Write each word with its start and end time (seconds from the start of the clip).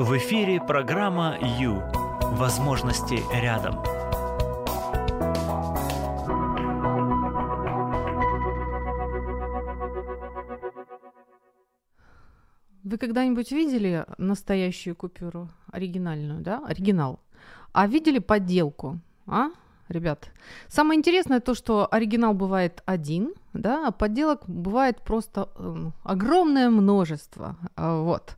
В 0.00 0.16
эфире 0.16 0.62
программа 0.62 1.36
«Ю». 1.58 1.82
Возможности 2.32 3.22
рядом. 3.34 3.74
Вы 12.82 12.96
когда-нибудь 12.96 13.52
видели 13.52 14.06
настоящую 14.16 14.96
купюру, 14.96 15.50
оригинальную, 15.70 16.40
да, 16.40 16.64
оригинал? 16.66 17.20
А 17.74 17.86
видели 17.86 18.20
подделку, 18.20 19.00
а? 19.26 19.50
Ребят. 19.90 20.30
Самое 20.68 20.98
интересное 20.98 21.40
то, 21.40 21.54
что 21.54 21.88
оригинал 21.90 22.34
бывает 22.34 22.82
один, 22.86 23.34
да, 23.52 23.88
а 23.88 23.90
подделок 23.90 24.48
бывает 24.48 25.00
просто 25.02 25.48
э, 25.56 25.90
огромное 26.04 26.70
множество. 26.70 27.56
А, 27.76 28.00
вот. 28.02 28.36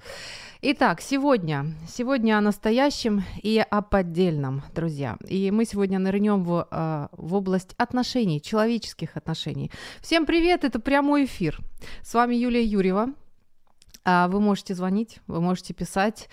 Итак, 0.63 1.01
сегодня, 1.01 1.75
сегодня 1.89 2.39
о 2.39 2.41
настоящем 2.41 3.23
и 3.43 3.59
о 3.59 3.83
поддельном, 3.83 4.63
друзья. 4.75 5.17
И 5.29 5.51
мы 5.51 5.65
сегодня 5.65 5.99
нырнем 5.99 6.45
в, 6.45 6.69
э, 6.71 7.09
в 7.13 7.35
область 7.35 7.75
отношений, 7.77 8.41
человеческих 8.41 9.17
отношений. 9.17 9.71
Всем 10.01 10.27
привет, 10.27 10.65
это 10.65 10.81
прямой 10.81 11.27
эфир. 11.27 11.59
С 12.03 12.15
вами 12.15 12.35
Юлия 12.35 12.65
Юрьева, 12.65 13.15
а, 14.05 14.29
вы 14.29 14.41
можете 14.41 14.75
звонить, 14.75 15.21
вы 15.27 15.41
можете 15.41 15.75
писать. 15.75 16.29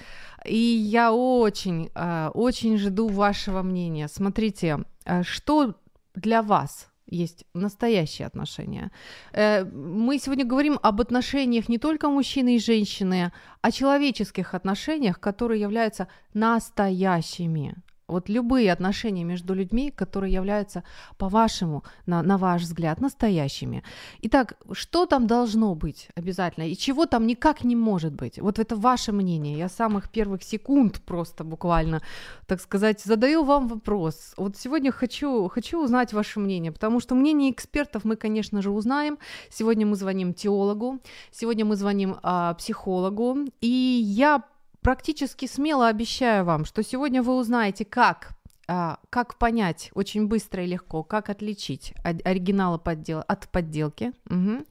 И 0.45 0.57
я 0.57 1.13
очень, 1.13 1.91
а, 1.93 2.31
очень 2.33 2.77
жду 2.77 3.07
вашего 3.07 3.61
мнения. 3.61 4.07
Смотрите, 4.07 4.73
а, 4.73 4.83
что 5.23 5.75
для 6.15 6.41
вас 6.41 6.89
есть 7.11 7.45
настоящие 7.53 8.27
отношения. 8.27 8.91
Э, 9.33 9.65
мы 9.65 10.19
сегодня 10.19 10.45
говорим 10.45 10.79
об 10.81 11.01
отношениях 11.01 11.69
не 11.69 11.77
только 11.77 12.09
мужчины 12.09 12.55
и 12.55 12.59
женщины, 12.59 13.31
а 13.61 13.71
человеческих 13.71 14.53
отношениях, 14.53 15.19
которые 15.19 15.61
являются 15.61 16.07
настоящими 16.33 17.75
вот 18.09 18.29
любые 18.29 18.71
отношения 18.71 19.23
между 19.23 19.53
людьми, 19.53 19.91
которые 19.91 20.33
являются, 20.33 20.83
по-вашему, 21.17 21.83
на, 22.05 22.23
на 22.23 22.37
ваш 22.37 22.63
взгляд, 22.63 23.01
настоящими. 23.01 23.83
Итак, 24.21 24.57
что 24.71 25.05
там 25.05 25.27
должно 25.27 25.75
быть 25.75 26.09
обязательно 26.15 26.67
и 26.67 26.75
чего 26.75 27.05
там 27.05 27.27
никак 27.27 27.63
не 27.63 27.75
может 27.75 28.13
быть? 28.13 28.39
Вот 28.39 28.59
это 28.59 28.75
ваше 28.75 29.11
мнение. 29.11 29.57
Я 29.57 29.69
с 29.69 29.75
самых 29.75 30.09
первых 30.09 30.43
секунд 30.43 31.01
просто 31.05 31.43
буквально, 31.43 32.01
так 32.47 32.61
сказать, 32.61 33.01
задаю 33.01 33.43
вам 33.43 33.67
вопрос. 33.67 34.33
Вот 34.37 34.57
сегодня 34.57 34.91
хочу, 34.91 35.47
хочу 35.47 35.83
узнать 35.83 36.13
ваше 36.13 36.39
мнение, 36.39 36.71
потому 36.71 36.99
что 36.99 37.15
мнение 37.15 37.51
экспертов 37.51 38.05
мы, 38.05 38.15
конечно 38.15 38.61
же, 38.61 38.71
узнаем. 38.71 39.17
Сегодня 39.49 39.85
мы 39.85 39.95
звоним 39.95 40.33
теологу, 40.33 40.99
сегодня 41.31 41.65
мы 41.65 41.75
звоним 41.75 42.17
а, 42.23 42.53
психологу, 42.53 43.37
и 43.61 43.67
я 43.67 44.43
практически 44.81 45.45
смело 45.47 45.87
обещаю 45.87 46.45
вам, 46.45 46.65
что 46.65 46.83
сегодня 46.83 47.21
вы 47.21 47.35
узнаете, 47.35 47.85
как 47.85 48.31
а, 48.67 48.99
как 49.09 49.39
понять 49.39 49.89
очень 49.95 50.27
быстро 50.27 50.63
и 50.63 50.67
легко, 50.67 51.03
как 51.03 51.29
отличить 51.29 51.93
оригинала 52.03 52.77
поддел... 52.77 53.23
от 53.27 53.49
подделки, 53.49 54.13
угу 54.29 54.63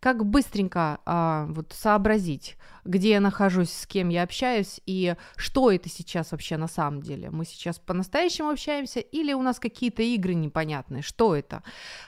как 0.00 0.24
быстренько 0.24 0.98
а, 1.04 1.46
вот 1.50 1.72
сообразить, 1.74 2.56
где 2.84 3.10
я 3.10 3.20
нахожусь, 3.20 3.72
с 3.72 3.86
кем 3.86 4.08
я 4.08 4.22
общаюсь 4.22 4.80
и 4.86 5.14
что 5.36 5.70
это 5.70 5.88
сейчас 5.88 6.32
вообще 6.32 6.56
на 6.56 6.68
самом 6.68 7.02
деле. 7.02 7.30
Мы 7.30 7.44
сейчас 7.44 7.78
по-настоящему 7.78 8.50
общаемся 8.50 9.00
или 9.00 9.32
у 9.32 9.42
нас 9.42 9.58
какие-то 9.58 10.02
игры 10.02 10.34
непонятные, 10.34 11.02
что 11.02 11.34
это. 11.34 11.62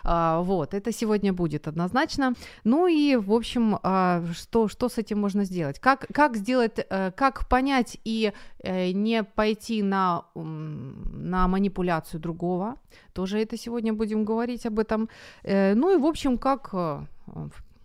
А, 0.04 0.40
вот, 0.40 0.74
это 0.74 0.92
сегодня 0.92 1.32
будет 1.32 1.68
однозначно. 1.68 2.34
Ну 2.64 2.86
и, 2.86 3.16
в 3.16 3.32
общем, 3.32 3.78
а, 3.82 4.24
что, 4.32 4.68
что 4.68 4.88
с 4.88 4.98
этим 4.98 5.20
можно 5.20 5.44
сделать? 5.44 5.78
Как, 5.78 6.06
как 6.12 6.36
сделать, 6.36 6.78
а, 6.90 7.10
как 7.10 7.48
понять 7.48 7.98
и 8.04 8.32
а, 8.64 8.92
не 8.92 9.22
пойти 9.22 9.82
на, 9.82 10.24
на 10.34 11.48
манипуляцию 11.48 12.20
другого, 12.20 12.76
тоже 13.12 13.40
это 13.40 13.56
сегодня 13.56 13.92
будем 13.92 14.24
говорить 14.24 14.66
об 14.66 14.78
этом. 14.78 15.08
А, 15.44 15.74
ну 15.74 15.94
и, 15.94 15.96
в 15.96 16.06
общем, 16.06 16.38
как 16.38 16.70
э, 16.72 17.00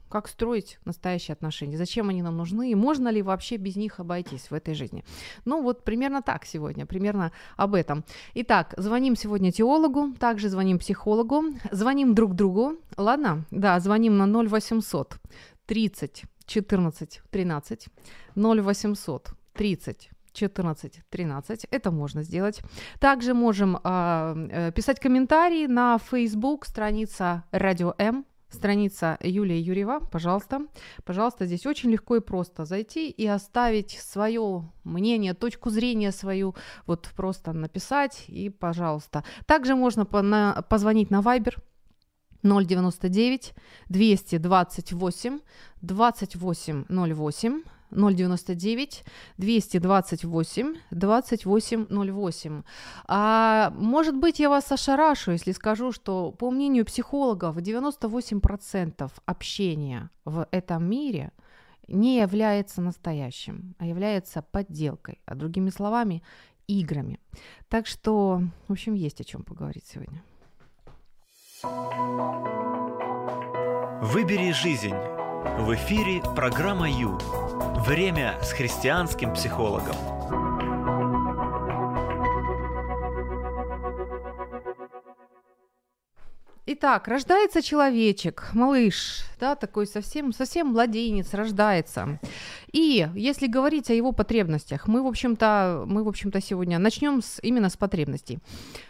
как 0.10 0.28
строить 0.28 0.80
настоящие 0.86 1.34
отношения, 1.34 1.78
зачем 1.78 2.10
они 2.10 2.22
нам 2.22 2.38
нужны 2.38 2.72
и 2.72 2.76
можно 2.76 3.10
ли 3.10 3.22
вообще 3.22 3.58
без 3.58 3.76
них 3.76 4.00
обойтись 4.00 4.50
в 4.52 4.54
этой 4.54 4.74
жизни. 4.74 5.04
Ну 5.46 5.62
вот 5.62 5.84
примерно 5.84 6.22
так 6.22 6.46
сегодня, 6.46 6.86
примерно 6.86 7.32
об 7.56 7.74
этом. 7.74 8.04
Итак, 8.36 8.74
звоним 8.78 9.16
сегодня 9.16 9.52
теологу, 9.52 10.14
также 10.20 10.50
звоним 10.50 10.80
психологу, 10.80 11.44
звоним 11.72 12.16
друг 12.16 12.34
другу, 12.34 12.76
ладно? 12.98 13.46
Да, 13.52 13.80
звоним 13.80 14.18
на 14.18 14.26
0800 14.26 15.18
30 15.66 16.24
14 16.46 17.22
13 17.30 17.88
0800 18.36 19.30
30 19.54 20.10
14 20.38 21.02
13. 21.10 21.68
Это 21.72 21.92
можно 21.92 22.24
сделать. 22.24 22.62
Также 23.00 23.34
можем 23.34 23.80
э, 23.84 24.72
писать 24.76 25.00
комментарии 25.00 25.66
на 25.68 25.98
Facebook, 25.98 26.66
страница 26.66 27.44
Радио 27.52 27.96
М 27.98 28.26
страница 28.50 29.18
Юлия 29.22 29.60
Юрьева, 29.60 30.00
пожалуйста. 30.00 30.68
Пожалуйста, 31.04 31.46
здесь 31.46 31.66
очень 31.66 31.92
легко 31.92 32.16
и 32.16 32.20
просто 32.20 32.66
зайти 32.66 33.10
и 33.10 33.28
оставить 33.28 33.92
свое 33.92 34.70
мнение, 34.84 35.34
точку 35.34 35.70
зрения 35.70 36.12
свою, 36.12 36.56
вот 36.86 37.10
просто 37.16 37.54
написать 37.54 38.26
и, 38.28 38.50
пожалуйста. 38.50 39.24
Также 39.46 39.76
можно 39.76 40.06
по 40.06 40.22
на, 40.22 40.62
позвонить 40.70 41.12
на 41.12 41.22
Viber 41.22 41.56
099 42.44 43.54
228 43.90 45.40
2808 45.82 47.64
099 47.92 49.04
228 49.38 50.76
2808. 50.92 52.64
А, 53.08 53.74
может 53.76 54.16
быть, 54.16 54.40
я 54.40 54.50
вас 54.50 54.72
ошарашу, 54.72 55.32
если 55.32 55.52
скажу, 55.52 55.92
что 55.92 56.32
по 56.32 56.52
мнению 56.52 56.86
психологов 56.86 57.58
98% 57.58 59.12
общения 59.26 60.10
в 60.26 60.48
этом 60.52 60.90
мире 60.90 61.32
не 61.88 62.20
является 62.20 62.82
настоящим, 62.82 63.76
а 63.80 63.86
является 63.86 64.42
подделкой, 64.42 65.22
а 65.26 65.36
другими 65.36 65.70
словами, 65.70 66.22
играми. 66.68 67.20
Так 67.70 67.88
что, 67.88 68.42
в 68.68 68.72
общем, 68.72 68.94
есть 68.94 69.22
о 69.22 69.24
чем 69.24 69.44
поговорить 69.44 69.86
сегодня. 69.88 70.22
Выбери 74.02 74.52
жизнь. 74.52 75.17
В 75.44 75.76
эфире 75.76 76.24
программа 76.36 76.90
Ю. 76.90 77.18
Время 77.86 78.40
с 78.42 78.52
христианским 78.54 79.34
психологом. 79.34 79.96
Итак, 86.66 87.08
рождается 87.08 87.62
человечек, 87.62 88.50
малыш, 88.54 89.26
да, 89.40 89.56
такой 89.56 89.88
совсем, 89.88 90.34
совсем 90.34 90.68
младенец 90.68 91.34
рождается. 91.34 92.20
И 92.72 93.08
если 93.16 93.48
говорить 93.48 93.90
о 93.90 93.94
его 93.94 94.12
потребностях, 94.12 94.88
мы, 94.88 95.02
в 95.02 95.08
общем-то, 95.08 95.84
мы, 95.88 96.04
в 96.04 96.08
общем-то, 96.08 96.42
сегодня 96.42 96.80
начнем 96.80 97.22
с, 97.22 97.40
именно 97.44 97.70
с 97.70 97.78
потребностей. 97.78 98.40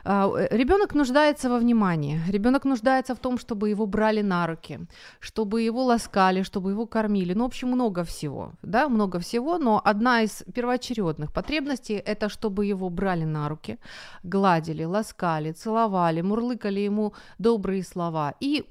А, 0.04 0.32
ребенок 0.52 0.96
нуждается 0.96 1.50
во 1.50 1.58
внимании, 1.58 2.20
ребенок 2.30 2.66
нуждается 2.66 3.16
в 3.16 3.20
том, 3.20 3.38
чтобы 3.38 3.70
его 3.70 3.86
брали 3.86 4.22
на 4.22 4.48
руки, 4.48 4.80
чтобы 5.20 5.62
его 5.62 5.84
ласкали, 5.86 6.44
чтобы 6.44 6.72
его 6.72 6.86
кормили. 6.86 7.34
Ну, 7.34 7.44
в 7.44 7.48
общем, 7.48 7.70
много 7.70 8.04
всего, 8.04 8.52
да, 8.62 8.90
много 8.90 9.20
всего, 9.20 9.58
но 9.58 9.82
одна 9.84 10.24
из 10.24 10.44
первоочередных 10.54 11.32
потребностей– 11.34 11.96
это 12.06 12.30
чтобы 12.30 12.66
его 12.66 12.90
брали 12.90 13.26
на 13.26 13.50
руки, 13.50 13.78
гладили, 14.24 14.84
ласкали, 14.84 15.52
целовали, 15.52 16.22
мурлыкали 16.22 16.80
ему 16.80 17.14
добрые 17.40 17.84
слова 17.84 18.34
и 18.40 18.66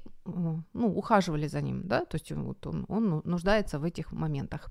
ну, 0.73 0.87
ухаживали 0.87 1.47
за 1.47 1.61
ним, 1.61 1.87
да, 1.87 2.05
то 2.05 2.15
есть 2.15 2.31
вот 2.31 2.67
он, 2.67 2.85
он 2.87 3.21
нуждается 3.25 3.79
в 3.79 3.83
этих 3.83 4.11
моментах. 4.11 4.69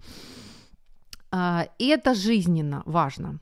А, 1.30 1.66
и 1.78 1.86
это 1.88 2.14
жизненно 2.14 2.82
важно. 2.86 3.40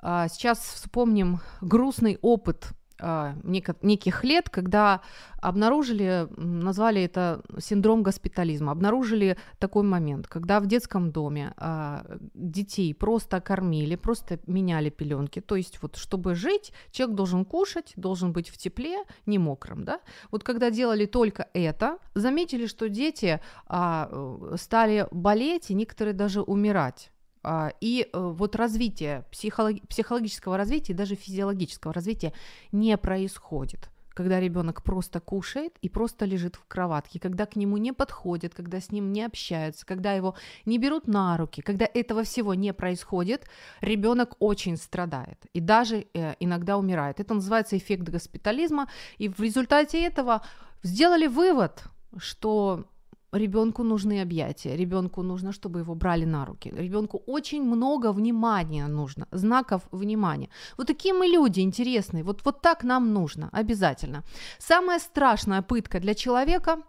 А, 0.00 0.28
сейчас 0.28 0.58
вспомним 0.58 1.40
грустный 1.60 2.18
опыт 2.22 2.72
а, 2.98 3.34
неких 3.44 4.24
лет, 4.24 4.48
когда 4.48 5.00
обнаружили, 5.40 6.28
назвали 6.36 7.02
это 7.02 7.42
синдром 7.58 8.02
госпитализма, 8.02 8.72
обнаружили 8.72 9.36
такой 9.58 9.82
момент, 9.82 10.26
когда 10.26 10.60
в 10.60 10.66
детском 10.66 11.12
доме 11.12 11.52
а, 11.56 12.04
детей 12.34 12.94
просто 12.94 13.40
кормили, 13.40 13.96
просто 13.96 14.40
меняли 14.46 14.90
пеленки, 14.90 15.40
то 15.40 15.56
есть 15.56 15.82
вот 15.82 15.96
чтобы 15.96 16.34
жить, 16.34 16.72
человек 16.90 17.16
должен 17.16 17.44
кушать, 17.44 17.92
должен 17.96 18.32
быть 18.32 18.48
в 18.48 18.56
тепле, 18.56 19.04
не 19.26 19.38
мокрым, 19.38 19.84
да. 19.84 20.00
Вот 20.30 20.42
когда 20.42 20.70
делали 20.70 21.06
только 21.06 21.48
это, 21.52 21.98
заметили, 22.14 22.66
что 22.66 22.88
дети 22.88 23.40
а, 23.66 24.54
стали 24.56 25.06
болеть 25.10 25.70
и 25.70 25.74
некоторые 25.74 26.14
даже 26.14 26.40
умирать 26.42 27.10
и 27.80 28.08
э, 28.12 28.18
вот 28.18 28.56
развитие, 28.56 29.24
психолог, 29.30 29.86
психологического 29.88 30.56
развития, 30.56 30.94
даже 30.94 31.14
физиологического 31.14 31.92
развития 31.92 32.32
не 32.72 32.96
происходит 32.96 33.90
когда 34.16 34.40
ребенок 34.40 34.82
просто 34.82 35.20
кушает 35.20 35.74
и 35.82 35.90
просто 35.90 36.24
лежит 36.24 36.56
в 36.56 36.64
кроватке, 36.66 37.20
когда 37.20 37.44
к 37.44 37.54
нему 37.54 37.76
не 37.76 37.92
подходят, 37.92 38.54
когда 38.54 38.80
с 38.80 38.90
ним 38.90 39.12
не 39.12 39.22
общаются, 39.22 39.84
когда 39.84 40.14
его 40.14 40.34
не 40.64 40.78
берут 40.78 41.06
на 41.06 41.36
руки, 41.36 41.60
когда 41.60 41.86
этого 41.92 42.22
всего 42.22 42.54
не 42.54 42.72
происходит, 42.72 43.46
ребенок 43.82 44.36
очень 44.38 44.78
страдает 44.78 45.44
и 45.52 45.60
даже 45.60 46.06
э, 46.14 46.34
иногда 46.40 46.78
умирает. 46.78 47.20
Это 47.20 47.34
называется 47.34 47.76
эффект 47.76 48.08
госпитализма, 48.08 48.88
и 49.18 49.28
в 49.28 49.38
результате 49.38 50.02
этого 50.02 50.40
сделали 50.82 51.26
вывод, 51.26 51.84
что 52.16 52.86
ребенку 53.32 53.82
нужны 53.82 54.22
объятия, 54.22 54.76
ребенку 54.76 55.22
нужно, 55.22 55.52
чтобы 55.52 55.80
его 55.80 55.94
брали 55.94 56.24
на 56.24 56.44
руки, 56.44 56.72
ребенку 56.78 57.22
очень 57.26 57.62
много 57.62 58.12
внимания 58.12 58.88
нужно, 58.88 59.26
знаков 59.32 59.82
внимания. 59.92 60.48
Вот 60.78 60.86
такие 60.86 61.14
мы 61.14 61.26
люди 61.26 61.60
интересные, 61.60 62.22
вот, 62.24 62.44
вот 62.44 62.62
так 62.62 62.84
нам 62.84 63.12
нужно, 63.12 63.48
обязательно. 63.52 64.22
Самая 64.58 64.98
страшная 64.98 65.62
пытка 65.62 66.00
для 66.00 66.14
человека 66.14 66.82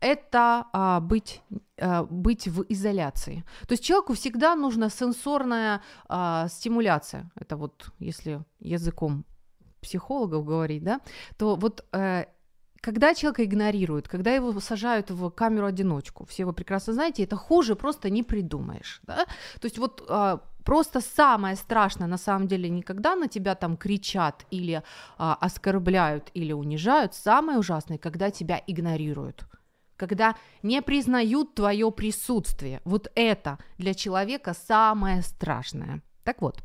это 0.00 0.66
а, 0.72 1.00
быть, 1.00 1.42
а, 1.80 2.04
быть 2.04 2.48
в 2.48 2.64
изоляции. 2.68 3.44
То 3.66 3.72
есть 3.72 3.84
человеку 3.84 4.12
всегда 4.12 4.54
нужна 4.54 4.90
сенсорная 4.90 5.80
а, 6.08 6.48
стимуляция. 6.48 7.30
Это 7.40 7.56
вот 7.56 7.86
если 7.98 8.44
языком 8.60 9.24
психологов 9.80 10.44
говорить, 10.44 10.82
да, 10.82 11.00
то 11.36 11.56
вот 11.56 11.84
э, 11.92 12.24
когда 12.84 13.14
человека 13.14 13.44
игнорируют, 13.44 14.08
когда 14.08 14.34
его 14.34 14.60
сажают 14.60 15.10
в 15.10 15.30
камеру-одиночку, 15.30 16.26
все 16.26 16.44
вы 16.44 16.52
прекрасно 16.52 16.92
знаете, 16.92 17.24
это 17.24 17.36
хуже 17.36 17.76
просто 17.76 18.10
не 18.10 18.22
придумаешь. 18.22 19.00
Да? 19.06 19.24
То 19.60 19.64
есть 19.64 19.78
вот 19.78 20.04
а, 20.08 20.40
просто 20.64 21.00
самое 21.00 21.56
страшное 21.56 22.08
на 22.08 22.18
самом 22.18 22.46
деле 22.46 22.68
не 22.68 22.82
когда 22.82 23.16
на 23.16 23.26
тебя 23.26 23.54
там 23.54 23.78
кричат 23.78 24.44
или 24.50 24.82
а, 25.16 25.34
оскорбляют 25.40 26.30
или 26.34 26.52
унижают, 26.52 27.14
самое 27.14 27.58
ужасное, 27.58 27.98
когда 27.98 28.30
тебя 28.30 28.60
игнорируют 28.66 29.44
когда 29.96 30.34
не 30.62 30.82
признают 30.82 31.54
твое 31.54 31.90
присутствие. 31.92 32.80
Вот 32.84 33.12
это 33.14 33.58
для 33.78 33.94
человека 33.94 34.52
самое 34.52 35.22
страшное. 35.22 36.02
Так 36.24 36.42
вот, 36.42 36.64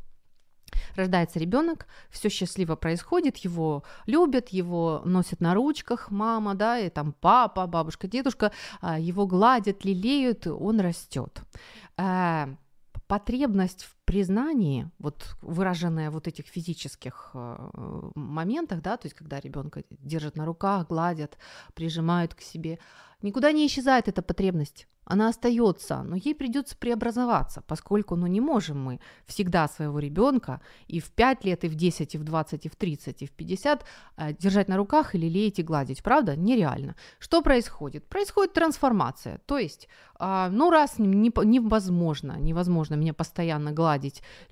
Рождается 0.96 1.38
ребенок, 1.38 1.86
все 2.10 2.28
счастливо 2.28 2.76
происходит, 2.76 3.36
его 3.38 3.84
любят, 4.06 4.48
его 4.50 5.02
носят 5.04 5.40
на 5.40 5.54
ручках, 5.54 6.10
мама, 6.10 6.54
да, 6.54 6.78
и 6.78 6.88
там 6.88 7.14
папа, 7.20 7.66
бабушка, 7.66 8.08
дедушка, 8.08 8.52
а, 8.80 8.98
его 8.98 9.26
гладят, 9.26 9.84
лелеют, 9.84 10.46
он 10.46 10.80
растет. 10.80 11.42
Э, 11.96 12.46
потребность 13.06 13.84
в 13.84 13.99
признании, 14.10 14.90
вот 14.98 15.36
выраженная 15.40 16.10
вот 16.10 16.26
этих 16.26 16.46
физических 16.46 17.30
э, 17.34 18.10
моментах, 18.16 18.82
да, 18.82 18.96
то 18.96 19.06
есть 19.06 19.16
когда 19.16 19.38
ребенка 19.38 19.84
держат 19.90 20.36
на 20.36 20.44
руках, 20.44 20.88
гладят, 20.88 21.38
прижимают 21.74 22.34
к 22.34 22.40
себе, 22.40 22.80
никуда 23.22 23.52
не 23.52 23.64
исчезает 23.64 24.08
эта 24.08 24.20
потребность 24.20 24.88
она 25.10 25.28
остается, 25.28 26.02
но 26.02 26.16
ей 26.16 26.34
придется 26.34 26.76
преобразоваться, 26.76 27.62
поскольку 27.66 28.16
ну, 28.16 28.26
не 28.28 28.40
можем 28.40 28.80
мы 28.80 29.00
всегда 29.26 29.66
своего 29.68 29.98
ребенка 29.98 30.60
и 30.86 31.00
в 31.00 31.10
5 31.10 31.44
лет, 31.44 31.64
и 31.64 31.68
в 31.68 31.74
10, 31.74 32.14
и 32.14 32.18
в 32.18 32.24
20, 32.24 32.66
и 32.66 32.68
в 32.68 32.76
30, 32.76 33.22
и 33.22 33.26
в 33.26 33.30
50 33.30 33.84
э, 34.16 34.32
держать 34.38 34.68
на 34.68 34.76
руках 34.76 35.14
или 35.14 35.28
леять 35.28 35.58
и 35.58 35.64
гладить, 35.64 36.02
правда? 36.02 36.36
Нереально. 36.36 36.94
Что 37.18 37.42
происходит? 37.42 38.08
Происходит 38.08 38.52
трансформация, 38.52 39.40
то 39.46 39.58
есть, 39.58 39.88
э, 40.20 40.48
ну 40.52 40.70
раз 40.70 40.98
не, 40.98 41.32
невозможно, 41.44 42.38
невозможно 42.38 42.94
меня 42.94 43.12
постоянно 43.12 43.72
гладить, 43.72 43.99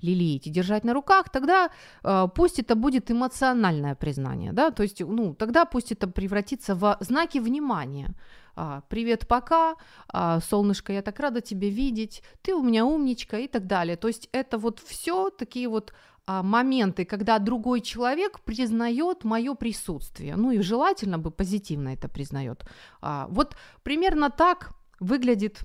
лелеять 0.01 0.47
и 0.47 0.49
держать 0.49 0.83
на 0.83 0.93
руках, 0.93 1.29
тогда 1.29 1.69
э, 2.03 2.27
пусть 2.35 2.59
это 2.59 2.75
будет 2.75 3.11
эмоциональное 3.11 3.95
признание, 3.95 4.53
да, 4.53 4.71
то 4.71 4.83
есть, 4.83 5.01
ну, 5.01 5.33
тогда 5.33 5.65
пусть 5.65 5.91
это 5.91 6.07
превратится 6.07 6.75
в 6.75 6.97
знаки 6.99 7.39
внимания, 7.39 8.15
а, 8.55 8.81
привет, 8.89 9.25
пока, 9.27 9.75
а, 10.09 10.41
солнышко, 10.41 10.91
я 10.91 11.01
так 11.01 11.19
рада 11.19 11.39
тебя 11.39 11.69
видеть, 11.69 12.21
ты 12.41 12.53
у 12.53 12.61
меня 12.61 12.85
умничка 12.85 13.37
и 13.37 13.47
так 13.47 13.67
далее. 13.67 13.95
То 13.95 14.09
есть 14.09 14.27
это 14.33 14.57
вот 14.57 14.79
все 14.79 15.29
такие 15.29 15.69
вот 15.69 15.93
а, 16.25 16.43
моменты, 16.43 17.05
когда 17.05 17.39
другой 17.39 17.81
человек 17.81 18.41
признает 18.41 19.23
мое 19.23 19.55
присутствие, 19.55 20.35
ну 20.35 20.51
и 20.51 20.61
желательно 20.61 21.17
бы 21.17 21.31
позитивно 21.31 21.89
это 21.89 22.07
признает. 22.07 22.65
А, 23.01 23.27
вот 23.29 23.55
примерно 23.81 24.29
так 24.29 24.73
выглядит 24.99 25.61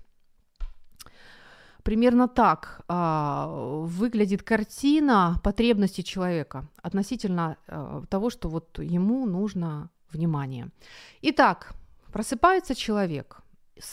Примерно 1.85 2.29
так 2.29 2.81
а, 2.89 3.47
выглядит 3.85 4.43
картина 4.43 5.41
потребности 5.45 6.01
человека 6.01 6.67
относительно 6.83 7.57
а, 7.69 8.03
того, 8.09 8.31
что 8.31 8.49
вот 8.49 8.79
ему 8.79 9.27
нужно 9.27 9.91
внимание. 10.11 10.71
Итак, 11.23 11.75
Просыпается 12.15 12.77
человек, 12.77 13.41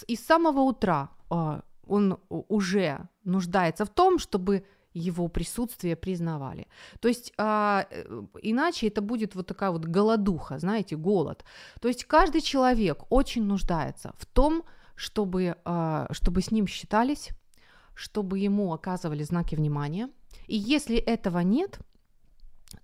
и 0.08 0.16
с 0.16 0.20
самого 0.20 0.60
утра 0.60 1.10
а, 1.32 1.62
он 1.88 2.20
уже 2.30 3.10
нуждается 3.24 3.84
в 3.84 3.90
том, 3.90 4.20
чтобы 4.20 4.64
его 4.94 5.28
присутствие 5.28 5.96
признавали. 5.96 6.68
То 7.00 7.08
есть 7.08 7.34
а, 7.40 7.88
э, 7.90 8.24
иначе 8.44 8.88
это 8.90 9.02
будет 9.02 9.34
вот 9.34 9.48
такая 9.48 9.72
вот 9.72 9.86
голодуха, 9.86 10.60
знаете, 10.60 10.96
голод. 10.96 11.44
То 11.82 11.88
есть 11.88 12.06
каждый 12.06 12.42
человек 12.42 13.06
очень 13.10 13.44
нуждается 13.44 14.14
в 14.20 14.28
том, 14.28 14.66
чтобы, 14.94 15.56
а, 15.66 16.06
чтобы 16.12 16.44
с 16.44 16.52
ним 16.52 16.68
считались, 16.68 17.32
чтобы 17.94 18.40
ему 18.40 18.74
оказывали 18.74 19.24
знаки 19.24 19.56
внимания. 19.56 20.10
И 20.48 20.58
если 20.58 20.98
этого 20.98 21.40
нет, 21.40 21.80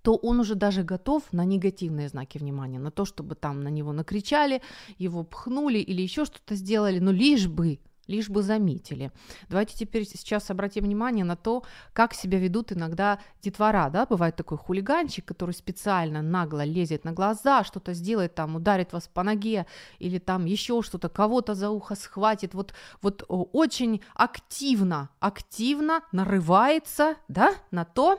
то 0.02 0.16
он 0.16 0.40
уже 0.40 0.54
даже 0.54 0.82
готов 0.82 1.32
на 1.32 1.44
негативные 1.44 2.08
знаки 2.08 2.38
внимания, 2.38 2.78
на 2.78 2.90
то, 2.90 3.04
чтобы 3.04 3.34
там 3.34 3.62
на 3.62 3.68
него 3.68 3.92
накричали, 3.92 4.62
его 4.98 5.24
пхнули 5.24 5.78
или 5.78 6.02
еще 6.02 6.24
что-то 6.24 6.54
сделали, 6.54 6.98
но 6.98 7.10
лишь 7.10 7.46
бы 7.46 7.80
лишь 8.08 8.28
бы 8.28 8.42
заметили. 8.42 9.12
Давайте 9.48 9.76
теперь 9.76 10.04
сейчас 10.04 10.50
обратим 10.50 10.84
внимание 10.84 11.24
на 11.24 11.36
то, 11.36 11.62
как 11.92 12.14
себя 12.14 12.38
ведут 12.38 12.72
иногда 12.72 13.20
детвора, 13.40 13.90
да, 13.90 14.06
бывает 14.06 14.34
такой 14.34 14.58
хулиганчик, 14.58 15.24
который 15.24 15.54
специально 15.54 16.22
нагло 16.22 16.64
лезет 16.64 17.04
на 17.04 17.12
глаза, 17.12 17.62
что-то 17.62 17.92
сделает, 17.92 18.34
там, 18.34 18.56
ударит 18.56 18.92
вас 18.92 19.08
по 19.08 19.22
ноге 19.22 19.66
или 19.98 20.18
там 20.18 20.46
еще 20.46 20.82
что-то, 20.82 21.08
кого-то 21.08 21.54
за 21.54 21.70
ухо 21.70 21.94
схватит, 21.94 22.54
вот, 22.54 22.74
вот 23.02 23.24
очень 23.28 24.00
активно, 24.14 25.10
активно 25.20 26.02
нарывается, 26.10 27.16
да, 27.28 27.54
на 27.70 27.84
то, 27.84 28.18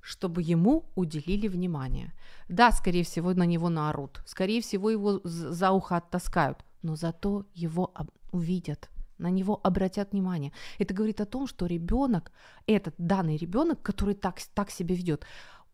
чтобы 0.00 0.40
ему 0.40 0.84
уделили 0.94 1.48
внимание. 1.48 2.12
Да, 2.48 2.70
скорее 2.70 3.02
всего, 3.02 3.34
на 3.34 3.42
него 3.42 3.68
наорут, 3.68 4.22
скорее 4.24 4.62
всего, 4.62 4.88
его 4.88 5.20
за 5.24 5.72
ухо 5.72 5.96
оттаскают, 5.96 6.64
но 6.82 6.94
зато 6.94 7.44
его 7.54 7.92
увидят, 8.30 8.88
на 9.18 9.30
него 9.30 9.60
обратят 9.62 10.12
внимание. 10.12 10.52
Это 10.78 10.94
говорит 10.94 11.20
о 11.20 11.26
том, 11.26 11.46
что 11.46 11.66
ребенок, 11.66 12.32
этот 12.66 12.94
данный 12.98 13.36
ребенок, 13.36 13.82
который 13.82 14.14
так, 14.14 14.40
так 14.54 14.70
себя 14.70 14.94
ведет, 14.94 15.26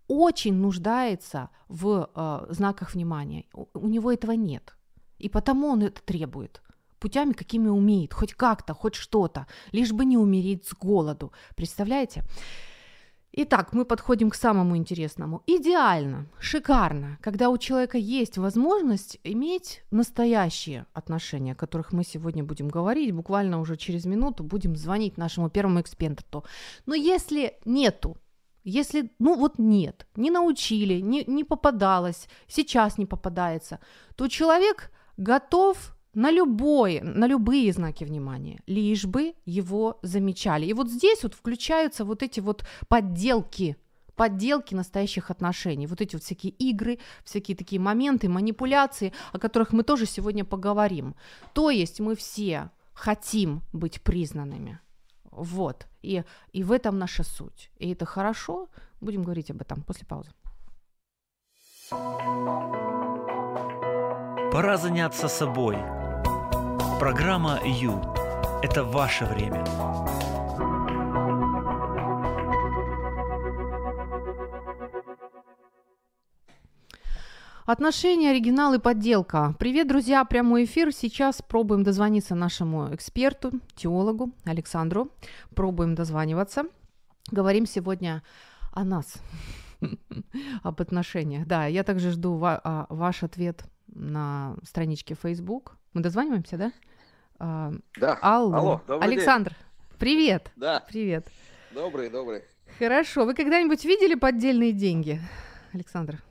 очень 0.09 0.55
нуждается 0.55 1.49
в 1.69 2.11
э, 2.15 2.53
знаках 2.53 2.95
внимания. 2.95 3.45
У, 3.55 3.67
у 3.75 3.89
него 3.89 4.13
этого 4.13 4.33
нет. 4.33 4.77
И 5.19 5.29
потому 5.29 5.69
он 5.69 5.83
это 5.83 6.03
требует 6.03 6.63
путями, 6.99 7.33
какими 7.33 7.69
умеет, 7.69 8.15
хоть 8.15 8.35
как-то, 8.35 8.75
хоть 8.75 8.95
что-то, 8.95 9.47
лишь 9.73 9.93
бы 9.93 10.05
не 10.05 10.17
умереть 10.17 10.67
с 10.67 10.75
голоду. 10.75 11.33
Представляете? 11.57 12.23
Итак, 13.35 13.73
мы 13.73 13.87
подходим 13.87 14.29
к 14.29 14.35
самому 14.35 14.77
интересному. 14.77 15.43
Идеально, 15.47 16.27
шикарно, 16.39 17.19
когда 17.23 17.49
у 17.49 17.57
человека 17.57 17.97
есть 17.97 18.37
возможность 18.37 19.19
иметь 19.25 19.83
настоящие 19.91 20.85
отношения, 20.93 21.53
о 21.53 21.57
которых 21.57 21.93
мы 21.93 22.05
сегодня 22.05 22.45
будем 22.45 22.69
говорить, 22.69 23.15
буквально 23.15 23.59
уже 23.59 23.79
через 23.79 24.05
минуту 24.05 24.45
будем 24.45 24.77
звонить 24.77 25.17
нашему 25.17 25.49
первому 25.49 25.81
эксперту. 25.81 26.45
Но 26.85 26.95
если 26.95 27.55
нету, 27.65 28.19
если, 28.65 29.11
ну 29.19 29.35
вот 29.39 29.59
нет, 29.59 30.07
не 30.15 30.31
научили, 30.31 31.01
не, 31.01 31.25
не 31.25 31.45
попадалось, 31.45 32.29
сейчас 32.49 32.99
не 32.99 33.07
попадается, 33.07 33.79
то 34.15 34.29
человек 34.29 34.93
готов 35.17 35.97
на 36.15 36.31
любое, 36.31 37.03
на 37.03 37.27
любые 37.27 37.73
знаки 37.73 38.05
внимания, 38.05 38.61
лишь 38.67 39.07
бы 39.07 39.35
его 39.47 39.99
замечали. 40.03 40.67
И 40.67 40.75
вот 40.75 40.91
здесь 40.91 41.23
вот 41.23 41.35
включаются 41.35 42.05
вот 42.05 42.23
эти 42.23 42.41
вот 42.41 42.65
подделки, 42.89 43.77
подделки 44.15 44.75
настоящих 44.75 45.31
отношений, 45.31 45.87
вот 45.87 46.01
эти 46.01 46.17
вот 46.17 46.23
всякие 46.23 46.53
игры, 46.53 46.99
всякие 47.25 47.57
такие 47.57 47.81
моменты, 47.81 48.29
манипуляции, 48.29 49.13
о 49.33 49.39
которых 49.39 49.73
мы 49.73 49.83
тоже 49.85 50.07
сегодня 50.07 50.45
поговорим. 50.45 51.15
То 51.55 51.71
есть 51.71 52.01
мы 52.01 52.15
все 52.15 52.71
хотим 52.93 53.63
быть 53.73 54.03
признанными. 54.03 54.81
Вот. 55.31 55.87
И, 56.03 56.25
и 56.53 56.63
в 56.63 56.73
этом 56.73 56.99
наша 56.99 57.23
суть. 57.23 57.71
И 57.79 57.91
это 57.93 58.05
хорошо. 58.05 58.69
Будем 59.01 59.23
говорить 59.23 59.51
об 59.51 59.63
этом 59.63 59.83
после 59.83 60.07
паузы. 60.07 60.31
Пора 64.53 64.77
заняться 64.77 65.29
собой– 65.29 65.79
Программа 67.03 67.59
«Ю»– 67.65 68.01
это 68.63 68.85
ваше 68.85 69.25
время. 69.25 69.65
Отношения, 77.67 78.31
оригинал 78.31 78.75
и 78.75 78.79
подделка. 78.79 79.57
Привет, 79.59 79.89
друзья, 79.89 80.25
прямой 80.25 80.63
эфир. 80.63 80.93
Сейчас 80.93 81.43
пробуем 81.43 81.83
дозвониться 81.83 82.37
нашему 82.37 82.95
эксперту, 82.95 83.51
теологу 83.75 84.31
Александру. 84.45 85.11
Пробуем 85.57 85.97
дозваниваться. 85.97 86.67
Говорим 87.33 87.67
сегодня 87.67 88.23
о 88.71 88.85
нас, 88.85 89.17
об 90.63 90.81
отношениях. 90.81 91.49
Да, 91.49 91.67
я 91.67 91.83
также 91.83 92.13
жду 92.13 92.37
ва- 92.37 92.61
а, 92.63 92.87
ваш 92.91 93.25
ответ 93.25 93.65
на 93.89 94.55
страничке 94.63 95.17
Facebook. 95.21 95.77
Мы 95.95 96.01
дозваниваемся, 96.01 96.57
да? 96.57 96.73
А, 97.45 97.73
да. 97.99 98.19
Алло. 98.23 98.81
Алло 98.87 99.01
Александр, 99.01 99.51
день. 99.51 99.99
привет. 99.99 100.53
Да. 100.55 100.85
Привет. 100.89 101.27
Добрый, 101.73 102.09
добрый. 102.09 102.45
Хорошо. 102.79 103.25
Вы 103.25 103.35
когда-нибудь 103.35 103.85
видели 103.85 104.15
поддельные 104.15 104.71
деньги, 104.71 105.19
Александр? 105.73 106.23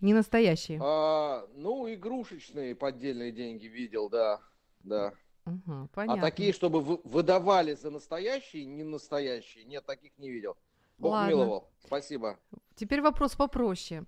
Не 0.00 0.14
настоящие. 0.14 0.78
А, 0.80 1.48
ну, 1.56 1.92
игрушечные 1.92 2.76
поддельные 2.76 3.32
деньги 3.32 3.66
видел, 3.66 4.08
да, 4.08 4.38
да. 4.84 5.12
Угу, 5.46 5.88
понятно. 5.92 6.22
А 6.22 6.30
такие, 6.30 6.52
чтобы 6.52 6.80
вы, 6.80 7.00
выдавали 7.02 7.74
за 7.74 7.90
настоящие, 7.90 8.64
не 8.64 8.84
настоящие, 8.84 9.64
нет, 9.64 9.84
таких 9.84 10.16
не 10.16 10.30
видел. 10.30 10.56
Бог 10.96 11.10
Ладно. 11.10 11.30
миловал. 11.30 11.70
Спасибо. 11.84 12.38
Теперь 12.76 13.00
вопрос 13.00 13.34
попроще. 13.34 14.04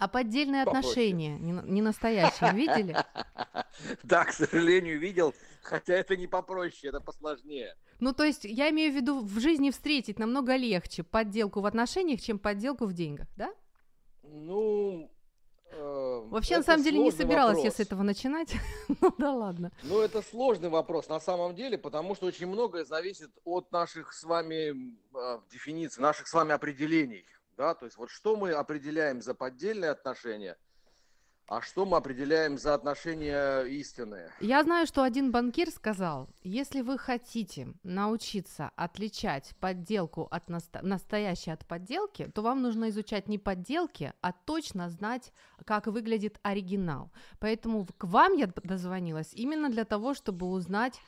А 0.00 0.08
поддельные 0.08 0.64
попроще. 0.64 0.90
отношения, 0.90 1.38
не, 1.38 1.82
настоящие, 1.82 2.52
видели? 2.54 2.96
Да, 4.02 4.24
к 4.24 4.32
сожалению, 4.32 4.98
видел, 4.98 5.34
хотя 5.62 5.94
это 5.94 6.16
не 6.16 6.26
попроще, 6.26 6.88
это 6.88 7.00
посложнее. 7.00 7.76
Ну, 8.00 8.14
то 8.14 8.24
есть 8.24 8.44
я 8.44 8.70
имею 8.70 8.92
в 8.92 8.96
виду 8.96 9.20
в 9.20 9.38
жизни 9.38 9.70
встретить 9.70 10.18
намного 10.18 10.56
легче 10.56 11.02
подделку 11.02 11.60
в 11.60 11.66
отношениях, 11.66 12.20
чем 12.20 12.38
подделку 12.38 12.86
в 12.86 12.94
деньгах, 12.94 13.28
да? 13.36 13.52
Ну, 14.22 15.10
э, 15.70 16.22
Вообще, 16.30 16.56
на 16.56 16.62
самом 16.62 16.82
деле, 16.82 16.98
не 16.98 17.10
собиралась 17.10 17.58
вопрос. 17.58 17.78
я 17.78 17.84
с 17.84 17.86
этого 17.86 18.02
начинать. 18.02 18.54
ну 19.02 19.14
да 19.18 19.32
ладно. 19.32 19.70
Ну, 19.82 20.00
это 20.00 20.22
сложный 20.22 20.70
вопрос 20.70 21.08
на 21.08 21.20
самом 21.20 21.54
деле, 21.54 21.76
потому 21.76 22.14
что 22.14 22.26
очень 22.26 22.46
многое 22.46 22.84
зависит 22.86 23.30
от 23.44 23.70
наших 23.70 24.14
с 24.14 24.24
вами 24.24 24.96
э, 25.14 25.40
дефиниций, 25.52 26.02
наших 26.02 26.26
с 26.26 26.32
вами 26.32 26.52
определений. 26.52 27.26
Да? 27.60 27.74
То 27.74 27.84
есть 27.84 27.98
вот 27.98 28.08
что 28.08 28.36
мы 28.36 28.52
определяем 28.52 29.20
за 29.20 29.34
поддельные 29.34 29.90
отношения– 29.90 30.56
а 31.50 31.62
что 31.62 31.84
мы 31.84 31.96
определяем 31.96 32.58
за 32.58 32.74
отношения 32.74 33.62
истинные? 33.62 34.30
Я 34.38 34.62
знаю, 34.62 34.86
что 34.86 35.02
один 35.02 35.32
банкир 35.32 35.68
сказал, 35.70 36.28
если 36.44 36.80
вы 36.80 36.96
хотите 36.96 37.74
научиться 37.82 38.70
отличать 38.76 39.50
подделку 39.58 40.28
от 40.30 40.48
наста- 40.48 40.80
настоящей 40.80 41.50
от 41.50 41.66
подделки, 41.66 42.30
то 42.32 42.42
вам 42.42 42.62
нужно 42.62 42.88
изучать 42.90 43.26
не 43.26 43.36
подделки, 43.36 44.12
а 44.20 44.30
точно 44.32 44.90
знать, 44.90 45.32
как 45.64 45.88
выглядит 45.88 46.38
оригинал. 46.44 47.10
Поэтому 47.40 47.84
к 47.98 48.04
вам 48.04 48.34
я 48.34 48.46
дозвонилась 48.46 49.34
именно 49.34 49.70
для 49.70 49.84
того, 49.84 50.14
чтобы 50.14 50.46
узнать, 50.46 51.00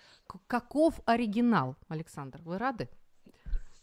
каков 0.49 0.99
оригинал. 1.07 1.77
Александр, 1.87 2.41
вы 2.43 2.59
рады? 2.59 2.89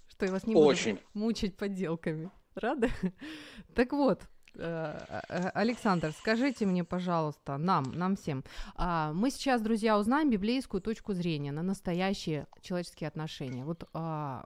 Что 0.10 0.26
я 0.26 0.34
вас 0.34 0.46
не 0.46 0.56
Очень. 0.56 0.96
буду 0.96 1.06
мучить 1.14 1.56
подделками. 1.56 2.30
Рады? 2.60 2.92
Так 3.76 3.94
вот, 3.94 4.22
Э, 4.56 5.00
э, 5.30 5.50
Александр, 5.54 6.12
скажите 6.18 6.66
мне, 6.66 6.84
пожалуйста, 6.84 7.58
нам, 7.58 7.92
нам 7.94 8.16
всем, 8.16 8.44
а, 8.76 9.14
мы 9.14 9.32
сейчас, 9.32 9.62
друзья, 9.62 9.98
узнаем 9.98 10.30
библейскую 10.30 10.82
точку 10.82 11.14
зрения 11.14 11.52
на 11.52 11.64
настоящие 11.64 12.48
человеческие 12.62 13.08
отношения. 13.08 13.64
Вот 13.64 13.88
а, 13.94 14.46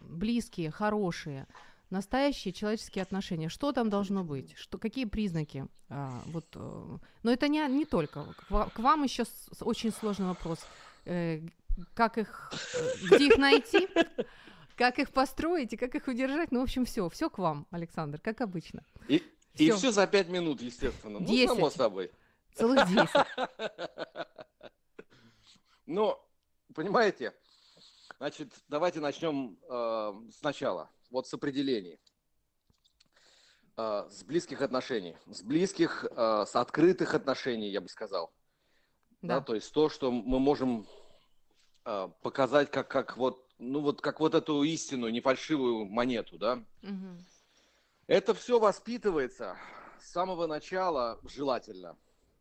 близкие, 0.00 0.70
хорошие, 0.70 1.46
настоящие 1.90 2.54
человеческие 2.54 3.02
отношения. 3.02 3.48
Что 3.48 3.72
там 3.72 3.90
должно 3.90 4.24
быть? 4.24 4.54
Что, 4.56 4.78
какие 4.78 5.04
признаки? 5.04 5.66
А, 5.88 6.22
вот, 6.26 6.46
э, 6.54 6.98
но 7.22 7.30
это 7.30 7.48
не, 7.48 7.66
не 7.68 7.84
только. 7.84 8.24
К 8.48 8.78
вам 8.78 9.02
еще 9.02 9.24
очень 9.60 9.92
сложный 9.92 10.26
вопрос. 10.26 10.60
Как 11.94 12.18
их, 12.18 12.52
где 13.10 13.28
их 13.28 13.38
найти? 13.38 13.88
Как 14.82 14.98
их 14.98 15.12
построить 15.12 15.72
и 15.72 15.76
как 15.76 15.94
их 15.94 16.08
удержать? 16.08 16.50
Ну, 16.50 16.58
в 16.58 16.64
общем, 16.64 16.84
все, 16.84 17.08
все 17.08 17.30
к 17.30 17.38
вам, 17.38 17.68
Александр, 17.70 18.20
как 18.20 18.40
обычно. 18.40 18.84
И, 19.06 19.22
все. 19.54 19.64
и 19.64 19.70
все 19.70 19.92
за 19.92 20.08
пять 20.08 20.28
минут, 20.28 20.60
естественно. 20.60 21.20
10. 21.20 21.50
Ну, 21.50 21.54
само 21.54 21.70
собой. 21.70 22.10
Целых 22.56 22.88
десять. 22.88 23.26
Ну, 25.86 26.18
понимаете, 26.74 27.32
значит, 28.18 28.52
давайте 28.66 28.98
начнем 28.98 29.56
э, 29.70 30.14
сначала, 30.36 30.90
вот 31.12 31.28
с 31.28 31.34
определений. 31.34 32.00
Э, 33.76 34.08
с 34.10 34.24
близких 34.24 34.62
отношений. 34.62 35.16
С 35.26 35.42
близких, 35.42 36.04
э, 36.10 36.44
с 36.44 36.56
открытых 36.56 37.14
отношений, 37.14 37.70
я 37.70 37.80
бы 37.80 37.88
сказал. 37.88 38.32
Да. 39.20 39.38
да 39.38 39.44
то 39.44 39.54
есть 39.54 39.72
то, 39.72 39.88
что 39.88 40.10
мы 40.10 40.40
можем 40.40 40.88
э, 41.84 42.08
показать 42.22 42.68
как, 42.72 42.88
как 42.88 43.16
вот 43.16 43.41
ну 43.58 43.80
вот 43.80 44.00
как 44.00 44.20
вот 44.20 44.34
эту 44.34 44.62
истинную, 44.62 45.12
нефальшивую 45.12 45.86
монету, 45.86 46.38
да. 46.38 46.64
Угу. 46.82 47.24
Это 48.06 48.34
все 48.34 48.58
воспитывается 48.58 49.56
с 50.00 50.10
самого 50.10 50.46
начала 50.46 51.20
желательно, 51.24 51.96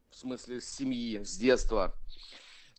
в 0.10 0.16
смысле 0.16 0.60
с 0.62 0.66
семьи, 0.66 1.24
с 1.24 1.38
детства. 1.38 1.94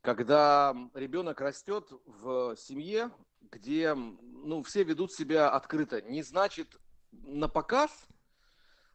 Когда 0.00 0.76
ребенок 0.94 1.40
растет 1.40 1.88
в 2.06 2.56
семье, 2.56 3.10
где 3.40 3.94
ну, 3.94 4.62
все 4.62 4.82
ведут 4.82 5.12
себя 5.12 5.50
открыто, 5.50 6.02
не 6.02 6.22
значит 6.22 6.76
на 7.12 7.48
показ, 7.48 7.90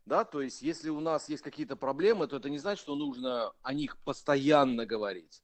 да, 0.06 0.24
то 0.24 0.42
есть 0.42 0.62
если 0.62 0.90
у 0.90 1.00
нас 1.00 1.30
есть 1.30 1.44
какие-то 1.44 1.76
проблемы, 1.76 2.28
то 2.28 2.38
это 2.38 2.50
не 2.50 2.60
значит, 2.60 2.82
что 2.82 2.96
нужно 2.96 3.54
о 3.62 3.74
них 3.74 3.98
постоянно 4.00 4.86
говорить, 4.86 5.44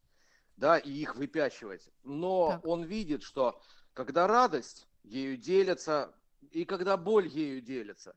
да, 0.58 0.78
и 0.78 0.92
их 0.92 1.16
выпячивать. 1.16 1.90
Но 2.04 2.52
так. 2.52 2.66
он 2.66 2.84
видит, 2.84 3.24
что 3.24 3.62
когда 3.94 4.28
радость, 4.28 4.88
ею 5.04 5.38
делятся, 5.38 6.14
и 6.52 6.66
когда 6.66 6.98
боль 6.98 7.28
ею 7.28 7.62
делится. 7.62 8.16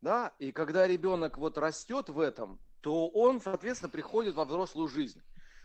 Да? 0.00 0.32
И 0.38 0.52
когда 0.52 0.86
ребенок 0.86 1.38
вот 1.38 1.58
растет 1.58 2.08
в 2.08 2.18
этом, 2.20 2.58
то 2.80 3.08
он, 3.08 3.40
соответственно, 3.40 3.90
приходит 3.90 4.34
во 4.34 4.44
взрослую 4.44 4.88
жизнь 4.88 5.22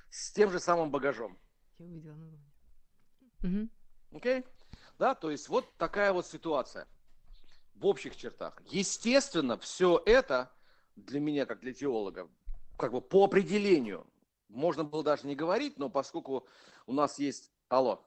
с 0.10 0.32
тем 0.32 0.52
же 0.52 0.60
самым 0.60 0.92
багажом. 0.92 1.38
Я 1.80 1.86
увидела 1.86 2.16
название. 2.16 3.70
Окей? 4.12 4.40
Okay? 4.40 4.46
Да, 5.00 5.16
то 5.16 5.30
есть 5.30 5.50
вот 5.50 5.76
такая 5.78 6.12
вот 6.12 6.26
ситуация 6.26 6.88
в 7.76 7.86
общих 7.86 8.16
чертах. 8.16 8.60
Естественно, 8.66 9.58
все 9.58 10.02
это 10.06 10.52
для 10.96 11.20
меня, 11.20 11.46
как 11.46 11.60
для 11.60 11.74
теолога, 11.74 12.28
как 12.78 12.92
бы 12.92 13.02
по 13.02 13.26
определению, 13.26 14.08
можно 14.50 14.84
было 14.84 15.04
даже 15.04 15.28
не 15.28 15.36
говорить, 15.36 15.78
но 15.78 15.90
поскольку 15.90 16.48
у 16.86 16.94
нас 16.94 17.20
есть... 17.20 17.52
Алло. 17.70 18.04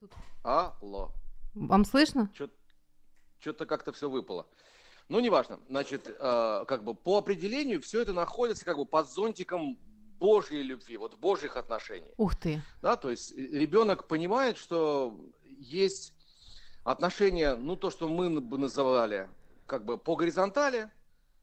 Тут. 0.00 0.12
Алло. 0.44 1.12
Вам 1.54 1.84
слышно? 1.84 2.30
Что-то 3.40 3.66
как-то 3.66 3.92
все 3.92 4.08
выпало. 4.08 4.46
Ну, 5.08 5.20
неважно. 5.20 5.58
Значит, 5.68 6.08
э, 6.08 6.64
как 6.66 6.84
бы 6.84 6.94
по 6.94 7.18
определению 7.18 7.80
все 7.80 8.02
это 8.02 8.12
находится 8.12 8.64
как 8.64 8.76
бы 8.76 8.84
под 8.84 9.10
зонтиком 9.10 9.78
Божьей 10.18 10.62
любви, 10.62 10.96
вот 10.96 11.16
Божьих 11.18 11.56
отношений. 11.56 12.12
Ух 12.16 12.36
ты. 12.36 12.62
Да, 12.82 12.96
то 12.96 13.10
есть 13.10 13.32
ребенок 13.36 14.06
понимает, 14.06 14.56
что 14.56 15.18
есть 15.44 16.12
отношения, 16.84 17.54
ну, 17.54 17.76
то, 17.76 17.90
что 17.90 18.08
мы 18.08 18.40
бы 18.40 18.58
называли 18.58 19.28
как 19.66 19.84
бы 19.84 19.98
по 19.98 20.16
горизонтали, 20.16 20.90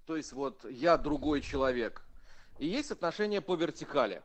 то 0.06 0.16
есть 0.16 0.34
вот 0.34 0.66
я 0.70 0.98
другой 0.98 1.42
человек, 1.42 2.06
и 2.60 2.68
есть 2.68 2.92
отношения 2.92 3.42
по 3.42 3.56
вертикали. 3.56 4.24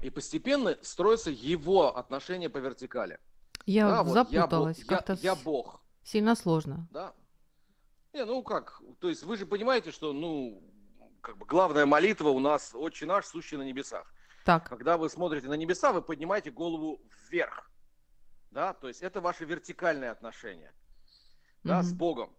И 0.00 0.10
постепенно 0.10 0.76
строятся 0.82 1.30
его 1.30 1.96
отношения 1.96 2.48
по 2.48 2.58
вертикали. 2.58 3.18
Я 3.66 3.88
да, 3.88 4.02
вот 4.02 4.14
запуталась. 4.14 4.78
Я, 4.78 4.84
как-то 4.86 5.12
я, 5.14 5.18
я 5.22 5.34
Бог. 5.34 5.80
Сильно 6.02 6.34
сложно. 6.34 6.88
Да. 6.90 7.14
Не, 8.12 8.24
ну 8.24 8.42
как, 8.42 8.80
то 8.98 9.08
есть 9.08 9.22
вы 9.22 9.36
же 9.36 9.46
понимаете, 9.46 9.92
что, 9.92 10.12
ну, 10.12 10.62
как 11.20 11.38
бы 11.38 11.46
главная 11.46 11.86
молитва 11.86 12.30
у 12.30 12.40
нас 12.40 12.74
«Отче 12.74 13.06
наш, 13.06 13.26
сущий 13.26 13.56
на 13.56 13.62
небесах». 13.62 14.12
Так. 14.44 14.68
Когда 14.68 14.96
вы 14.96 15.08
смотрите 15.10 15.48
на 15.48 15.54
небеса, 15.54 15.92
вы 15.92 16.02
поднимаете 16.02 16.50
голову 16.50 17.00
вверх. 17.28 17.70
Да, 18.50 18.72
то 18.72 18.88
есть 18.88 19.02
это 19.02 19.20
ваши 19.20 19.44
вертикальные 19.44 20.10
отношения. 20.10 20.72
Да, 21.62 21.80
mm 21.80 21.82
с 21.82 21.92
Богом. 21.92 22.34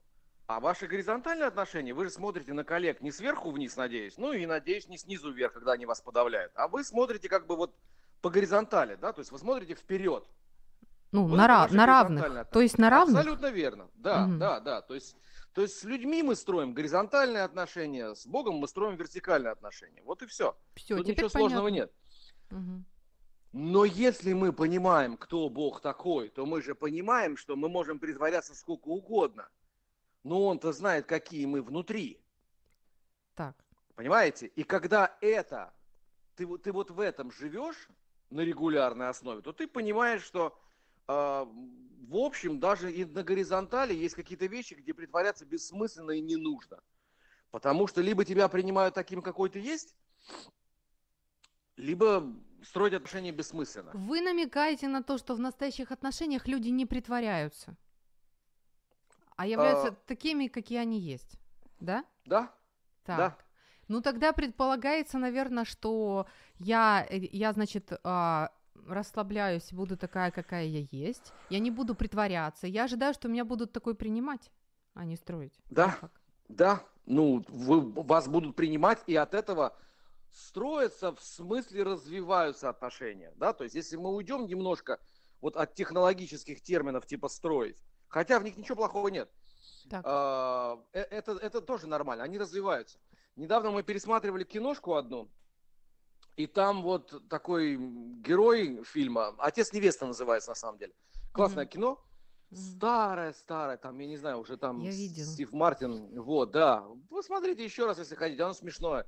А 0.51 0.59
ваши 0.59 0.85
горизонтальные 0.85 1.47
отношения, 1.47 1.93
вы 1.93 2.03
же 2.05 2.09
смотрите 2.09 2.51
на 2.51 2.65
коллег 2.65 2.99
не 2.99 3.13
сверху 3.13 3.51
вниз, 3.51 3.77
надеюсь, 3.77 4.17
ну 4.17 4.33
и, 4.33 4.45
надеюсь, 4.45 4.85
не 4.89 4.97
снизу 4.97 5.31
вверх, 5.31 5.53
когда 5.53 5.71
они 5.71 5.85
вас 5.85 6.01
подавляют, 6.01 6.51
а 6.55 6.67
вы 6.67 6.83
смотрите 6.83 7.29
как 7.29 7.47
бы 7.47 7.55
вот 7.55 7.73
по 8.21 8.29
горизонтали, 8.29 8.95
да, 8.95 9.13
то 9.13 9.21
есть 9.21 9.31
вы 9.31 9.39
смотрите 9.39 9.75
вперед. 9.75 10.25
Ну, 11.13 11.25
вот 11.25 11.37
на, 11.37 11.67
на 11.69 11.85
равных. 11.85 12.49
То 12.49 12.59
есть 12.59 12.77
на 12.77 12.89
равных? 12.89 13.19
Абсолютно 13.19 13.45
верно, 13.45 13.89
да, 13.95 14.25
угу. 14.25 14.37
да, 14.39 14.59
да. 14.59 14.81
То 14.81 14.93
есть, 14.93 15.15
то 15.53 15.61
есть 15.61 15.79
с 15.79 15.83
людьми 15.85 16.21
мы 16.21 16.35
строим 16.35 16.73
горизонтальные 16.73 17.43
отношения, 17.43 18.13
с 18.13 18.27
Богом 18.27 18.55
мы 18.55 18.67
строим 18.67 18.97
вертикальные 18.97 19.51
отношения. 19.51 20.01
Вот 20.03 20.21
и 20.21 20.25
все. 20.25 20.57
все 20.75 20.97
Тут 20.97 21.07
ничего 21.07 21.29
понятно. 21.29 21.39
сложного 21.39 21.67
нет. 21.69 21.93
Угу. 22.51 22.83
Но 23.53 23.85
если 23.85 24.33
мы 24.33 24.51
понимаем, 24.51 25.15
кто 25.15 25.47
Бог 25.47 25.79
такой, 25.79 26.27
то 26.27 26.45
мы 26.45 26.61
же 26.61 26.75
понимаем, 26.75 27.37
что 27.37 27.55
мы 27.55 27.69
можем 27.69 27.99
притворяться 27.99 28.53
сколько 28.53 28.89
угодно– 28.89 29.47
но 30.23 30.45
он-то 30.45 30.71
знает, 30.71 31.05
какие 31.05 31.45
мы 31.45 31.61
внутри. 31.61 32.21
Так. 33.35 33.55
Понимаете? 33.95 34.47
И 34.47 34.63
когда 34.63 35.17
это, 35.21 35.73
ты, 36.35 36.45
ты 36.57 36.71
вот 36.71 36.91
в 36.91 36.99
этом 36.99 37.31
живешь 37.31 37.89
на 38.29 38.41
регулярной 38.41 39.09
основе, 39.09 39.41
то 39.41 39.51
ты 39.51 39.67
понимаешь, 39.67 40.23
что 40.23 40.57
э, 41.07 41.11
в 41.11 42.15
общем 42.15 42.59
даже 42.59 42.91
и 42.91 43.05
на 43.05 43.23
горизонтали 43.23 43.93
есть 43.93 44.15
какие-то 44.15 44.45
вещи, 44.45 44.73
где 44.75 44.93
притворяться 44.93 45.45
бессмысленно 45.45 46.11
и 46.11 46.21
не 46.21 46.35
нужно. 46.35 46.81
Потому 47.51 47.87
что 47.87 48.01
либо 48.01 48.23
тебя 48.23 48.47
принимают 48.47 48.95
таким, 48.95 49.21
какой 49.21 49.49
ты 49.49 49.59
есть, 49.59 49.95
либо 51.75 52.33
строить 52.63 52.93
отношения 52.93 53.31
бессмысленно. 53.31 53.91
Вы 53.93 54.21
намекаете 54.21 54.87
на 54.87 55.03
то, 55.03 55.17
что 55.17 55.35
в 55.35 55.39
настоящих 55.39 55.91
отношениях 55.91 56.47
люди 56.47 56.69
не 56.69 56.85
притворяются, 56.85 57.75
а 59.41 59.47
являются 59.47 59.87
а... 59.87 59.95
такими, 60.05 60.47
какие 60.47 60.77
они 60.77 60.99
есть, 60.99 61.39
да? 61.79 62.05
Да. 62.25 62.53
Так. 63.03 63.17
Да. 63.17 63.37
Ну 63.87 63.99
тогда 64.01 64.33
предполагается, 64.33 65.17
наверное, 65.17 65.65
что 65.65 66.27
я, 66.59 67.03
э, 67.09 67.17
я 67.17 67.51
значит, 67.51 67.91
а, 68.03 68.51
расслабляюсь, 68.87 69.73
буду 69.73 69.97
такая, 69.97 70.29
какая 70.29 70.65
я 70.65 70.85
есть. 70.91 71.33
Я 71.49 71.57
не 71.57 71.71
буду 71.71 71.95
притворяться. 71.95 72.67
Я 72.67 72.83
ожидаю, 72.83 73.15
что 73.15 73.29
меня 73.29 73.43
будут 73.43 73.71
такой 73.71 73.95
принимать, 73.95 74.51
а 74.93 75.05
не 75.05 75.15
строить. 75.15 75.59
Да, 75.71 75.97
да. 76.47 76.83
Ну, 77.07 77.43
вы, 77.47 77.81
вас 77.81 78.27
будут 78.27 78.55
принимать, 78.55 78.99
и 79.07 79.15
от 79.15 79.33
этого 79.33 79.75
строятся, 80.31 81.15
в 81.15 81.19
смысле 81.19 81.81
развиваются 81.81 82.69
отношения. 82.69 83.33
Да? 83.37 83.53
То 83.53 83.63
есть, 83.63 83.75
если 83.75 83.97
мы 83.97 84.13
уйдем 84.13 84.45
немножко 84.45 84.99
вот 85.41 85.57
от 85.57 85.73
технологических 85.73 86.61
терминов 86.61 87.07
типа 87.07 87.27
строить, 87.27 87.81
хотя 88.11 88.39
в 88.39 88.43
них 88.43 88.55
ничего 88.57 88.75
плохого 88.75 89.07
нет, 89.07 89.31
так. 89.89 90.03
А, 90.05 90.79
э, 90.93 91.01
это, 91.01 91.31
это 91.31 91.61
тоже 91.61 91.87
нормально, 91.87 92.23
они 92.23 92.37
развиваются. 92.37 92.99
Недавно 93.35 93.71
мы 93.71 93.81
пересматривали 93.81 94.43
киношку 94.43 94.93
одну, 94.93 95.31
и 96.35 96.47
там 96.47 96.81
вот 96.83 97.27
такой 97.29 97.77
герой 97.77 98.83
фильма, 98.83 99.35
отец 99.39 99.73
невеста 99.73 100.05
называется 100.05 100.51
на 100.51 100.55
самом 100.55 100.77
деле. 100.77 100.93
Классное 101.33 101.65
mm-hmm. 101.65 101.69
кино. 101.69 102.05
Старое, 102.53 103.31
старое, 103.31 103.77
там, 103.77 103.97
я 103.99 104.07
не 104.07 104.17
знаю, 104.17 104.39
уже 104.39 104.57
там 104.57 104.81
я 104.81 104.91
видел. 104.91 105.25
Стив 105.25 105.53
Мартин. 105.53 106.19
Вот, 106.21 106.51
да. 106.51 106.85
Посмотрите 107.09 107.63
еще 107.63 107.85
раз, 107.85 107.97
если 107.97 108.15
хотите, 108.15 108.43
оно 108.43 108.53
смешное. 108.53 109.07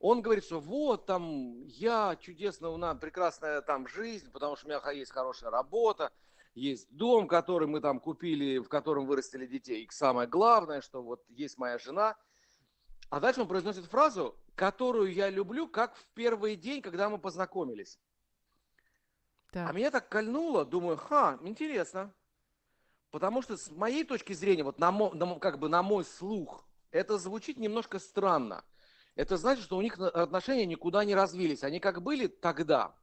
Он 0.00 0.22
говорит, 0.22 0.44
что 0.44 0.58
вот 0.58 1.04
там 1.04 1.64
я 1.66 2.16
чудесно, 2.20 2.70
у 2.70 2.76
нас 2.76 2.96
прекрасная 2.98 3.60
там 3.60 3.86
жизнь, 3.88 4.30
потому 4.30 4.56
что 4.56 4.66
у 4.66 4.70
меня 4.70 4.90
есть 4.92 5.10
хорошая 5.10 5.50
работа, 5.50 6.12
есть 6.58 6.88
дом, 6.90 7.28
который 7.28 7.68
мы 7.68 7.80
там 7.80 8.00
купили, 8.00 8.58
в 8.58 8.68
котором 8.68 9.06
вырастили 9.06 9.46
детей. 9.46 9.84
И 9.84 9.90
самое 9.90 10.28
главное, 10.28 10.80
что 10.80 11.02
вот 11.02 11.24
есть 11.28 11.58
моя 11.58 11.78
жена– 11.78 12.16
а 13.10 13.20
дальше 13.20 13.40
он 13.40 13.48
произносит 13.48 13.86
фразу, 13.86 14.36
которую 14.54 15.12
я 15.12 15.30
люблю, 15.30 15.66
как 15.66 15.96
в 15.96 16.06
первый 16.14 16.56
день, 16.56 16.82
когда 16.82 17.08
мы 17.08 17.18
познакомились. 17.18 17.98
Так. 19.50 19.70
А 19.70 19.72
меня 19.72 19.90
так 19.90 20.08
кольнуло, 20.10 20.66
думаю, 20.66 20.98
ха, 20.98 21.38
интересно. 21.42 22.12
Потому 23.10 23.40
что 23.40 23.56
с 23.56 23.70
моей 23.70 24.04
точки 24.04 24.34
зрения, 24.34 24.62
вот 24.62 24.78
на, 24.78 24.92
мо, 24.92 25.10
на, 25.14 25.38
как 25.38 25.58
бы 25.58 25.70
на 25.70 25.82
мой 25.82 26.04
слух, 26.04 26.68
это 26.90 27.16
звучит 27.16 27.56
немножко 27.56 27.98
странно. 27.98 28.62
Это 29.14 29.38
значит, 29.38 29.64
что 29.64 29.78
у 29.78 29.82
них 29.82 29.98
отношения 29.98 30.66
никуда 30.66 31.04
не 31.04 31.14
развились. 31.14 31.64
Они 31.64 31.80
как 31.80 32.02
были 32.02 32.26
тогда. 32.26 32.94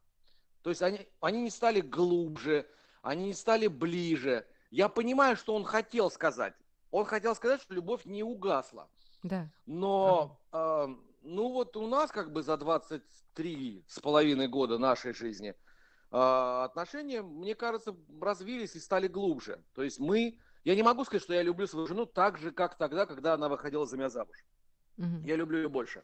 То 0.62 0.70
есть 0.70 0.84
они, 0.84 1.08
они 1.20 1.42
не 1.42 1.50
стали 1.50 1.82
глубже, 1.82 2.70
они 3.06 3.34
стали 3.34 3.68
ближе. 3.68 4.48
Я 4.72 4.90
понимаю, 4.90 5.36
что 5.38 5.56
он 5.56 5.64
хотел 5.64 6.10
сказать. 6.10 6.56
Он 6.90 7.06
хотел 7.06 7.36
сказать, 7.36 7.62
что 7.62 7.76
любовь 7.76 8.04
не 8.06 8.24
угасла. 8.24 8.90
Да. 9.22 9.48
Но, 9.68 10.40
ага. 10.52 10.92
э, 10.92 10.96
ну 11.22 11.52
вот 11.52 11.78
у 11.78 11.88
нас 11.88 12.12
как 12.12 12.34
бы 12.34 12.42
за 12.42 12.58
23 12.58 13.86
с 13.88 14.00
половиной 14.00 14.48
года 14.48 14.80
нашей 14.80 15.14
жизни 15.14 15.50
э, 15.50 16.64
отношения, 16.64 17.22
мне 17.22 17.54
кажется, 17.54 17.96
развились 18.20 18.76
и 18.76 18.80
стали 18.80 19.08
глубже. 19.08 19.64
То 19.76 19.84
есть 19.84 20.00
мы, 20.00 20.40
я 20.64 20.76
не 20.76 20.82
могу 20.82 21.06
сказать, 21.06 21.22
что 21.22 21.36
я 21.36 21.44
люблю 21.44 21.68
свою 21.68 21.86
жену 21.86 22.08
так 22.08 22.40
же, 22.40 22.52
как 22.52 22.76
тогда, 22.76 23.06
когда 23.06 23.36
она 23.36 23.50
выходила 23.50 23.86
за 23.86 23.98
меня 23.98 24.10
замуж. 24.10 24.44
Угу. 24.98 25.26
Я 25.26 25.36
люблю 25.36 25.60
ее 25.60 25.70
больше. 25.70 26.04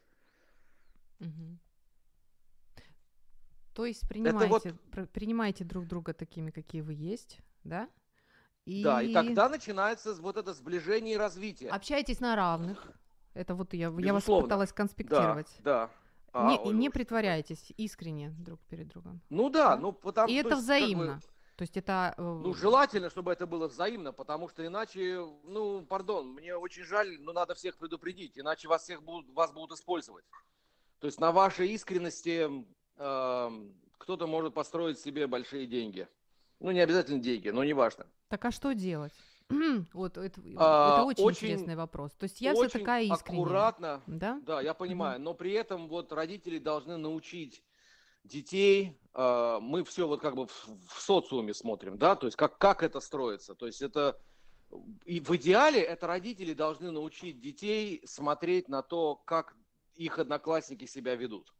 Угу. 1.19 1.57
То 3.73 3.85
есть 3.85 4.07
принимаете, 4.07 4.75
вот... 4.91 5.11
принимаете 5.11 5.63
друг 5.63 5.87
друга 5.87 6.13
такими, 6.13 6.51
какие 6.51 6.81
вы 6.81 6.93
есть, 6.93 7.39
да? 7.63 7.89
И... 8.65 8.83
Да, 8.83 9.01
и 9.01 9.13
тогда 9.13 9.49
начинается 9.49 10.13
вот 10.15 10.37
это 10.37 10.53
сближение 10.53 11.15
и 11.15 11.17
развитие. 11.17 11.69
Общайтесь 11.69 12.19
на 12.19 12.35
равных. 12.35 12.91
Это 13.33 13.55
вот 13.55 13.73
я, 13.73 13.93
я 13.97 14.13
вас 14.13 14.25
пыталась 14.25 14.73
конспектировать. 14.73 15.47
Да, 15.59 15.87
да. 15.87 15.91
А, 16.33 16.49
не, 16.49 16.57
ой, 16.59 16.73
не 16.73 16.89
притворяйтесь 16.89 17.73
искренне 17.77 18.29
друг 18.39 18.59
перед 18.69 18.87
другом. 18.87 19.21
Ну 19.29 19.49
да, 19.49 19.75
ну 19.75 19.91
потому 19.91 20.29
И 20.29 20.35
это 20.35 20.49
есть, 20.49 20.61
взаимно. 20.61 21.13
Как 21.13 21.15
бы, 21.15 21.27
то 21.57 21.63
есть 21.63 21.77
это... 21.77 22.13
Э, 22.17 22.21
ну, 22.21 22.53
желательно, 22.53 23.09
чтобы 23.09 23.33
это 23.33 23.45
было 23.45 23.67
взаимно, 23.67 24.13
потому 24.13 24.47
что 24.47 24.65
иначе, 24.65 25.19
ну, 25.43 25.85
пардон, 25.85 26.29
мне 26.33 26.55
очень 26.55 26.83
жаль, 26.83 27.19
но 27.19 27.33
надо 27.33 27.53
всех 27.53 27.77
предупредить, 27.77 28.39
иначе 28.39 28.67
вас 28.67 28.83
всех 28.83 29.03
будут, 29.03 29.29
вас 29.33 29.51
будут 29.51 29.77
использовать. 29.77 30.23
То 30.99 31.07
есть 31.07 31.19
на 31.19 31.31
вашей 31.31 31.69
искренности 31.69 32.49
кто-то 33.97 34.27
может 34.27 34.53
построить 34.53 34.99
себе 34.99 35.27
большие 35.27 35.65
деньги. 35.65 36.07
Ну, 36.59 36.71
не 36.71 36.79
обязательно 36.79 37.19
деньги, 37.19 37.49
но 37.49 37.63
неважно. 37.63 38.05
Так 38.27 38.45
а 38.45 38.51
что 38.51 38.73
делать? 38.73 39.13
Вот 39.93 40.17
это, 40.17 40.41
а, 40.57 40.97
это 40.97 41.05
очень, 41.05 41.23
очень 41.23 41.47
интересный 41.47 41.75
вопрос. 41.75 42.11
То 42.13 42.23
есть 42.23 42.39
я 42.39 42.53
вся 42.53 42.69
такая 42.69 43.03
искренняя. 43.03 43.43
аккуратно, 43.43 44.01
да? 44.07 44.39
Да, 44.45 44.61
я 44.61 44.73
понимаю. 44.73 45.19
Но 45.19 45.33
при 45.33 45.51
этом 45.51 45.87
вот 45.87 46.11
родители 46.13 46.57
должны 46.59 46.97
научить 46.97 47.63
детей. 48.23 48.97
Э, 49.13 49.57
мы 49.61 49.83
все 49.83 50.07
вот 50.07 50.21
как 50.21 50.35
бы 50.35 50.47
в, 50.47 50.69
в 50.87 51.01
социуме 51.01 51.53
смотрим, 51.53 51.97
да, 51.97 52.15
то 52.15 52.27
есть 52.27 52.37
как, 52.37 52.57
как 52.57 52.83
это 52.83 52.99
строится. 52.99 53.55
То 53.55 53.65
есть 53.65 53.81
это 53.81 54.19
и 55.03 55.19
в 55.19 55.35
идеале 55.35 55.81
это 55.81 56.07
родители 56.07 56.53
должны 56.53 56.91
научить 56.91 57.41
детей 57.41 58.01
смотреть 58.05 58.69
на 58.69 58.81
то, 58.81 59.15
как 59.15 59.55
их 59.95 60.19
одноклассники 60.19 60.85
себя 60.85 61.15
ведут 61.15 61.51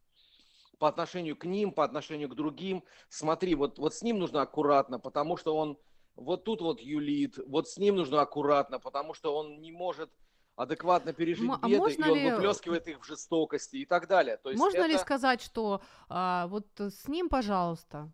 по 0.82 0.88
отношению 0.88 1.38
к 1.38 1.46
ним, 1.46 1.72
по 1.72 1.84
отношению 1.84 2.28
к 2.28 2.34
другим. 2.34 2.84
Смотри, 3.08 3.54
вот, 3.54 3.78
вот 3.78 3.94
с 3.94 4.02
ним 4.02 4.18
нужно 4.18 4.42
аккуратно, 4.42 4.98
потому 4.98 5.38
что 5.38 5.56
он 5.56 5.78
вот 6.16 6.44
тут 6.44 6.60
вот 6.62 6.82
юлит, 6.82 7.38
вот 7.46 7.70
с 7.70 7.78
ним 7.78 7.98
нужно 7.98 8.20
аккуратно, 8.22 8.80
потому 8.80 9.14
что 9.14 9.36
он 9.38 9.62
не 9.62 9.72
может 9.72 10.10
адекватно 10.56 11.14
пережить 11.14 11.52
а 11.62 11.68
беды, 11.68 11.94
и 11.94 12.02
он 12.02 12.18
ли... 12.18 12.32
выплескивает 12.32 12.88
их 12.88 13.00
в 13.00 13.06
жестокости 13.06 13.76
и 13.76 13.86
так 13.86 14.08
далее. 14.08 14.38
То 14.38 14.50
есть 14.50 14.60
можно 14.60 14.80
это... 14.80 14.88
ли 14.88 14.98
сказать, 14.98 15.44
что 15.44 15.84
а, 16.10 16.48
вот 16.48 16.66
с 16.80 17.08
ним, 17.08 17.30
пожалуйста, 17.30 18.12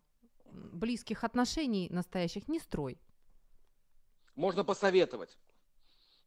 близких 0.52 1.24
отношений 1.24 1.88
настоящих 1.90 2.48
не 2.48 2.58
строй? 2.58 3.00
Можно 4.34 4.62
посоветовать. 4.62 5.38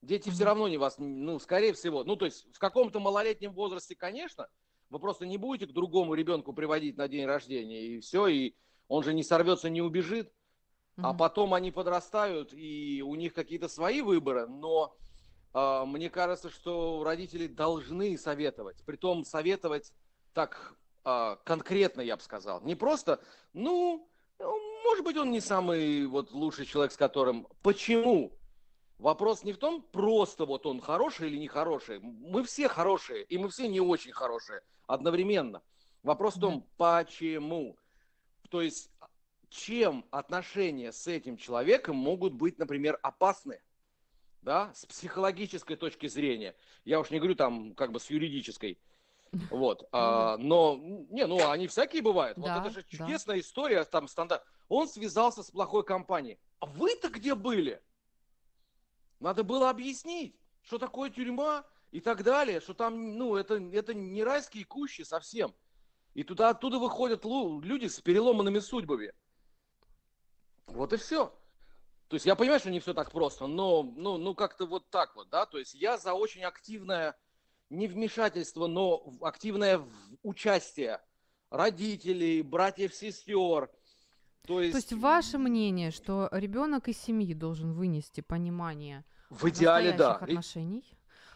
Дети 0.02 0.30
mm-hmm. 0.30 0.32
все 0.32 0.44
равно 0.44 0.68
не 0.68 0.80
вас, 0.80 0.96
ну, 0.98 1.38
скорее 1.38 1.74
всего, 1.74 2.04
ну, 2.04 2.16
то 2.16 2.26
есть 2.26 2.48
в 2.52 2.58
каком-то 2.58 3.00
малолетнем 3.00 3.54
возрасте, 3.54 3.96
конечно, 3.96 4.48
вы 4.92 5.00
просто 5.00 5.26
не 5.26 5.38
будете 5.38 5.72
к 5.72 5.74
другому 5.74 6.14
ребенку 6.14 6.54
приводить 6.54 6.98
на 6.98 7.08
день 7.08 7.26
рождения, 7.26 7.82
и 7.82 8.00
все, 8.02 8.28
и 8.28 8.54
он 8.90 9.04
же 9.04 9.14
не 9.14 9.24
сорвется, 9.24 9.70
не 9.70 9.82
убежит. 9.82 10.32
А 10.98 11.14
потом 11.14 11.54
они 11.56 11.72
подрастают, 11.72 12.54
и 12.54 13.02
у 13.04 13.16
них 13.16 13.34
какие-то 13.34 13.70
свои 13.70 14.02
выборы, 14.02 14.46
но 14.46 14.96
э, 15.54 15.84
мне 15.88 16.12
кажется, 16.12 16.52
что 16.52 17.02
родители 17.04 17.48
должны 17.48 18.18
советовать, 18.18 18.84
притом 18.86 19.24
советовать 19.24 19.94
так 20.34 20.76
э, 21.06 21.38
конкретно, 21.44 22.02
я 22.02 22.18
бы 22.18 22.22
сказал, 22.22 22.62
не 22.62 22.76
просто, 22.76 23.20
ну, 23.54 24.08
может 24.84 25.06
быть, 25.06 25.18
он 25.18 25.32
не 25.32 25.40
самый 25.40 26.06
вот 26.06 26.32
лучший 26.32 26.66
человек, 26.66 26.92
с 26.92 26.98
которым, 26.98 27.48
почему? 27.64 28.38
Вопрос 29.02 29.44
не 29.44 29.52
в 29.52 29.58
том, 29.58 29.82
просто 29.82 30.46
вот 30.46 30.68
он 30.68 30.80
хороший 30.80 31.28
или 31.28 31.38
нехороший. 31.38 32.00
Мы 32.00 32.44
все 32.44 32.68
хорошие, 32.68 33.24
и 33.24 33.40
мы 33.40 33.50
все 33.50 33.68
не 33.68 33.82
очень 33.82 34.12
хорошие 34.12 34.62
одновременно. 34.86 35.64
Вопрос 36.04 36.36
в 36.36 36.40
том, 36.40 36.68
почему. 36.78 37.78
То 38.52 38.62
есть 38.62 38.92
чем 39.50 40.06
отношения 40.12 40.92
с 40.92 41.08
этим 41.08 41.38
человеком 41.38 41.96
могут 41.96 42.34
быть, 42.34 42.60
например, 42.60 43.00
опасны, 43.02 43.60
да, 44.44 44.72
с 44.76 44.86
психологической 44.86 45.78
точки 45.78 46.06
зрения. 46.06 46.56
Я 46.86 47.00
уж 47.00 47.10
не 47.10 47.18
говорю 47.18 47.34
там 47.34 47.74
как 47.74 47.92
бы 47.92 48.00
с 48.00 48.08
юридической. 48.12 48.78
Вот. 49.50 49.90
А, 49.92 50.38
но, 50.38 50.78
не, 51.10 51.26
ну, 51.26 51.50
они 51.50 51.66
всякие 51.66 52.04
бывают. 52.04 52.38
Да, 52.38 52.60
вот 52.60 52.68
это 52.68 52.80
же 52.80 52.86
чудесная 52.88 53.38
да. 53.38 53.40
история, 53.40 53.84
там 53.84 54.08
стандарт. 54.08 54.44
Он 54.70 54.88
связался 54.88 55.42
с 55.42 55.50
плохой 55.50 55.84
компанией. 55.84 56.38
А 56.60 56.68
вы-то 56.68 57.10
где 57.10 57.34
были? 57.34 57.82
Надо 59.22 59.44
было 59.44 59.70
объяснить, 59.70 60.36
что 60.64 60.80
такое 60.80 61.12
тюрьма 61.12 61.64
и 61.92 62.02
так 62.02 62.24
далее, 62.24 62.60
что 62.60 62.74
там, 62.74 63.18
ну, 63.18 63.36
это, 63.36 63.56
это 63.72 63.94
не 63.94 64.24
райские 64.24 64.66
кущи 64.66 65.04
совсем. 65.04 65.54
И 66.16 66.24
туда 66.24 66.50
оттуда 66.50 66.80
выходят 66.80 67.24
люди 67.24 67.86
с 67.86 68.02
переломанными 68.02 68.60
судьбами. 68.60 69.14
Вот 70.66 70.92
и 70.92 70.98
все. 70.98 71.28
То 72.08 72.16
есть 72.16 72.26
я 72.26 72.36
понимаю, 72.36 72.60
что 72.60 72.72
не 72.72 72.80
все 72.80 72.94
так 72.94 73.12
просто, 73.12 73.48
но 73.48 73.84
ну, 73.84 74.18
ну 74.18 74.36
как-то 74.36 74.66
вот 74.66 74.90
так 74.90 75.16
вот, 75.16 75.30
да, 75.30 75.46
то 75.46 75.58
есть 75.58 75.76
я 75.76 75.98
за 75.98 76.14
очень 76.14 76.44
активное 76.44 77.16
не 77.70 77.88
вмешательство, 77.88 78.68
но 78.68 79.14
активное 79.22 79.82
участие 80.24 81.00
родителей, 81.50 82.42
братьев, 82.42 82.94
сестер. 82.94 83.70
То 84.48 84.60
есть, 84.60 84.72
То 84.72 84.78
есть 84.78 84.94
ваше 84.94 85.38
мнение, 85.38 85.92
что 85.92 86.30
ребенок 86.32 86.88
из 86.88 86.98
семьи 86.98 87.34
должен 87.34 87.74
вынести 87.74 88.22
понимание 88.22 89.06
в 89.30 89.48
идеале, 89.50 89.94
да. 89.94 90.16
отношений? 90.16 90.84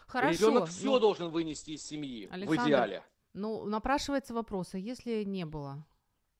Хорошо. 0.06 0.48
Ребенок 0.48 0.68
все 0.68 0.86
ну, 0.86 0.98
должен 0.98 1.28
вынести 1.30 1.72
из 1.72 1.82
семьи, 1.82 2.28
Александр, 2.30 2.62
в 2.62 2.66
идеале. 2.66 3.02
Ну, 3.32 3.64
напрашивается 3.64 4.34
вопрос, 4.34 4.74
а 4.74 4.78
если 4.78 5.24
не 5.24 5.44
было? 5.44 5.84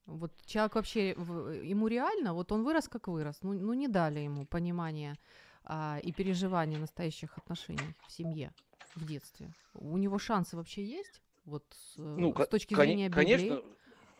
Вот 0.07 0.33
человек 0.47 0.77
вообще, 0.77 1.11
ему 1.11 1.89
реально, 1.89 2.33
вот 2.33 2.53
он 2.53 2.63
вырос 2.63 2.89
как 2.89 3.09
вырос, 3.09 3.39
ну, 3.43 3.53
ну 3.53 3.73
не 3.75 3.89
дали 3.89 4.21
ему 4.21 4.47
понимания 4.47 5.19
а, 5.65 5.99
и 6.03 6.13
переживания 6.13 6.79
настоящих 6.79 7.37
отношений 7.37 7.95
в 8.07 8.13
семье, 8.13 8.53
в 8.95 9.05
детстве. 9.05 9.53
У 9.75 9.97
него 9.99 10.19
шансы 10.19 10.57
вообще 10.57 10.85
есть? 10.85 11.21
Вот 11.45 11.65
с, 11.71 11.97
ну, 11.97 12.33
с 12.33 12.47
точки 12.49 12.75
кон- 12.75 12.87
зрения 12.87 13.09
Библии? 13.09 13.25
Конечно. 13.25 13.63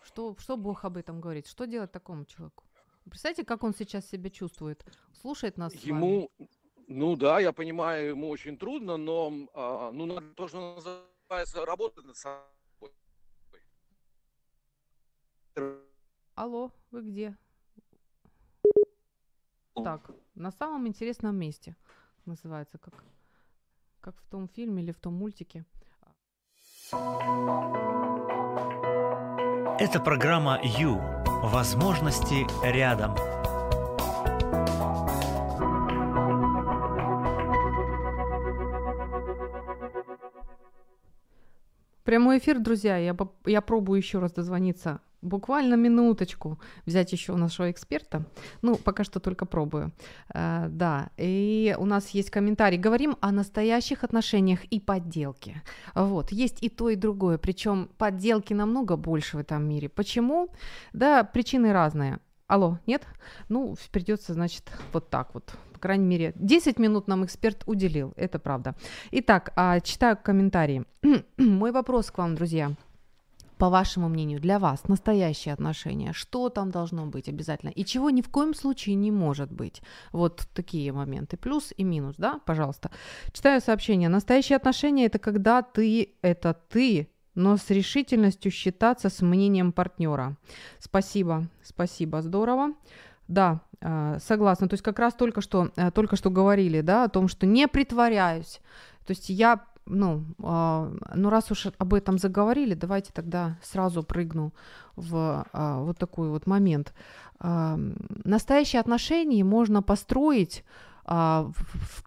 Что, 0.07 0.37
что 0.39 0.57
Бог 0.57 0.85
об 0.85 0.97
этом 0.97 1.21
говорит? 1.21 1.47
Что 1.47 1.67
делать 1.67 1.91
такому 1.91 2.25
человеку? 2.25 2.65
Представьте, 3.05 3.45
как 3.45 3.65
он 3.65 3.75
сейчас 3.75 4.09
себя 4.09 4.31
чувствует? 4.31 4.85
Слушает 5.21 5.59
нас 5.59 5.75
Ему, 5.75 6.31
ну 6.87 7.17
да, 7.17 7.41
я 7.41 7.53
понимаю, 7.53 8.11
ему 8.11 8.29
очень 8.29 8.57
трудно, 8.57 8.97
но 8.97 9.33
а, 9.55 9.91
ну, 9.91 10.07
надо 10.07 10.33
то, 10.35 10.47
что 10.47 10.77
называется, 10.77 11.67
работать 11.67 12.05
над 12.05 12.17
собой. 12.17 12.93
Алло, 16.35 16.71
вы 16.91 17.03
где? 17.03 17.37
Так, 19.75 20.11
на 20.35 20.53
самом 20.53 20.87
интересном 20.87 21.37
месте. 21.37 21.77
Называется 22.27 22.79
как, 22.79 23.05
как 24.01 24.17
в 24.21 24.27
том 24.29 24.49
фильме 24.49 24.83
или 24.83 24.93
в 24.93 25.01
том 25.01 25.15
мультике. 25.15 25.65
Это 29.79 30.01
программа 30.01 30.59
«Ю». 30.63 30.99
Возможности 31.43 32.47
рядом. 32.65 33.15
Прямой 42.05 42.39
эфир, 42.39 42.59
друзья. 42.59 42.97
Я, 42.97 43.15
я 43.45 43.61
пробую 43.61 43.99
еще 43.99 44.19
раз 44.19 44.33
дозвониться 44.33 45.01
буквально 45.27 45.75
минуточку 45.75 46.59
взять 46.87 47.13
еще 47.13 47.37
нашего 47.37 47.71
эксперта. 47.71 48.25
Ну, 48.63 48.77
пока 48.77 49.05
что 49.05 49.21
только 49.21 49.47
пробую. 49.47 49.93
Uh, 50.35 50.69
да, 50.69 51.11
и 51.17 51.77
у 51.79 51.85
нас 51.85 52.11
есть 52.11 52.31
комментарий. 52.31 52.79
Говорим 52.79 53.17
о 53.21 53.33
настоящих 53.33 54.05
отношениях 54.05 54.65
и 54.65 54.81
подделке. 54.81 55.63
Вот, 55.95 56.33
есть 56.33 56.63
и 56.63 56.69
то, 56.69 56.91
и 56.91 56.97
другое. 56.97 57.39
Причем 57.39 57.89
подделки 57.99 58.55
намного 58.55 58.97
больше 58.97 59.37
в 59.37 59.41
этом 59.41 59.69
мире. 59.69 59.89
Почему? 59.89 60.49
Да, 60.93 61.25
причины 61.25 61.73
разные. 61.73 62.19
Алло, 62.47 62.79
нет? 62.87 63.03
Ну, 63.49 63.77
придется, 63.91 64.33
значит, 64.33 64.71
вот 64.93 65.11
так 65.11 65.35
вот. 65.35 65.53
По 65.73 65.81
крайней 65.81 66.07
мере, 66.07 66.33
10 66.37 66.79
минут 66.79 67.09
нам 67.09 67.25
эксперт 67.25 67.65
уделил, 67.67 68.15
это 68.17 68.39
правда. 68.39 68.75
Итак, 69.11 69.53
а, 69.57 69.81
читаю 69.81 70.17
комментарии. 70.17 70.85
Мой 71.37 71.73
вопрос 71.73 72.11
к 72.11 72.19
вам, 72.19 72.35
друзья 72.35 72.73
по 73.59 73.71
вашему 73.71 74.09
мнению, 74.09 74.41
для 74.41 74.59
вас 74.59 74.89
настоящие 74.89 75.55
отношения? 75.55 76.13
Что 76.13 76.49
там 76.49 76.71
должно 76.71 77.07
быть 77.07 77.29
обязательно? 77.29 77.71
И 77.71 77.85
чего 77.85 78.11
ни 78.11 78.23
в 78.23 78.29
коем 78.29 78.55
случае 78.55 78.97
не 78.97 79.11
может 79.11 79.51
быть? 79.51 79.83
Вот 80.13 80.47
такие 80.55 80.93
моменты. 80.93 81.37
Плюс 81.37 81.73
и 81.77 81.85
минус, 81.85 82.17
да? 82.19 82.41
Пожалуйста. 82.45 82.91
Читаю 83.33 83.61
сообщение. 83.61 84.09
Настоящие 84.09 84.57
отношения– 84.57 85.07
это 85.07 85.19
когда 85.19 85.63
ты– 85.63 86.15
это 86.23 86.55
ты, 86.69 87.09
но 87.35 87.57
с 87.57 87.71
решительностью 87.71 88.51
считаться 88.51 89.09
с 89.09 89.21
мнением 89.23 89.73
партнера. 89.73 90.37
Спасибо, 90.79 91.47
спасибо, 91.63 92.23
здорово. 92.23 92.73
Да, 93.29 93.61
а, 93.81 94.19
согласна. 94.19 94.69
То 94.69 94.75
есть 94.75 94.85
как 94.85 94.99
раз 94.99 95.15
только 95.15 95.41
что, 95.41 95.71
э, 95.77 95.91
только 95.91 96.17
что 96.17 96.31
говорили, 96.31 96.81
да, 96.81 97.05
о 97.05 97.09
том, 97.09 97.29
что 97.29 97.47
не 97.47 97.69
притворяюсь. 97.69 98.61
То 99.07 99.13
есть 99.13 99.29
я 99.29 99.65
ну, 99.87 100.25
э, 100.39 100.99
ну 101.15 101.31
раз 101.31 101.51
уж 101.51 101.69
об 101.79 101.95
этом 101.95 102.19
заговорили, 102.19 102.75
давайте 102.75 103.13
тогда 103.13 103.59
сразу 103.63 104.03
прыгну 104.03 104.53
в 104.97 105.47
э, 105.53 105.81
вот 105.83 105.99
такой 105.99 106.29
вот 106.29 106.47
момент. 106.47 106.93
Э, 107.41 107.77
настоящие 108.25 108.81
отношения 108.81 109.45
можно 109.45 109.83
построить 109.83 110.65
в, 111.09 111.55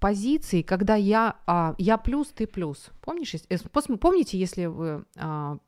позиции, 0.02 0.62
когда 0.62 0.96
я, 0.96 1.38
я 1.78 1.98
плюс, 1.98 2.28
ты 2.36 2.46
плюс. 2.46 2.90
Помнишь, 3.00 3.34
помните, 4.02 4.38
если 4.38 4.66
вы 4.66 5.06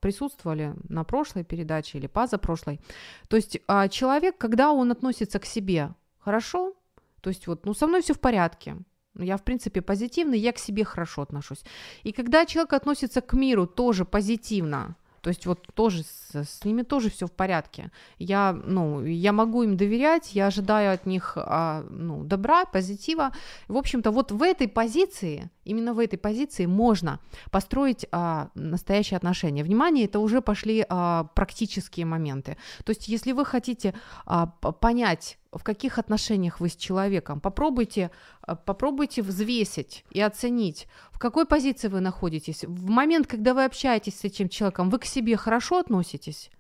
присутствовали 0.02 0.76
на 0.90 1.06
прошлой 1.06 1.46
передаче 1.46 1.98
или 1.98 2.08
позапрошлой, 2.08 2.82
то 3.30 3.38
есть 3.38 3.58
человек, 3.90 4.38
когда 4.38 4.74
он 4.74 4.92
относится 4.92 5.40
к 5.40 5.46
себе 5.46 5.94
хорошо, 6.20 6.74
то 7.22 7.30
есть 7.30 7.48
вот, 7.48 7.66
ну, 7.66 7.74
со 7.74 7.88
мной 7.88 8.02
все 8.02 8.14
в 8.14 8.20
порядке, 8.20 8.76
я, 9.18 9.38
в 9.38 9.44
принципе, 9.44 9.82
позитивный, 9.82 10.40
я 10.40 10.52
к 10.52 10.60
себе 10.60 10.84
хорошо 10.84 11.22
отношусь. 11.22 11.64
И 12.04 12.12
когда 12.12 12.46
человек 12.46 12.74
относится 12.74 13.22
к 13.22 13.34
миру 13.34 13.68
тоже 13.68 14.06
позитивно, 14.06 14.96
то 15.22 15.30
есть 15.30 15.46
вот 15.46 15.68
тоже 15.74 16.04
с, 16.04 16.36
с 16.36 16.66
ними 16.66 16.82
тоже 16.82 17.10
все 17.12 17.28
в 17.28 17.32
порядке. 17.32 17.92
Я, 18.18 18.54
ну, 18.54 19.04
я 19.06 19.32
могу 19.32 19.64
им 19.64 19.78
доверять, 19.78 20.34
я 20.34 20.48
ожидаю 20.48 20.94
от 20.94 21.06
них 21.06 21.34
а, 21.36 21.86
ну, 21.90 22.24
добра, 22.24 22.66
позитива. 22.66 23.32
В 23.68 23.78
общем-то, 23.78 24.12
вот 24.12 24.32
в 24.32 24.42
этой 24.42 24.68
позиции, 24.68 25.52
именно 25.66 25.94
в 25.94 26.00
этой 26.00 26.18
позиции 26.18 26.66
можно 26.66 27.20
построить 27.52 28.06
а, 28.12 28.50
настоящие 28.56 29.18
отношения. 29.18 29.64
Внимание, 29.64 30.06
это 30.06 30.20
уже 30.20 30.42
пошли 30.42 30.86
а, 30.88 31.26
практические 31.36 32.06
моменты. 32.06 32.58
То 32.84 32.92
есть, 32.92 33.08
если 33.08 33.32
вы 33.32 33.46
хотите 33.46 33.94
а, 34.26 34.48
понять, 34.48 35.38
в 35.52 35.64
каких 35.64 35.98
отношениях 35.98 36.60
вы 36.60 36.70
с 36.70 36.76
человеком. 36.76 37.42
Попробуйте, 37.42 38.12
э, 38.48 38.56
попробуйте 38.56 39.22
взвесить 39.22 40.06
и 40.10 40.22
оценить, 40.22 40.88
в 41.12 41.20
какой 41.20 41.46
позиции 41.46 41.90
вы 41.90 42.00
находитесь. 42.00 42.64
В 42.64 42.90
момент, 42.90 43.28
когда 43.28 43.54
вы 43.54 43.66
общаетесь 43.66 44.20
с 44.20 44.24
этим 44.24 44.48
человеком, 44.48 44.90
вы 44.90 45.00
к 45.00 45.06
себе 45.06 45.36
хорошо 45.36 45.80
относитесь? 45.80 46.52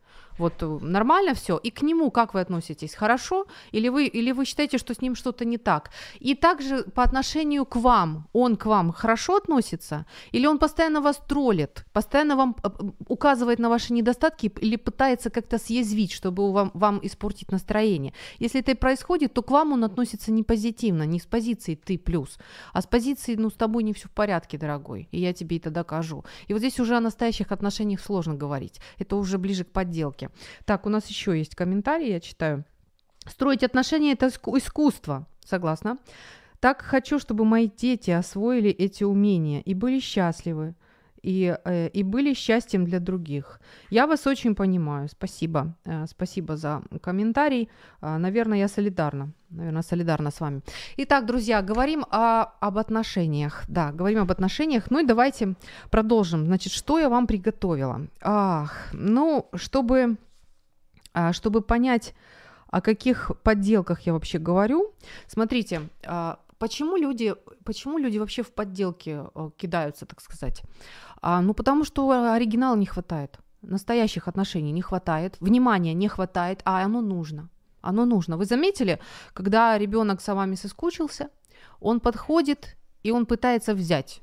Вот 0.41 0.63
э, 0.63 0.80
нормально 0.82 1.34
все, 1.36 1.58
и 1.58 1.69
к 1.69 1.84
нему 1.84 2.10
как 2.10 2.34
вы 2.34 2.39
относитесь? 2.39 2.95
Хорошо? 2.95 3.45
Или 3.71 3.89
вы, 3.89 4.08
или 4.08 4.32
вы 4.32 4.45
считаете, 4.45 4.80
что 4.80 4.93
с 4.93 5.01
ним 5.01 5.15
что-то 5.15 5.45
не 5.45 5.58
так? 5.58 5.91
И 6.19 6.34
также 6.34 6.84
по 6.84 7.04
отношению 7.04 7.65
к 7.65 7.75
вам, 7.75 8.27
он 8.34 8.56
к 8.56 8.65
вам 8.65 8.91
хорошо 8.91 9.36
относится? 9.36 10.06
Или 10.32 10.47
он 10.47 10.58
постоянно 10.58 11.01
вас 11.01 11.21
троллит, 11.27 11.86
постоянно 11.93 12.36
вам 12.36 12.56
э, 12.63 12.69
указывает 13.08 13.60
на 13.60 13.69
ваши 13.69 13.93
недостатки 13.93 14.51
или 14.62 14.77
пытается 14.77 15.30
как-то 15.30 15.60
съязвить, 15.60 16.12
чтобы 16.12 16.51
вам, 16.51 16.71
вам 16.73 16.99
испортить 17.04 17.51
настроение? 17.51 18.13
Если 18.39 18.62
это 18.62 18.75
происходит, 18.75 19.34
то 19.34 19.43
к 19.43 19.51
вам 19.51 19.73
он 19.73 19.84
относится 19.84 20.32
не 20.32 20.41
позитивно, 20.41 21.06
не 21.06 21.19
с 21.19 21.25
позиции 21.25 21.75
ты 21.75 21.99
плюс, 21.99 22.39
а 22.73 22.82
с 22.82 22.88
позиции, 22.88 23.36
ну, 23.36 23.49
с 23.49 23.54
тобой 23.54 23.84
не 23.84 23.93
все 23.93 24.08
в 24.08 24.12
порядке, 24.12 24.58
дорогой, 24.58 25.08
и 25.12 25.19
я 25.19 25.34
тебе 25.34 25.58
это 25.58 25.69
докажу. 25.69 26.25
И 26.47 26.54
вот 26.54 26.60
здесь 26.60 26.80
уже 26.80 26.97
о 26.97 26.99
настоящих 26.99 27.51
отношениях 27.51 28.01
сложно 28.01 28.34
говорить. 28.34 28.82
Это 28.97 29.15
уже 29.17 29.38
ближе 29.38 29.63
к 29.63 29.71
подделке. 29.71 30.31
Так, 30.65 30.86
у 30.86 30.89
нас 30.89 31.08
еще 31.08 31.38
есть 31.38 31.56
комментарий, 31.56 32.12
я 32.12 32.20
читаю. 32.20 32.65
Строить 33.28 33.63
отношения– 33.63 34.12
это 34.13 34.28
искусство. 34.28 35.28
Согласна. 35.46 35.98
Так 36.60 36.82
хочу, 36.82 37.20
чтобы 37.20 37.46
мои 37.46 37.67
дети 37.67 38.12
освоили 38.12 38.70
эти 38.70 39.04
умения 39.04 39.62
и 39.62 39.74
были 39.74 40.00
счастливы, 40.00 40.76
и, 41.23 41.57
э, 41.65 41.88
и 41.93 42.03
были 42.03 42.34
счастьем 42.34 42.86
для 42.86 42.99
других. 42.99 43.60
Я 43.91 44.07
вас 44.07 44.27
очень 44.27 44.55
понимаю. 44.55 45.07
Спасибо. 45.10 45.73
Э, 45.86 46.07
спасибо 46.07 46.57
за 46.57 46.81
комментарий. 47.01 47.69
Э, 48.01 48.17
наверное, 48.17 48.60
я 48.60 48.67
солидарна. 48.67 49.31
Наверное, 49.49 49.84
солидарна 49.84 50.31
с 50.31 50.39
вами. 50.39 50.62
Итак, 50.97 51.25
друзья, 51.25 51.62
говорим 51.62 52.05
о, 52.10 52.43
об 52.60 52.77
отношениях. 52.77 53.63
Да, 53.67 53.91
говорим 53.91 54.21
об 54.21 54.31
отношениях. 54.31 54.91
Ну 54.91 54.99
и 54.99 55.05
давайте 55.05 55.55
продолжим. 55.89 56.45
Значит, 56.45 56.73
что 56.73 56.99
я 56.99 57.10
вам 57.10 57.27
приготовила? 57.27 58.01
Ах, 58.21 58.89
ну, 58.93 59.49
чтобы, 59.55 60.15
чтобы 61.31 61.62
понять, 61.62 62.13
о 62.67 62.79
каких 62.81 63.31
подделках 63.43 64.07
я 64.07 64.13
вообще 64.13 64.39
говорю. 64.39 64.93
Смотрите, 65.27 65.81
почему 66.62 66.95
люди, 66.95 67.36
почему 67.63 67.97
люди 67.97 68.19
вообще 68.19 68.43
в 68.43 68.52
подделки 68.54 69.24
кидаются, 69.58 70.06
так 70.06 70.21
сказать? 70.21 70.62
А, 71.21 71.41
ну, 71.41 71.54
потому 71.54 71.86
что 71.86 72.34
оригинала 72.34 72.78
не 72.78 72.86
хватает. 72.86 73.39
Настоящих 73.63 74.28
отношений 74.28 74.71
не 74.71 74.82
хватает, 74.82 75.38
внимания 75.39 75.95
не 75.95 76.08
хватает, 76.08 76.62
а 76.63 76.86
оно 76.86 77.02
нужно. 77.02 77.50
Оно 77.82 78.06
нужно. 78.06 78.38
Вы 78.38 78.45
заметили, 78.45 79.00
когда 79.34 79.80
ребенок 79.80 80.21
с 80.21 80.34
вами 80.34 80.56
соскучился, 80.56 81.30
он 81.80 82.00
подходит 82.00 82.78
и 83.04 83.12
он 83.12 83.26
пытается 83.26 83.74
взять, 83.74 84.21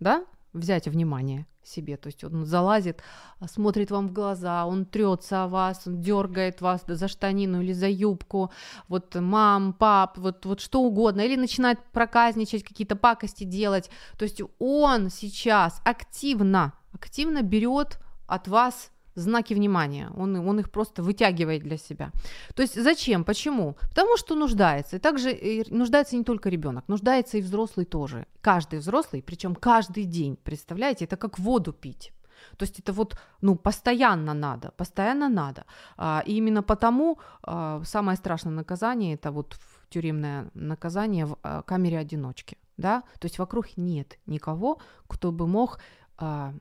да? 0.00 0.24
Взять 0.52 0.88
внимание 0.88 1.46
себе. 1.62 1.96
То 1.96 2.08
есть 2.08 2.22
он 2.24 2.46
залазит, 2.46 3.02
смотрит 3.46 3.90
вам 3.90 4.08
в 4.08 4.12
глаза, 4.12 4.66
он 4.66 4.84
трется 4.84 5.44
о 5.44 5.48
вас, 5.48 5.82
он 5.86 6.00
дергает 6.00 6.60
вас 6.60 6.84
за 6.86 7.08
штанину 7.08 7.62
или 7.62 7.72
за 7.72 7.88
юбку, 7.88 8.50
вот 8.88 9.14
мам, 9.14 9.72
пап, 9.72 10.18
вот, 10.18 10.46
вот 10.46 10.60
что 10.60 10.82
угодно, 10.82 11.20
или 11.22 11.36
начинает 11.36 11.78
проказничать, 11.92 12.62
какие-то 12.62 12.96
пакости 12.96 13.44
делать. 13.44 13.90
То 14.18 14.24
есть 14.24 14.40
он 14.58 15.10
сейчас 15.10 15.80
активно, 15.84 16.72
активно 16.92 17.42
берет 17.42 17.98
от 18.26 18.48
вас 18.48 18.90
знаки 19.16 19.54
внимания, 19.54 20.10
он, 20.16 20.36
он 20.36 20.60
их 20.60 20.70
просто 20.70 21.02
вытягивает 21.02 21.62
для 21.62 21.76
себя. 21.76 22.10
То 22.54 22.62
есть 22.62 22.80
зачем, 22.82 23.24
почему? 23.24 23.76
Потому 23.88 24.16
что 24.16 24.34
нуждается. 24.34 24.96
И 24.96 24.98
также 24.98 25.64
нуждается 25.70 26.16
не 26.16 26.24
только 26.24 26.50
ребенок, 26.50 26.88
нуждается 26.88 27.38
и 27.38 27.42
взрослый 27.42 27.86
тоже. 27.86 28.26
Каждый 28.40 28.78
взрослый, 28.78 29.22
причем 29.22 29.54
каждый 29.54 30.04
день, 30.04 30.36
представляете, 30.36 31.04
это 31.04 31.16
как 31.16 31.38
воду 31.38 31.72
пить. 31.72 32.12
То 32.56 32.64
есть 32.64 32.78
это 32.78 32.92
вот, 32.92 33.18
ну, 33.40 33.56
постоянно 33.56 34.34
надо, 34.34 34.70
постоянно 34.76 35.28
надо. 35.28 35.64
А, 35.96 36.22
и 36.26 36.34
именно 36.34 36.62
потому 36.62 37.18
а, 37.42 37.82
самое 37.84 38.16
страшное 38.16 38.52
наказание 38.52 39.14
это 39.14 39.30
вот 39.30 39.56
тюремное 39.88 40.50
наказание 40.54 41.26
в 41.26 41.38
а, 41.42 41.62
камере 41.62 41.98
одиночки, 41.98 42.58
да. 42.76 43.02
То 43.18 43.26
есть 43.26 43.38
вокруг 43.38 43.76
нет 43.76 44.18
никого, 44.26 44.78
кто 45.06 45.32
бы 45.32 45.46
мог 45.46 45.80
а, 46.18 46.54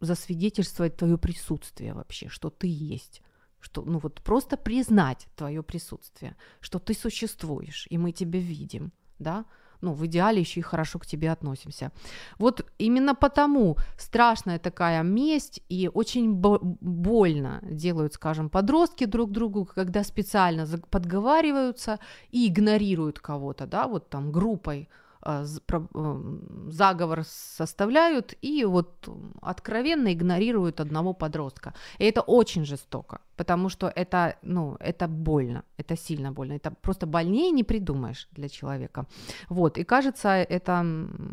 засвидетельствовать 0.00 0.96
твое 0.96 1.18
присутствие 1.18 1.94
вообще, 1.94 2.28
что 2.28 2.50
ты 2.50 2.66
есть 2.66 3.22
что, 3.60 3.82
ну 3.82 3.98
вот 3.98 4.22
просто 4.22 4.56
признать 4.56 5.26
твое 5.36 5.62
присутствие, 5.62 6.34
что 6.60 6.78
ты 6.78 6.94
существуешь, 6.94 7.86
и 7.90 7.98
мы 7.98 8.12
тебя 8.12 8.40
видим, 8.40 8.90
да, 9.18 9.44
ну, 9.82 9.94
в 9.94 10.04
идеале 10.06 10.40
еще 10.40 10.60
и 10.60 10.62
хорошо 10.62 10.98
к 10.98 11.06
тебе 11.06 11.30
относимся. 11.30 11.90
Вот 12.38 12.66
именно 12.78 13.14
потому 13.14 13.76
страшная 13.96 14.58
такая 14.58 15.02
месть 15.02 15.62
и 15.70 15.88
очень 15.92 16.34
больно 16.34 17.60
делают, 17.62 18.14
скажем, 18.14 18.50
подростки 18.50 19.06
друг 19.06 19.30
другу, 19.30 19.64
когда 19.64 20.04
специально 20.04 20.66
подговариваются 20.90 21.98
и 22.30 22.46
игнорируют 22.48 23.20
кого-то, 23.20 23.66
да, 23.66 23.86
вот 23.86 24.10
там 24.10 24.32
группой 24.32 24.88
заговор 25.22 27.24
составляют 27.24 28.34
и 28.40 28.64
вот 28.64 29.08
откровенно 29.42 30.12
игнорируют 30.12 30.80
одного 30.80 31.12
подростка. 31.12 31.74
И 31.98 32.04
это 32.04 32.22
очень 32.22 32.64
жестоко 32.64 33.20
потому 33.40 33.70
что 33.70 33.90
это, 33.96 34.34
ну, 34.42 34.76
это 34.80 35.08
больно, 35.08 35.62
это 35.78 35.96
сильно 35.96 36.30
больно, 36.30 36.52
это 36.52 36.70
просто 36.82 37.06
больнее 37.06 37.50
не 37.52 37.64
придумаешь 37.64 38.28
для 38.32 38.48
человека. 38.48 39.06
Вот, 39.48 39.78
и 39.78 39.84
кажется, 39.84 40.28
это, 40.28 40.84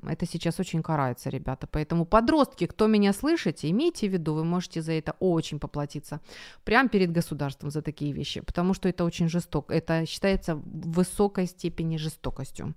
это 0.10 0.26
сейчас 0.26 0.60
очень 0.60 0.82
карается, 0.82 1.30
ребята, 1.30 1.68
поэтому 1.68 2.06
подростки, 2.06 2.66
кто 2.66 2.88
меня 2.88 3.14
слышите, 3.14 3.70
имейте 3.70 4.08
в 4.08 4.14
виду, 4.14 4.34
вы 4.34 4.46
можете 4.46 4.82
за 4.82 4.94
это 4.94 5.16
очень 5.20 5.60
поплатиться, 5.60 6.20
прямо 6.64 6.88
перед 6.90 7.12
государством 7.12 7.72
за 7.72 7.82
такие 7.82 8.14
вещи, 8.14 8.40
потому 8.42 8.74
что 8.74 8.88
это 8.88 9.04
очень 9.06 9.28
жестоко, 9.28 9.74
это 9.74 10.06
считается 10.06 10.56
в 10.56 10.92
высокой 10.94 11.46
степени 11.48 11.98
жестокостью. 11.98 12.74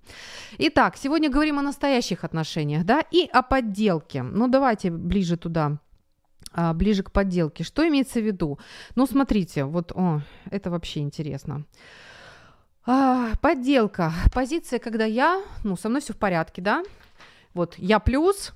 Итак, 0.59 0.97
сегодня 0.97 1.29
говорим 1.29 1.57
о 1.57 1.61
настоящих 1.61 2.25
отношениях, 2.25 2.83
да, 2.83 3.01
и 3.13 3.29
о 3.31 3.41
подделке. 3.43 4.23
Ну, 4.23 4.49
давайте 4.49 4.91
ближе 4.91 5.37
туда 5.37 5.79
а, 6.53 6.73
ближе 6.73 7.03
к 7.03 7.11
подделке. 7.11 7.63
Что 7.63 7.87
имеется 7.87 8.19
в 8.19 8.25
виду? 8.25 8.59
Ну, 8.95 9.05
смотрите, 9.05 9.63
вот, 9.63 9.91
о, 9.93 10.21
это 10.49 10.69
вообще 10.69 10.99
интересно. 10.99 11.65
А, 12.85 13.31
подделка. 13.41 14.11
Позиция, 14.33 14.79
когда 14.79 15.05
я, 15.05 15.43
ну, 15.63 15.75
со 15.77 15.87
мной 15.89 16.01
все 16.01 16.13
в 16.13 16.17
порядке, 16.17 16.61
да? 16.61 16.83
Вот, 17.53 17.75
я 17.77 17.99
плюс, 17.99 18.53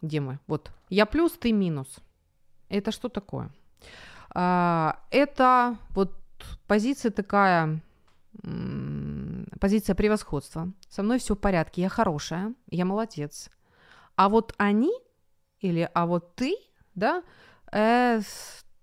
где 0.00 0.20
мы? 0.20 0.38
Вот, 0.46 0.70
я 0.90 1.06
плюс, 1.06 1.32
ты 1.32 1.52
минус. 1.52 1.96
Это 2.68 2.92
что 2.92 3.08
такое? 3.08 3.50
А, 4.30 5.00
это 5.10 5.76
вот 5.90 6.12
позиция 6.68 7.10
такая, 7.10 7.80
позиция 9.60 9.94
превосходства. 9.96 10.72
Со 10.88 11.02
мной 11.02 11.18
все 11.18 11.34
в 11.34 11.38
порядке, 11.38 11.82
я 11.82 11.88
хорошая, 11.88 12.54
я 12.70 12.84
молодец. 12.84 13.50
А 14.14 14.28
вот 14.28 14.54
они 14.56 14.92
или 15.60 15.88
а 15.94 16.06
вот 16.06 16.36
ты– 16.36 16.54
да, 16.94 17.22
э, 17.72 18.20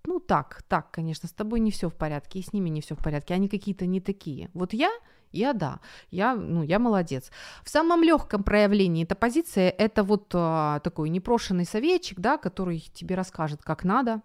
ну 0.04 0.20
так, 0.20 0.62
так, 0.68 0.90
конечно, 0.90 1.28
с 1.28 1.32
тобой 1.32 1.60
не 1.60 1.70
все 1.70 1.88
в 1.88 1.94
порядке, 1.94 2.38
и 2.38 2.42
с 2.42 2.52
ними 2.52 2.68
не 2.70 2.80
все 2.80 2.94
в 2.94 2.98
порядке, 2.98 3.34
они 3.34 3.48
какие-то 3.48 3.86
не 3.86 4.00
такие. 4.00 4.50
Вот 4.54 4.72
я, 4.72 4.90
я 5.32 5.52
да, 5.52 5.80
я, 6.10 6.34
ну, 6.34 6.62
я 6.62 6.78
молодец. 6.78 7.30
В 7.62 7.70
самом 7.70 8.02
легком 8.02 8.42
проявлении 8.42 9.04
эта 9.04 9.14
позиция 9.14 9.70
это 9.70 10.02
вот 10.02 10.30
а, 10.34 10.80
такой 10.80 11.10
непрошенный 11.10 11.64
советчик, 11.64 12.18
да, 12.18 12.38
который 12.38 12.80
тебе 12.80 13.14
расскажет, 13.14 13.62
как 13.62 13.84
надо, 13.84 14.22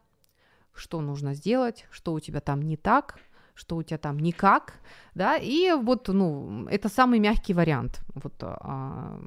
что 0.74 1.02
нужно 1.02 1.34
сделать, 1.34 1.86
что 1.92 2.14
у 2.14 2.20
тебя 2.20 2.40
там 2.42 2.62
не 2.62 2.78
так, 2.78 3.20
что 3.56 3.78
у 3.78 3.84
тебя 3.84 3.98
там 3.98 4.20
никак, 4.20 4.74
да, 5.16 5.38
и 5.38 5.72
вот, 5.72 6.10
ну, 6.10 6.68
это 6.70 6.90
самый 6.90 7.20
мягкий 7.20 7.54
вариант, 7.54 8.02
вот, 8.14 8.34
а, 8.42 9.18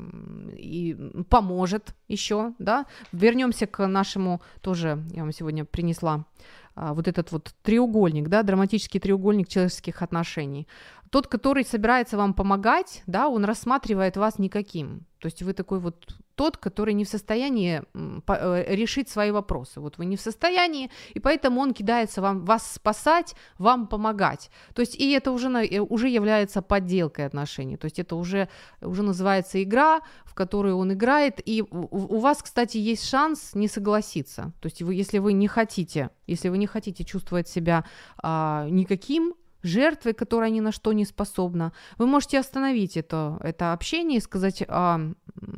и 0.52 0.96
поможет 1.30 1.94
еще, 2.08 2.52
да. 2.58 2.86
Вернемся 3.12 3.66
к 3.66 3.86
нашему 3.86 4.40
тоже, 4.60 5.02
я 5.12 5.22
вам 5.22 5.32
сегодня 5.32 5.64
принесла 5.64 6.26
а, 6.74 6.92
вот 6.92 7.08
этот 7.08 7.32
вот 7.32 7.54
треугольник, 7.62 8.28
да, 8.28 8.42
драматический 8.42 9.00
треугольник 9.00 9.48
человеческих 9.48 10.02
отношений. 10.02 10.68
Тот, 11.10 11.26
который 11.26 11.64
собирается 11.64 12.18
вам 12.18 12.34
помогать, 12.34 13.02
да, 13.06 13.28
он 13.28 13.44
рассматривает 13.46 14.18
вас 14.18 14.38
никаким. 14.38 15.06
То 15.20 15.26
есть 15.26 15.42
вы 15.42 15.54
такой 15.54 15.80
вот 15.80 16.18
тот, 16.38 16.56
который 16.56 16.94
не 16.94 17.04
в 17.04 17.08
состоянии 17.08 17.82
э, 18.28 18.74
решить 18.76 19.08
свои 19.08 19.32
вопросы. 19.32 19.80
Вот 19.80 19.98
вы 19.98 20.06
не 20.06 20.16
в 20.16 20.20
состоянии, 20.20 20.88
и 21.16 21.20
поэтому 21.20 21.60
он 21.60 21.74
кидается 21.74 22.22
вам, 22.22 22.44
вас 22.44 22.72
спасать, 22.74 23.34
вам 23.58 23.88
помогать. 23.88 24.50
То 24.74 24.82
есть 24.82 25.00
и 25.00 25.10
это 25.10 25.32
уже, 25.32 25.48
э, 25.48 25.80
уже 25.80 26.08
является 26.08 26.62
подделкой 26.62 27.26
отношений. 27.26 27.76
То 27.76 27.86
есть 27.86 27.98
это 27.98 28.16
уже, 28.16 28.48
уже 28.80 29.02
называется 29.02 29.60
игра, 29.60 30.00
в 30.24 30.34
которую 30.34 30.78
он 30.78 30.92
играет, 30.92 31.40
и 31.48 31.64
у 31.70 32.18
вас, 32.20 32.42
кстати, 32.42 32.78
есть 32.78 33.08
шанс 33.08 33.54
не 33.54 33.68
согласиться. 33.68 34.52
То 34.60 34.66
есть 34.66 34.82
вы, 34.82 34.94
если 34.94 35.18
вы 35.18 35.32
не 35.32 35.48
хотите, 35.48 36.10
если 36.28 36.50
вы 36.50 36.58
не 36.58 36.66
хотите 36.66 37.04
чувствовать 37.04 37.48
себя 37.48 37.84
а, 38.22 38.68
никаким, 38.70 39.34
жертвой, 39.62 40.12
которая 40.12 40.50
ни 40.50 40.60
на 40.60 40.72
что 40.72 40.92
не 40.92 41.04
способна. 41.04 41.72
Вы 41.98 42.06
можете 42.06 42.38
остановить 42.38 42.96
это, 42.96 43.38
это 43.42 43.72
общение 43.72 44.18
и 44.18 44.22
сказать 44.22 44.62
а, 44.68 45.00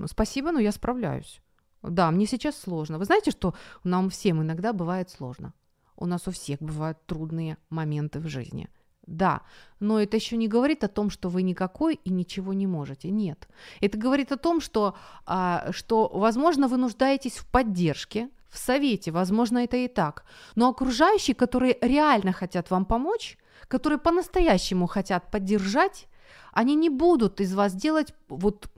спасибо, 0.06 0.52
но 0.52 0.60
я 0.60 0.72
справляюсь. 0.72 1.40
Да, 1.82 2.10
мне 2.10 2.26
сейчас 2.26 2.58
сложно. 2.58 2.98
Вы 2.98 3.04
знаете, 3.04 3.30
что 3.30 3.54
нам 3.84 4.10
всем 4.10 4.42
иногда 4.42 4.72
бывает 4.72 5.10
сложно. 5.10 5.54
У 5.96 6.06
нас 6.06 6.28
у 6.28 6.30
всех 6.30 6.60
бывают 6.60 6.98
трудные 7.06 7.56
моменты 7.70 8.20
в 8.20 8.28
жизни. 8.28 8.68
Да, 9.06 9.42
но 9.80 10.00
это 10.00 10.16
еще 10.16 10.36
не 10.36 10.46
говорит 10.46 10.84
о 10.84 10.88
том, 10.88 11.10
что 11.10 11.28
вы 11.28 11.42
никакой 11.42 11.94
и 12.04 12.10
ничего 12.10 12.52
не 12.52 12.66
можете. 12.66 13.10
Нет. 13.10 13.48
Это 13.80 13.98
говорит 13.98 14.30
о 14.30 14.36
том, 14.36 14.60
что, 14.60 14.94
а, 15.26 15.72
что 15.72 16.08
возможно, 16.14 16.68
вы 16.68 16.76
нуждаетесь 16.76 17.38
в 17.38 17.46
поддержке, 17.50 18.28
в 18.48 18.58
совете, 18.58 19.10
возможно, 19.10 19.58
это 19.58 19.76
и 19.76 19.88
так. 19.88 20.24
Но 20.54 20.68
окружающие, 20.68 21.34
которые 21.34 21.78
реально 21.80 22.32
хотят 22.32 22.70
вам 22.70 22.84
помочь, 22.84 23.38
которые 23.68 23.98
по-настоящему 23.98 24.86
хотят 24.86 25.30
поддержать, 25.30 26.08
они 26.52 26.74
не 26.74 26.90
будут 26.90 27.40
из 27.40 27.54
вас 27.54 27.74
делать 27.74 28.14
вот 28.28 28.68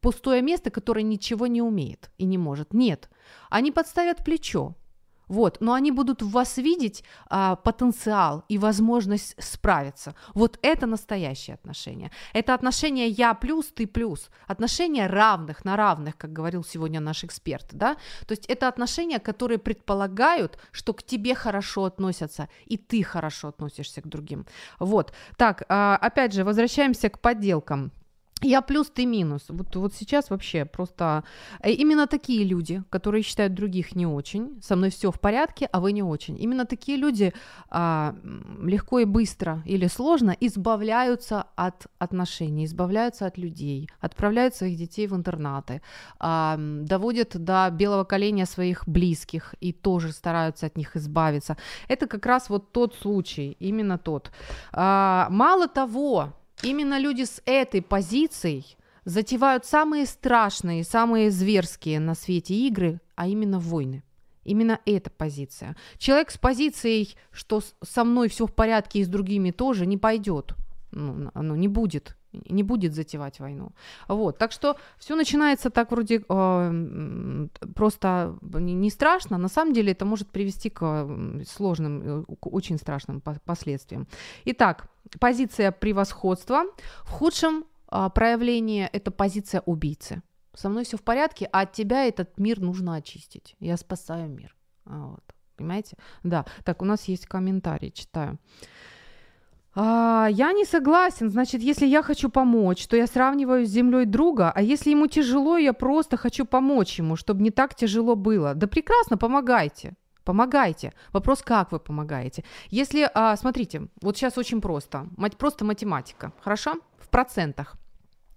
пустое 0.00 0.42
место, 0.42 0.70
которое 0.70 1.02
ничего 1.02 1.46
не 1.46 1.62
умеет 1.62 2.10
и 2.18 2.24
не 2.24 2.38
может. 2.38 2.74
Нет, 2.74 3.10
они 3.50 3.72
подставят 3.72 4.24
плечо, 4.24 4.74
вот, 5.28 5.58
но 5.60 5.74
они 5.74 5.92
будут 5.92 6.22
в 6.22 6.30
вас 6.30 6.56
видеть 6.56 7.04
а, 7.28 7.56
потенциал 7.56 8.44
и 8.48 8.58
возможность 8.58 9.34
справиться. 9.42 10.14
Вот 10.34 10.58
это 10.62 10.86
настоящее 10.86 11.54
отношение. 11.54 12.10
Это 12.32 12.54
отношение 12.54 13.08
я 13.08 13.34
плюс, 13.34 13.66
ты 13.66 13.86
плюс. 13.86 14.30
Отношения 14.46 15.06
равных 15.06 15.64
на 15.64 15.76
равных, 15.76 16.16
как 16.16 16.32
говорил 16.32 16.64
сегодня 16.64 17.00
наш 17.00 17.24
эксперт, 17.24 17.66
да. 17.72 17.96
То 18.26 18.32
есть 18.32 18.46
это 18.46 18.68
отношения, 18.68 19.18
которые 19.18 19.58
предполагают, 19.58 20.58
что 20.72 20.94
к 20.94 21.02
тебе 21.02 21.34
хорошо 21.34 21.84
относятся, 21.84 22.48
и 22.66 22.76
ты 22.76 23.02
хорошо 23.02 23.48
относишься 23.48 24.02
к 24.02 24.08
другим. 24.08 24.46
Вот. 24.78 25.12
Так, 25.36 25.64
а, 25.68 25.96
опять 25.96 26.32
же, 26.32 26.44
возвращаемся 26.44 27.08
к 27.08 27.20
подделкам. 27.20 27.92
Я 28.42 28.60
плюс, 28.60 28.88
ты 28.90 29.06
минус. 29.06 29.46
Вот, 29.48 29.76
вот 29.76 29.94
сейчас 29.94 30.30
вообще 30.30 30.64
просто 30.64 31.24
э, 31.60 31.72
именно 31.72 32.06
такие 32.06 32.44
люди, 32.44 32.82
которые 32.90 33.22
считают 33.22 33.54
других 33.54 33.96
не 33.96 34.06
очень, 34.06 34.60
со 34.62 34.76
мной 34.76 34.90
все 34.90 35.10
в 35.10 35.18
порядке, 35.18 35.68
а 35.72 35.80
вы 35.80 35.92
не 35.92 36.04
очень. 36.04 36.40
Именно 36.40 36.64
такие 36.64 36.98
люди 36.98 37.32
а, 37.68 38.14
легко 38.62 39.00
и 39.00 39.04
быстро 39.04 39.62
или 39.66 39.88
сложно 39.88 40.36
избавляются 40.40 41.46
от 41.56 41.86
отношений, 41.98 42.64
избавляются 42.64 43.26
от 43.26 43.38
людей, 43.38 43.88
отправляют 44.00 44.54
своих 44.54 44.78
детей 44.78 45.08
в 45.08 45.14
интернаты, 45.16 45.82
а, 46.20 46.56
доводят 46.58 47.36
до 47.36 47.68
белого 47.72 48.04
коленя 48.04 48.46
своих 48.46 48.86
близких 48.86 49.54
и 49.60 49.72
тоже 49.72 50.12
стараются 50.12 50.66
от 50.66 50.76
них 50.76 50.96
избавиться. 50.96 51.56
Это 51.88 52.06
как 52.06 52.24
раз 52.26 52.50
вот 52.50 52.72
тот 52.72 52.94
случай, 52.94 53.56
именно 53.58 53.98
тот. 53.98 54.30
А, 54.72 55.26
мало 55.30 55.66
того, 55.66 56.34
Именно 56.62 56.98
люди 56.98 57.24
с 57.24 57.40
этой 57.46 57.82
позицией 57.82 58.76
затевают 59.04 59.64
самые 59.64 60.06
страшные, 60.06 60.84
самые 60.84 61.30
зверские 61.30 62.00
на 62.00 62.14
свете 62.14 62.54
игры, 62.54 63.00
а 63.14 63.26
именно 63.26 63.58
войны. 63.58 64.02
Именно 64.44 64.80
эта 64.86 65.10
позиция. 65.10 65.76
Человек 65.98 66.30
с 66.30 66.38
позицией, 66.38 67.16
что 67.30 67.62
со 67.82 68.04
мной 68.04 68.28
все 68.28 68.46
в 68.46 68.54
порядке 68.54 69.00
и 69.00 69.04
с 69.04 69.08
другими 69.08 69.50
тоже, 69.50 69.86
не 69.86 69.98
пойдет. 69.98 70.54
Ну, 70.90 71.30
ну, 71.34 71.54
не 71.54 71.68
будет 71.68 72.17
не 72.32 72.62
будет 72.62 72.94
затевать 72.94 73.40
войну. 73.40 73.72
Вот, 74.08 74.38
так 74.38 74.52
что 74.52 74.76
все 74.98 75.16
начинается 75.16 75.70
так 75.70 75.90
вроде 75.90 76.22
э, 76.28 77.48
просто 77.74 78.38
не, 78.42 78.90
страшно, 78.90 79.38
на 79.38 79.48
самом 79.48 79.72
деле 79.72 79.92
это 79.92 80.04
может 80.04 80.28
привести 80.28 80.70
к 80.70 81.08
сложным, 81.46 82.22
э, 82.22 82.24
к 82.40 82.46
очень 82.46 82.78
страшным 82.78 83.20
последствиям. 83.20 84.06
Итак, 84.44 84.88
позиция 85.20 85.72
превосходства. 85.72 86.64
В 87.02 87.10
худшем 87.10 87.64
э, 87.90 88.08
проявлении 88.14 88.88
это 88.92 89.10
позиция 89.10 89.62
убийцы. 89.66 90.22
Со 90.54 90.68
мной 90.68 90.84
все 90.84 90.96
в 90.96 91.02
порядке, 91.02 91.48
а 91.52 91.60
от 91.60 91.72
тебя 91.72 92.04
этот 92.04 92.38
мир 92.38 92.60
нужно 92.60 92.94
очистить. 92.94 93.54
Я 93.60 93.76
спасаю 93.76 94.28
мир. 94.28 94.56
Вот, 94.84 95.22
понимаете? 95.56 95.96
Да, 96.22 96.44
так, 96.64 96.82
у 96.82 96.84
нас 96.84 97.04
есть 97.04 97.26
комментарий, 97.26 97.92
читаю. 97.92 98.38
А, 99.80 100.26
я 100.30 100.52
не 100.52 100.64
согласен. 100.64 101.30
Значит, 101.30 101.62
если 101.62 101.86
я 101.86 102.02
хочу 102.02 102.30
помочь, 102.30 102.84
то 102.88 102.96
я 102.96 103.06
сравниваю 103.06 103.64
с 103.64 103.70
землей 103.70 104.06
друга, 104.06 104.50
а 104.52 104.60
если 104.60 104.90
ему 104.90 105.06
тяжело, 105.06 105.56
я 105.56 105.72
просто 105.72 106.16
хочу 106.16 106.44
помочь 106.44 106.98
ему, 106.98 107.14
чтобы 107.14 107.42
не 107.42 107.50
так 107.52 107.76
тяжело 107.76 108.16
было. 108.16 108.54
Да 108.54 108.66
прекрасно, 108.66 109.16
помогайте. 109.16 109.94
Помогайте. 110.24 110.92
Вопрос, 111.12 111.42
как 111.42 111.70
вы 111.70 111.78
помогаете. 111.78 112.42
Если, 112.70 113.08
а, 113.14 113.36
смотрите, 113.36 113.86
вот 114.02 114.16
сейчас 114.16 114.36
очень 114.36 114.60
просто. 114.60 115.06
Мать, 115.16 115.36
просто 115.36 115.64
математика. 115.64 116.32
Хорошо? 116.40 116.74
В 116.98 117.08
процентах. 117.08 117.76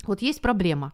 Вот 0.06 0.22
есть 0.22 0.42
проблема, 0.42 0.94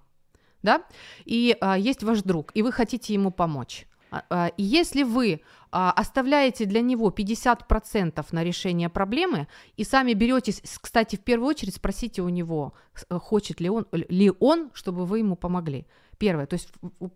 да, 0.63 0.83
и 1.25 1.57
а, 1.59 1.77
есть 1.77 2.03
ваш 2.03 2.21
друг, 2.21 2.51
и 2.53 2.61
вы 2.61 2.71
хотите 2.71 3.13
ему 3.13 3.31
помочь. 3.31 3.85
А, 4.11 4.23
а, 4.29 4.47
и 4.57 4.63
если 4.63 5.03
вы 5.03 5.41
оставляете 5.71 6.65
для 6.65 6.81
него 6.81 7.09
50% 7.09 8.25
на 8.31 8.43
решение 8.43 8.89
проблемы 8.89 9.47
и 9.75 9.83
сами 9.83 10.13
беретесь, 10.13 10.61
кстати, 10.81 11.15
в 11.15 11.21
первую 11.21 11.49
очередь 11.49 11.75
спросите 11.75 12.21
у 12.21 12.29
него, 12.29 12.73
э, 13.09 13.17
хочет 13.19 13.59
ли 13.59 13.69
он, 13.69 13.85
ли 13.91 14.31
он, 14.39 14.69
чтобы 14.73 15.05
вы 15.05 15.19
ему 15.19 15.35
помогли. 15.35 15.85
Первое, 16.17 16.47
то 16.47 16.55
есть, 16.55 16.69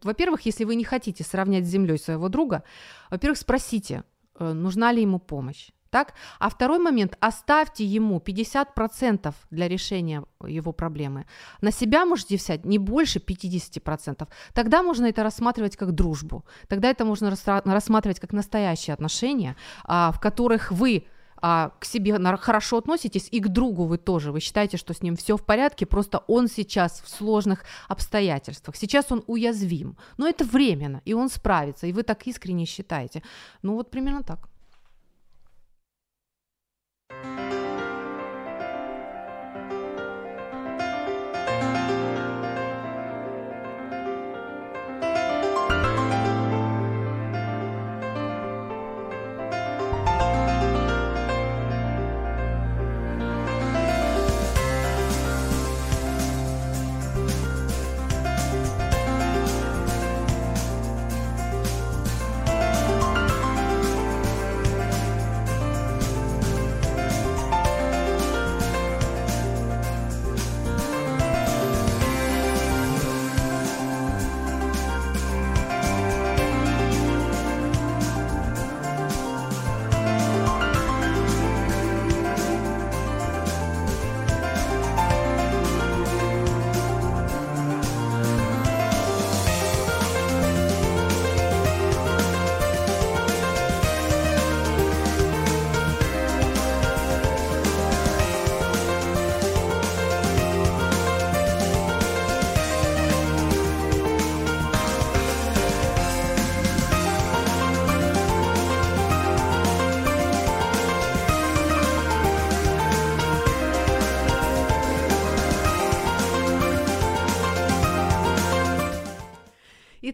во-первых, 0.03 0.41
если 0.41 0.63
вы 0.63 0.75
не 0.75 0.83
хотите 0.83 1.23
сравнять 1.23 1.65
с 1.65 1.69
землей 1.69 1.97
своего 1.97 2.29
друга, 2.29 2.63
во-первых, 3.09 3.37
спросите, 3.37 4.03
э, 4.37 4.53
нужна 4.53 4.91
ли 4.91 5.01
ему 5.01 5.19
помощь. 5.19 5.71
Так? 5.91 6.13
А 6.39 6.49
второй 6.49 6.79
момент, 6.79 7.17
оставьте 7.19 7.83
ему 7.83 8.19
50% 8.19 9.35
для 9.51 9.67
решения 9.67 10.23
его 10.47 10.71
проблемы. 10.71 11.25
На 11.59 11.71
себя 11.71 12.05
можете 12.05 12.37
взять 12.37 12.65
не 12.65 12.77
больше 12.77 13.19
50%. 13.19 14.27
Тогда 14.53 14.83
можно 14.83 15.05
это 15.05 15.21
рассматривать 15.21 15.75
как 15.75 15.91
дружбу. 15.91 16.45
Тогда 16.69 16.89
это 16.89 17.03
можно 17.03 17.35
рассматривать 17.65 18.21
как 18.21 18.31
настоящие 18.31 18.93
отношения, 18.93 19.57
а, 19.83 20.13
в 20.13 20.21
которых 20.21 20.71
вы 20.71 21.03
а, 21.41 21.71
к 21.79 21.85
себе 21.85 22.17
хорошо 22.37 22.77
относитесь, 22.77 23.27
и 23.29 23.41
к 23.41 23.49
другу 23.49 23.83
вы 23.83 23.97
тоже. 23.97 24.31
Вы 24.31 24.39
считаете, 24.39 24.77
что 24.77 24.93
с 24.93 25.01
ним 25.01 25.17
все 25.17 25.35
в 25.35 25.43
порядке, 25.43 25.85
просто 25.85 26.19
он 26.27 26.47
сейчас 26.47 27.01
в 27.01 27.09
сложных 27.09 27.65
обстоятельствах. 27.89 28.77
Сейчас 28.77 29.11
он 29.11 29.23
уязвим. 29.27 29.97
Но 30.17 30.27
это 30.27 30.45
временно, 30.45 31.01
и 31.03 31.13
он 31.13 31.29
справится, 31.29 31.87
и 31.87 31.91
вы 31.91 32.03
так 32.03 32.27
искренне 32.27 32.65
считаете. 32.65 33.23
Ну 33.61 33.73
вот 33.75 33.91
примерно 33.91 34.23
так. 34.23 34.50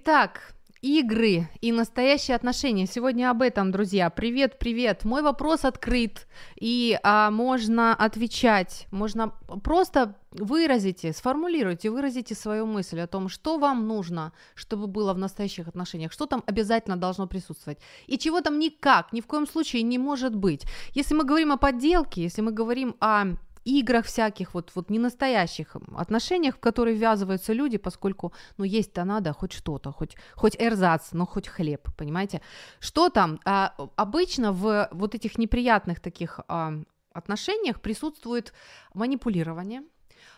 Итак, 0.09 0.53
игры 0.81 1.49
и 1.59 1.73
настоящие 1.73 2.35
отношения. 2.35 2.85
Сегодня 2.85 3.29
об 3.29 3.41
этом, 3.41 3.73
друзья. 3.73 4.09
Привет, 4.09 4.57
привет. 4.57 5.03
Мой 5.03 5.21
вопрос 5.21 5.65
открыт, 5.65 6.27
и 6.55 6.97
а, 7.03 7.29
можно 7.29 7.93
отвечать, 7.93 8.87
можно 8.89 9.33
просто 9.63 10.15
выразите, 10.31 11.11
сформулируйте, 11.11 11.89
выразите 11.89 12.35
свою 12.35 12.65
мысль 12.65 13.01
о 13.01 13.07
том, 13.07 13.27
что 13.27 13.57
вам 13.57 13.85
нужно, 13.85 14.31
чтобы 14.55 14.87
было 14.87 15.13
в 15.13 15.17
настоящих 15.17 15.67
отношениях, 15.67 16.13
что 16.13 16.25
там 16.25 16.41
обязательно 16.47 16.95
должно 16.95 17.27
присутствовать, 17.27 17.79
и 18.05 18.17
чего 18.17 18.39
там 18.39 18.59
никак, 18.59 19.11
ни 19.11 19.19
в 19.19 19.27
коем 19.27 19.45
случае 19.45 19.81
не 19.81 19.97
может 19.97 20.33
быть. 20.33 20.63
Если 20.93 21.15
мы 21.15 21.25
говорим 21.25 21.51
о 21.51 21.57
подделке, 21.57 22.23
если 22.23 22.41
мы 22.41 22.53
говорим 22.53 22.95
о 23.01 23.35
играх 23.67 24.05
всяких, 24.05 24.53
вот, 24.53 24.71
вот 24.75 24.89
не 24.89 24.99
настоящих 24.99 25.75
отношениях, 25.95 26.55
в 26.55 26.59
которые 26.59 26.95
ввязываются 26.95 27.53
люди, 27.53 27.77
поскольку, 27.77 28.33
ну, 28.57 28.65
есть-то 28.65 29.05
надо 29.05 29.33
хоть 29.33 29.53
что-то, 29.53 29.91
хоть, 29.91 30.15
хоть 30.35 30.55
эрзац, 30.59 31.13
но 31.13 31.25
хоть 31.25 31.47
хлеб, 31.47 31.87
понимаете? 31.97 32.41
Что 32.79 33.09
там? 33.09 33.39
А, 33.45 33.73
обычно 33.95 34.51
в 34.51 34.89
вот 34.91 35.15
этих 35.15 35.37
неприятных 35.37 35.99
таких 35.99 36.39
а, 36.47 36.73
отношениях 37.13 37.81
присутствует 37.81 38.53
манипулирование, 38.93 39.81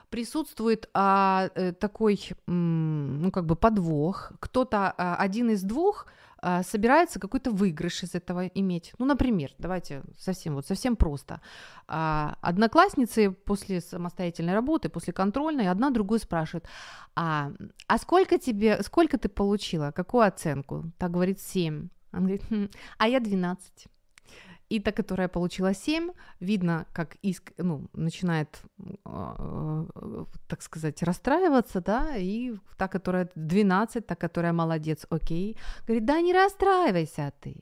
присутствует 0.09 0.89
а, 0.93 1.49
э, 1.55 1.71
такой, 1.73 2.19
ну, 2.47 3.31
как 3.31 3.45
бы 3.45 3.55
подвох. 3.55 4.31
Кто-то, 4.39 4.93
а, 4.97 5.15
один 5.15 5.49
из 5.49 5.61
двух 5.63 6.07
а, 6.41 6.63
собирается 6.63 7.19
какой-то 7.19 7.51
выигрыш 7.51 8.03
из 8.03 8.15
этого 8.15 8.47
иметь. 8.47 8.93
Ну, 8.97 9.05
например, 9.05 9.51
давайте 9.57 10.03
совсем 10.17 10.55
вот 10.55 10.65
совсем 10.65 10.95
просто. 10.95 11.41
А, 11.87 12.37
одноклассницы 12.41 13.31
после 13.31 13.81
самостоятельной 13.81 14.53
работы, 14.53 14.89
после 14.89 15.13
контрольной, 15.13 15.67
одна 15.67 15.89
другую 15.89 16.19
спрашивает, 16.19 16.65
а, 17.15 17.51
а 17.87 17.97
сколько 17.97 18.37
тебе, 18.37 18.81
сколько 18.83 19.17
ты 19.17 19.29
получила, 19.29 19.91
какую 19.91 20.25
оценку? 20.25 20.91
Так 20.97 21.11
говорит 21.11 21.39
7. 21.39 21.89
Она 22.11 22.21
говорит, 22.21 22.43
хм, 22.49 22.69
а 22.97 23.07
я 23.07 23.19
12. 23.19 23.87
И 24.69 24.79
та, 24.79 24.91
которая 24.91 25.27
получила 25.27 25.73
7, 25.73 26.11
видно, 26.39 26.85
как 26.93 27.17
иск, 27.23 27.53
ну, 27.57 27.87
начинает, 27.93 28.61
э, 29.05 30.25
так 30.47 30.61
сказать, 30.61 31.03
расстраиваться, 31.03 31.81
да, 31.81 32.17
и 32.17 32.53
та, 32.77 32.87
которая 32.87 33.29
12, 33.35 34.05
та, 34.05 34.15
которая 34.15 34.53
молодец, 34.53 35.07
окей, 35.09 35.57
говорит, 35.87 36.05
да 36.05 36.21
не 36.21 36.33
расстраивайся 36.33 37.33
ты. 37.41 37.55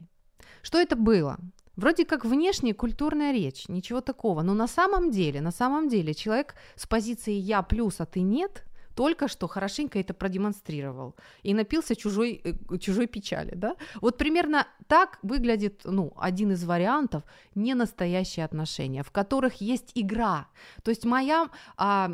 Что 0.61 0.79
это 0.79 0.95
было? 0.97 1.37
Вроде 1.77 2.05
как 2.05 2.25
внешняя 2.25 2.73
культурная 2.73 3.31
речь, 3.31 3.69
ничего 3.69 4.01
такого, 4.01 4.41
но 4.41 4.53
на 4.53 4.67
самом 4.67 5.11
деле, 5.11 5.41
на 5.41 5.51
самом 5.51 5.87
деле 5.87 6.13
человек 6.13 6.55
с 6.75 6.87
позиции 6.87 7.33
«я 7.33 7.61
плюс, 7.61 8.01
а 8.01 8.05
ты 8.05 8.21
нет», 8.21 8.66
только 8.97 9.27
что 9.27 9.47
хорошенько 9.47 9.99
это 9.99 10.15
продемонстрировал 10.15 11.13
и 11.43 11.53
напился 11.53 11.95
чужой, 11.95 12.41
э, 12.43 12.77
чужой 12.79 13.05
печали, 13.05 13.53
да? 13.55 13.75
Вот 14.01 14.17
примерно 14.17 14.65
так 14.87 15.19
выглядит, 15.21 15.81
ну, 15.85 16.13
один 16.17 16.51
из 16.51 16.63
вариантов 16.63 17.23
ненастоящие 17.55 18.43
отношения, 18.43 19.03
в 19.03 19.11
которых 19.11 19.61
есть 19.61 19.91
игра. 19.93 20.47
То 20.83 20.89
есть 20.89 21.05
моя, 21.05 21.49
а, 21.77 22.09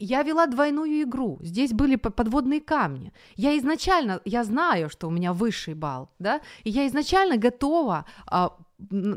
я 0.00 0.22
вела 0.22 0.46
двойную 0.46 1.02
игру, 1.02 1.38
здесь 1.40 1.72
были 1.72 1.96
подводные 1.96 2.60
камни. 2.60 3.12
Я 3.36 3.56
изначально, 3.56 4.20
я 4.26 4.44
знаю, 4.44 4.90
что 4.90 5.08
у 5.08 5.10
меня 5.10 5.32
высший 5.32 5.74
балл, 5.74 6.10
да, 6.18 6.40
и 6.64 6.70
я 6.70 6.86
изначально 6.86 7.38
готова 7.38 8.04
а, 8.26 8.50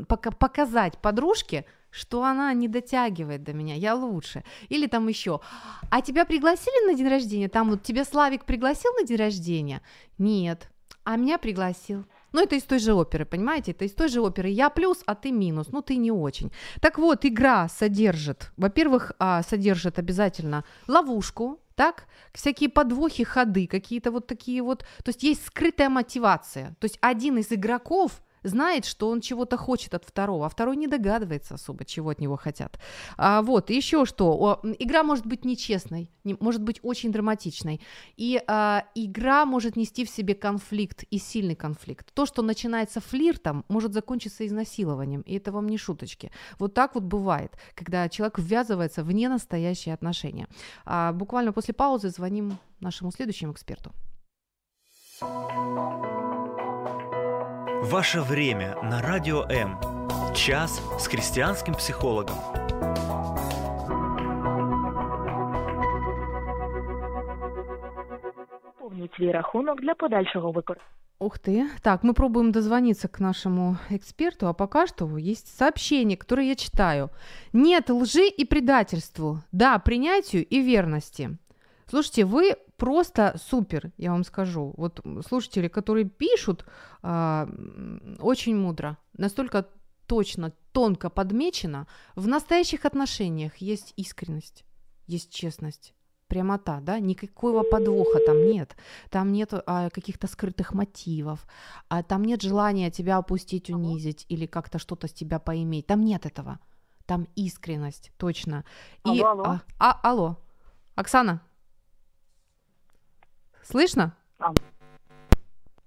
показать 0.08 0.98
подружке, 0.98 1.66
что 1.92 2.24
она 2.24 2.52
не 2.54 2.68
дотягивает 2.68 3.44
до 3.44 3.52
меня, 3.52 3.76
я 3.76 3.94
лучше. 3.94 4.42
Или 4.70 4.86
там 4.86 5.06
еще, 5.08 5.40
а 5.90 6.00
тебя 6.00 6.24
пригласили 6.24 6.90
на 6.90 6.94
день 6.94 7.08
рождения? 7.08 7.48
Там 7.48 7.70
вот 7.70 7.82
тебя 7.82 8.04
Славик 8.04 8.44
пригласил 8.44 8.90
на 8.98 9.06
день 9.06 9.18
рождения? 9.18 9.82
Нет. 10.18 10.68
А 11.04 11.16
меня 11.16 11.38
пригласил. 11.38 12.04
Ну, 12.32 12.42
это 12.42 12.56
из 12.56 12.62
той 12.62 12.78
же 12.78 12.94
оперы, 12.94 13.26
понимаете? 13.26 13.72
Это 13.72 13.84
из 13.84 13.92
той 13.92 14.08
же 14.08 14.20
оперы. 14.20 14.48
Я 14.48 14.70
плюс, 14.70 15.02
а 15.04 15.14
ты 15.14 15.32
минус. 15.32 15.68
Ну, 15.70 15.82
ты 15.82 15.96
не 15.96 16.10
очень. 16.10 16.50
Так 16.80 16.98
вот, 16.98 17.26
игра 17.26 17.68
содержит, 17.68 18.52
во-первых, 18.56 19.12
а, 19.18 19.42
содержит 19.42 19.98
обязательно 19.98 20.64
ловушку, 20.88 21.58
так, 21.74 22.06
всякие 22.32 22.70
подвохи, 22.70 23.24
ходы, 23.24 23.66
какие-то 23.66 24.10
вот 24.10 24.26
такие 24.26 24.62
вот, 24.62 24.80
то 24.80 25.08
есть 25.08 25.22
есть 25.22 25.46
скрытая 25.46 25.88
мотивация, 25.88 26.76
то 26.78 26.84
есть 26.84 26.98
один 27.00 27.38
из 27.38 27.50
игроков 27.50 28.22
знает, 28.42 28.84
что 28.84 29.08
он 29.08 29.20
чего-то 29.20 29.56
хочет 29.56 29.94
от 29.94 30.04
второго, 30.04 30.46
а 30.46 30.48
второй 30.48 30.76
не 30.76 30.86
догадывается 30.86 31.54
особо, 31.54 31.84
чего 31.84 32.10
от 32.10 32.20
него 32.20 32.36
хотят. 32.36 32.78
А, 33.16 33.42
вот, 33.42 33.70
еще 33.70 34.04
что, 34.04 34.32
о, 34.32 34.60
игра 34.78 35.02
может 35.02 35.26
быть 35.26 35.44
нечестной, 35.44 36.10
не, 36.24 36.36
может 36.40 36.62
быть 36.62 36.80
очень 36.82 37.12
драматичной, 37.12 37.80
и 38.16 38.42
а, 38.46 38.84
игра 38.94 39.44
может 39.44 39.76
нести 39.76 40.04
в 40.04 40.10
себе 40.10 40.34
конфликт, 40.34 41.04
и 41.04 41.18
сильный 41.18 41.54
конфликт. 41.54 42.12
То, 42.14 42.26
что 42.26 42.42
начинается 42.42 43.00
флиртом, 43.00 43.64
может 43.68 43.92
закончиться 43.92 44.46
изнасилованием, 44.46 45.22
и 45.22 45.36
это 45.36 45.52
вам 45.52 45.68
не 45.68 45.78
шуточки. 45.78 46.30
Вот 46.58 46.74
так 46.74 46.94
вот 46.94 47.04
бывает, 47.04 47.56
когда 47.74 48.08
человек 48.08 48.38
ввязывается 48.38 49.02
в 49.04 49.12
ненастоящие 49.12 49.94
отношения. 49.94 50.48
А, 50.84 51.12
буквально 51.12 51.52
после 51.52 51.74
паузы 51.74 52.10
звоним 52.10 52.58
нашему 52.80 53.12
следующему 53.12 53.52
эксперту. 53.52 53.92
Ваше 57.82 58.20
время 58.20 58.76
на 58.80 59.02
Радио 59.02 59.42
М. 59.50 59.76
Час 60.36 60.80
с 61.00 61.08
христианским 61.08 61.74
психологом. 61.74 62.36
Помніть 68.78 69.14
свій 69.16 69.32
рахунок 69.32 69.80
для 69.80 69.94
подальшого 69.94 70.52
використання. 70.52 70.90
Ух 71.18 71.38
ты. 71.38 71.64
Так, 71.80 72.04
мы 72.04 72.12
пробуем 72.14 72.52
дозвониться 72.52 73.08
к 73.08 73.20
нашему 73.20 73.76
эксперту, 73.90 74.46
а 74.46 74.52
пока 74.52 74.86
что 74.86 75.18
есть 75.18 75.48
сообщение, 75.56 76.16
которое 76.16 76.48
я 76.48 76.54
читаю. 76.54 77.10
Нет 77.52 77.90
лжи 77.90 78.28
и 78.28 78.44
предательству, 78.44 79.38
да, 79.52 79.78
принятию 79.78 80.44
и 80.44 80.62
верности. 80.62 81.30
Слушайте, 81.86 82.24
вы 82.24 82.56
просто 82.82 83.34
супер, 83.36 83.92
я 83.96 84.10
вам 84.10 84.24
скажу. 84.24 84.74
Вот 84.76 85.00
слушатели, 85.28 85.68
которые 85.68 86.04
пишут, 86.04 86.64
э, 87.04 87.46
очень 88.20 88.56
мудро, 88.56 88.96
настолько 89.18 89.66
точно, 90.06 90.52
тонко 90.72 91.08
подмечено. 91.08 91.86
В 92.16 92.26
настоящих 92.26 92.84
отношениях 92.84 93.62
есть 93.62 93.92
искренность, 93.96 94.64
есть 95.06 95.30
честность 95.30 95.94
прямота, 96.26 96.80
да, 96.80 96.98
никакого 96.98 97.62
подвоха 97.62 98.18
там 98.26 98.46
нет, 98.46 98.76
там 99.10 99.32
нет 99.32 99.52
а, 99.66 99.90
каких-то 99.90 100.26
скрытых 100.26 100.74
мотивов, 100.74 101.46
а 101.88 102.02
там 102.02 102.24
нет 102.24 102.42
желания 102.42 102.90
тебя 102.90 103.18
опустить, 103.18 103.70
унизить 103.70 104.26
или 104.28 104.46
как-то 104.46 104.78
что-то 104.78 105.06
с 105.06 105.12
тебя 105.12 105.38
поиметь, 105.38 105.86
там 105.86 106.00
нет 106.04 106.26
этого, 106.26 106.58
там 107.06 107.28
искренность, 107.36 108.10
точно. 108.16 108.64
И, 109.04 109.20
алло, 109.20 109.28
алло. 109.28 109.44
А, 109.44 109.60
а, 109.78 110.00
алло, 110.10 110.36
Оксана, 110.96 111.42
Слышно? 113.62 114.16
А. 114.38 114.52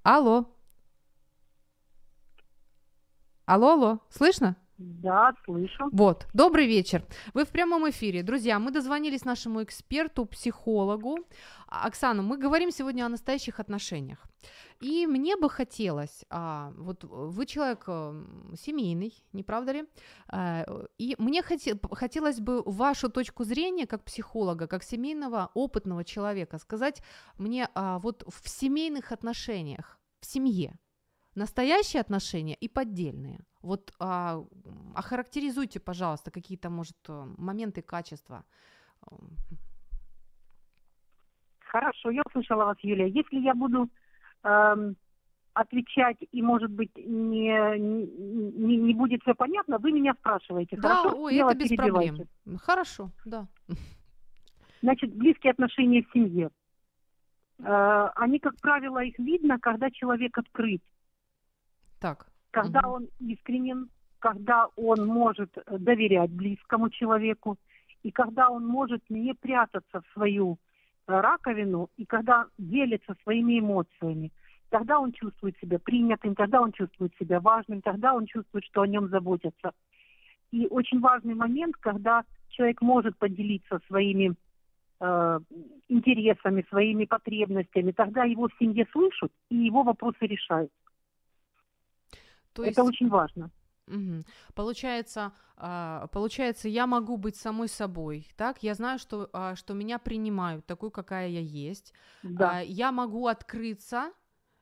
Алло. 0.03 0.45
Алло, 3.45 3.73
алло, 3.73 3.99
слышно? 4.09 4.55
Да, 4.78 5.34
слышу. 5.45 5.89
Вот, 5.91 6.28
добрый 6.34 6.67
вечер. 6.67 7.03
Вы 7.34 7.45
в 7.45 7.49
прямом 7.49 7.89
эфире. 7.89 8.23
Друзья, 8.23 8.59
мы 8.59 8.71
дозвонились 8.71 9.23
нашему 9.23 9.63
эксперту, 9.63 10.26
психологу. 10.26 11.19
Оксана, 11.67 12.21
мы 12.21 12.38
говорим 12.38 12.71
сегодня 12.71 13.05
о 13.05 13.09
настоящих 13.09 13.59
отношениях. 13.61 14.26
И 14.82 15.07
мне 15.07 15.38
бы 15.38 15.49
хотелось, 15.49 16.26
а, 16.30 16.73
вот 16.78 17.05
вы 17.05 17.45
человек 17.45 17.86
э, 17.88 18.23
семейный, 18.59 19.13
не 19.32 19.43
правда 19.43 19.71
ли? 19.71 19.86
А, 20.28 20.65
и 20.97 21.15
мне 21.17 21.41
хоте, 21.41 21.80
хотелось 21.91 22.41
бы 22.41 22.61
вашу 22.65 23.09
точку 23.09 23.45
зрения 23.45 23.88
как 23.88 24.03
психолога, 24.03 24.67
как 24.67 24.84
семейного 24.84 25.51
опытного 25.53 26.03
человека 26.03 26.57
сказать 26.57 27.01
мне 27.38 27.69
а, 27.73 27.99
вот 27.99 28.26
в 28.28 28.49
семейных 28.49 29.13
отношениях, 29.13 29.97
в 30.19 30.26
семье, 30.26 30.78
настоящие 31.36 32.02
отношения 32.02 32.56
и 32.56 32.68
поддельные. 32.68 33.40
Вот 33.62 33.94
а, 34.00 34.44
охарактеризуйте, 34.96 35.80
пожалуйста, 35.80 36.32
какие-то, 36.32 36.70
может, 36.70 36.98
э, 37.10 37.26
моменты, 37.38 37.82
качества. 37.82 38.44
Хорошо, 41.60 42.12
я 42.12 42.22
услышала 42.26 42.66
вас, 42.66 42.78
Юлия. 42.82 43.10
Если 43.10 43.40
я 43.40 43.54
буду 43.54 43.90
э, 44.44 44.94
отвечать 45.54 46.18
и, 46.32 46.42
может 46.42 46.72
быть, 46.72 46.92
не, 46.96 47.78
не, 47.78 48.78
не 48.78 48.94
будет 48.94 49.22
все 49.24 49.34
понятно, 49.34 49.78
вы 49.78 49.92
меня 49.92 50.14
спрашиваете. 50.14 50.78
Да, 50.78 50.96
Хорошо? 50.96 51.22
ой, 51.22 51.36
это 51.36 51.56
без 51.56 51.76
проблем. 51.76 52.18
Хорошо, 52.62 53.12
да. 53.26 53.48
Значит, 54.82 55.14
близкие 55.16 55.52
отношения 55.52 56.04
в 56.04 56.12
семье. 56.14 56.50
Э, 57.60 58.10
они, 58.16 58.40
как 58.40 58.56
правило, 58.62 59.04
их 59.04 59.18
видно, 59.18 59.60
когда 59.60 59.90
человек 59.90 60.38
открыт. 60.38 60.82
Так. 62.00 62.28
Когда 62.52 62.82
угу. 62.82 62.96
он 62.96 63.08
искренен, 63.20 63.89
когда 64.20 64.68
он 64.76 65.06
может 65.06 65.52
доверять 65.68 66.32
близкому 66.32 66.89
человеку, 66.89 67.58
и 68.04 68.12
когда 68.12 68.50
он 68.50 68.66
может 68.66 69.02
не 69.10 69.34
прятаться 69.34 70.02
в 70.02 70.14
свою 70.14 70.58
раковину, 71.08 71.89
и 71.98 72.06
когда 72.06 72.46
делится 72.58 73.16
своими 73.24 73.60
эмоциями, 73.60 74.32
тогда 74.70 75.00
он 75.00 75.12
чувствует 75.12 75.58
себя 75.60 75.80
принятым, 75.80 76.36
тогда 76.36 76.62
он 76.62 76.72
чувствует 76.72 77.14
себя 77.20 77.39
важным, 77.39 77.82
тогда 77.82 78.14
он 78.14 78.26
чувствует, 78.26 78.66
что 78.66 78.82
о 78.82 78.88
нем 78.88 79.10
заботятся. 79.10 79.72
И 80.52 80.68
очень 80.68 81.00
важный 81.00 81.34
момент, 81.34 81.76
когда 81.78 82.24
человек 82.50 82.82
может 82.82 83.18
поделиться 83.18 83.80
своими 83.88 84.36
э, 85.00 85.39
интересами, 85.89 86.66
своими 86.70 87.06
потребностями, 87.06 87.91
тогда 87.91 88.24
его 88.24 88.48
в 88.48 88.58
семье 88.60 88.88
слышат 88.91 89.32
и 89.50 89.56
его 89.56 89.84
вопросы 89.84 90.26
решают. 90.26 90.72
То 92.56 92.64
есть... 92.64 92.78
Это 92.78 92.84
очень 92.84 93.10
важно. 93.10 93.51
Угу. 93.88 94.24
Получается, 94.56 95.34
а, 95.58 96.08
получается, 96.08 96.68
я 96.68 96.88
могу 96.88 97.18
быть 97.18 97.36
самой 97.36 97.68
собой, 97.68 98.28
так? 98.36 98.64
Я 98.64 98.74
знаю, 98.74 98.97
что, 98.97 99.30
а, 99.34 99.56
что 99.56 99.74
меня 99.74 99.99
принимают 99.99 100.66
такой, 100.66 100.89
какая 100.89 101.28
я 101.28 101.41
есть. 101.41 101.93
Да. 102.24 102.58
А, 102.58 102.62
я 102.62 102.91
могу 102.91 103.28
открыться 103.28 104.12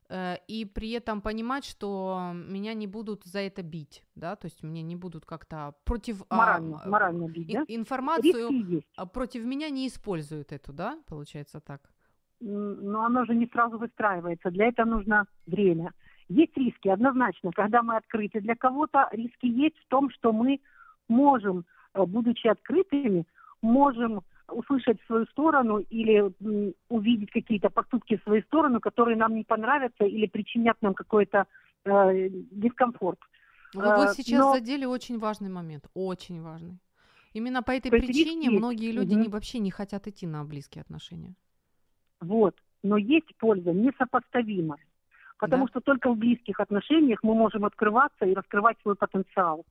э, 0.09 0.35
и 0.47 0.65
при 0.65 0.91
этом 0.91 1.21
понимать, 1.21 1.63
что 1.63 2.31
меня 2.33 2.73
не 2.73 2.87
будут 2.87 3.23
за 3.23 3.39
это 3.39 3.63
бить, 3.63 4.03
да, 4.15 4.35
то 4.35 4.47
есть 4.47 4.61
мне 4.61 4.81
не 4.81 4.97
будут 4.97 5.25
как-то 5.25 5.73
против 5.85 6.23
морально, 6.29 6.81
а, 6.83 6.89
морально 6.89 7.27
бить, 7.29 7.53
да? 7.53 7.63
информацию 7.67 8.83
против 9.13 9.45
меня 9.45 9.69
не 9.69 9.87
используют 9.87 10.51
эту, 10.51 10.73
да, 10.73 10.99
получается 11.07 11.61
так. 11.61 11.89
Но 12.45 13.05
оно 13.05 13.23
же 13.23 13.35
не 13.35 13.47
сразу 13.47 13.77
выстраивается. 13.77 14.51
Для 14.51 14.67
этого 14.67 14.85
нужно 14.85 15.25
время. 15.45 15.93
Есть 16.33 16.57
риски, 16.57 16.87
однозначно, 16.87 17.51
когда 17.51 17.83
мы 17.83 17.95
открыты. 17.95 18.41
Для 18.41 18.55
кого-то 18.55 19.07
риски 19.11 19.45
есть 19.45 19.77
в 19.77 19.87
том, 19.87 20.09
что 20.09 20.33
мы 20.33 20.59
можем, 21.07 21.65
э, 21.93 22.03
будучи 22.05 22.47
открытыми, 22.47 23.25
можем 23.61 24.21
услышать 24.47 24.99
свою 25.05 25.25
сторону 25.27 25.77
или 25.77 26.31
увидеть 26.89 27.31
какие-то 27.31 27.69
поступки 27.69 28.17
в 28.17 28.23
свою 28.23 28.41
сторону, 28.43 28.79
которые 28.79 29.15
нам 29.15 29.35
не 29.35 29.43
понравятся 29.43 30.05
или 30.05 30.25
причинят 30.25 30.77
нам 30.81 30.93
какой-то 30.93 31.45
э, 31.85 32.29
дискомфорт. 32.51 33.19
Вы 33.73 33.83
вот 33.83 34.09
э, 34.09 34.13
сейчас 34.15 34.39
Но... 34.39 34.53
задели 34.53 34.85
очень 34.85 35.19
важный 35.19 35.49
момент, 35.49 35.87
очень 35.93 36.41
важный. 36.41 36.79
Именно 37.33 37.61
по 37.63 37.71
этой 37.71 37.89
То 37.89 37.97
причине 37.97 38.47
риски... 38.47 38.57
многие 38.57 38.91
люди 38.91 39.13
угу. 39.13 39.21
не, 39.21 39.29
вообще 39.29 39.59
не 39.59 39.71
хотят 39.71 40.07
идти 40.07 40.25
на 40.27 40.43
близкие 40.43 40.81
отношения. 40.81 41.35
Вот, 42.21 42.55
но 42.81 42.97
есть 42.97 43.35
польза 43.37 43.71
несопоставимая. 43.71 44.79
Потому 45.39 45.65
да. 45.65 45.69
что 45.71 45.81
только 45.81 46.09
в 46.11 46.17
близких 46.17 46.59
отношениях 46.59 47.19
мы 47.23 47.33
можем 47.35 47.65
открываться 47.65 48.25
и 48.25 48.33
раскрывать 48.33 48.77
свой 48.81 48.95
потенциал. 48.95 49.65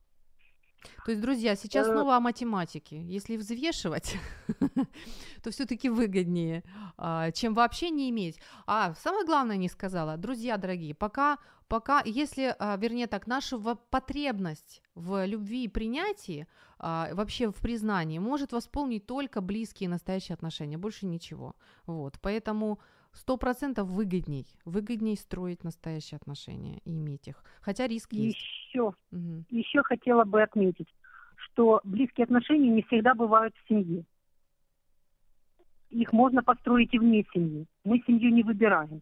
То 1.05 1.11
есть, 1.11 1.21
друзья, 1.21 1.55
сейчас 1.55 1.87
э, 1.87 1.91
снова 1.91 2.15
о 2.15 2.19
математике. 2.19 3.01
Если 3.01 3.37
взвешивать, 3.37 4.17
то 5.43 5.51
все-таки 5.51 5.89
выгоднее, 5.89 6.63
а, 6.97 7.31
чем 7.31 7.53
вообще 7.53 7.89
не 7.89 8.09
иметь. 8.09 8.39
А 8.67 8.93
самое 8.95 9.25
главное 9.25 9.57
не 9.57 9.69
сказала, 9.69 10.17
друзья 10.17 10.57
дорогие, 10.57 10.93
пока, 10.93 11.37
пока, 11.67 12.01
если, 12.05 12.55
а, 12.59 12.77
вернее 12.77 13.07
так, 13.07 13.27
наша 13.27 13.57
потребность 13.57 14.81
в 14.95 15.25
любви 15.25 15.65
и 15.65 15.69
принятии, 15.69 16.47
а, 16.79 17.09
вообще 17.13 17.49
в 17.51 17.55
признании, 17.55 18.19
может 18.19 18.51
восполнить 18.51 19.05
только 19.05 19.41
близкие 19.41 19.89
настоящие 19.89 20.33
отношения, 20.33 20.77
больше 20.77 21.05
ничего. 21.05 21.55
Вот, 21.85 22.19
поэтому 22.21 22.79
сто 23.13 23.37
процентов 23.37 23.87
выгодней, 23.87 24.45
выгодней 24.65 25.15
строить 25.15 25.63
настоящие 25.63 26.17
отношения 26.17 26.79
и 26.85 26.97
иметь 26.97 27.27
их, 27.27 27.43
хотя 27.61 27.87
риск 27.87 28.13
есть. 28.13 28.37
Еще, 28.37 28.93
угу. 29.11 29.43
еще 29.49 29.83
хотела 29.83 30.23
бы 30.23 30.41
отметить, 30.41 30.93
что 31.37 31.79
близкие 31.83 32.25
отношения 32.25 32.69
не 32.69 32.81
всегда 32.83 33.13
бывают 33.13 33.55
в 33.55 33.67
семье. 33.67 34.03
Их 35.89 36.11
можно 36.11 36.41
построить 36.41 36.93
и 36.93 36.99
вне 36.99 37.23
семьи. 37.33 37.65
Мы 37.83 38.01
семью 38.05 38.33
не 38.33 38.41
выбираем. 38.41 39.01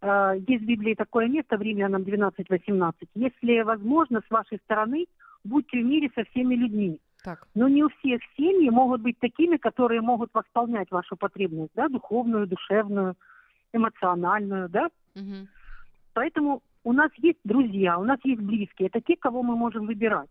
А, 0.00 0.34
есть 0.34 0.62
в 0.62 0.66
Библии 0.66 0.94
такое 0.94 1.28
место 1.28 1.56
в 1.56 1.62
Римлянам 1.62 2.02
12-18. 2.02 2.92
Если 3.14 3.62
возможно, 3.62 4.22
с 4.26 4.30
вашей 4.30 4.58
стороны, 4.58 5.06
будьте 5.42 5.80
в 5.80 5.84
мире 5.84 6.10
со 6.14 6.24
всеми 6.24 6.54
людьми. 6.54 7.00
Так. 7.24 7.48
Но 7.54 7.68
не 7.68 7.82
у 7.82 7.88
всех 7.88 8.20
семьи 8.36 8.68
могут 8.68 9.00
быть 9.00 9.18
такими, 9.18 9.56
которые 9.56 10.02
могут 10.02 10.30
восполнять 10.34 10.90
вашу 10.90 11.16
потребность, 11.16 11.72
да, 11.74 11.88
духовную, 11.88 12.46
душевную, 12.46 13.16
эмоциональную, 13.72 14.68
да. 14.68 14.90
Угу. 15.16 15.48
Поэтому 16.12 16.62
у 16.84 16.92
нас 16.92 17.10
есть 17.16 17.38
друзья, 17.42 17.98
у 17.98 18.04
нас 18.04 18.18
есть 18.24 18.42
близкие, 18.42 18.88
это 18.88 19.00
те, 19.00 19.16
кого 19.16 19.42
мы 19.42 19.56
можем 19.56 19.86
выбирать. 19.86 20.28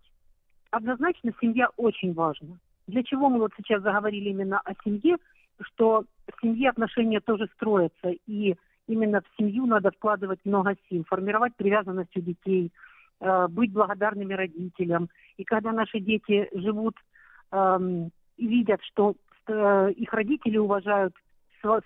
Однозначно 0.70 1.34
семья 1.41 1.70
очень 1.78 2.14
важна. 2.14 2.58
Для 2.86 3.04
чего 3.04 3.30
мы 3.30 3.39
вот 3.39 3.54
сейчас 3.58 3.82
заговорили 3.82 4.30
именно 4.30 4.60
о 4.60 4.74
семье, 4.84 5.18
что 5.62 6.06
в 6.32 6.41
семье 6.41 6.70
отношения 6.70 7.22
тоже 7.22 7.50
строятся, 7.56 8.12
и 8.28 8.56
именно 8.88 9.22
в 9.22 9.38
семью 9.38 9.66
надо 9.66 9.89
вкладывать 9.89 10.39
много 10.46 10.76
сил, 10.89 11.04
формировать 11.08 11.56
привязанность 11.56 12.16
у 12.16 12.22
детей, 12.22 12.72
быть 13.20 13.72
благодарными 13.72 14.34
родителям. 14.34 15.09
И 15.38 15.43
когда 15.43 15.72
наши 15.72 15.99
дети 15.99 16.49
живут 16.53 16.95
э, 17.51 17.80
и 18.38 18.47
видят, 18.47 18.82
что 18.84 19.16
э, 19.47 19.91
их 19.95 20.14
родители 20.14 20.57
уважают 20.57 21.14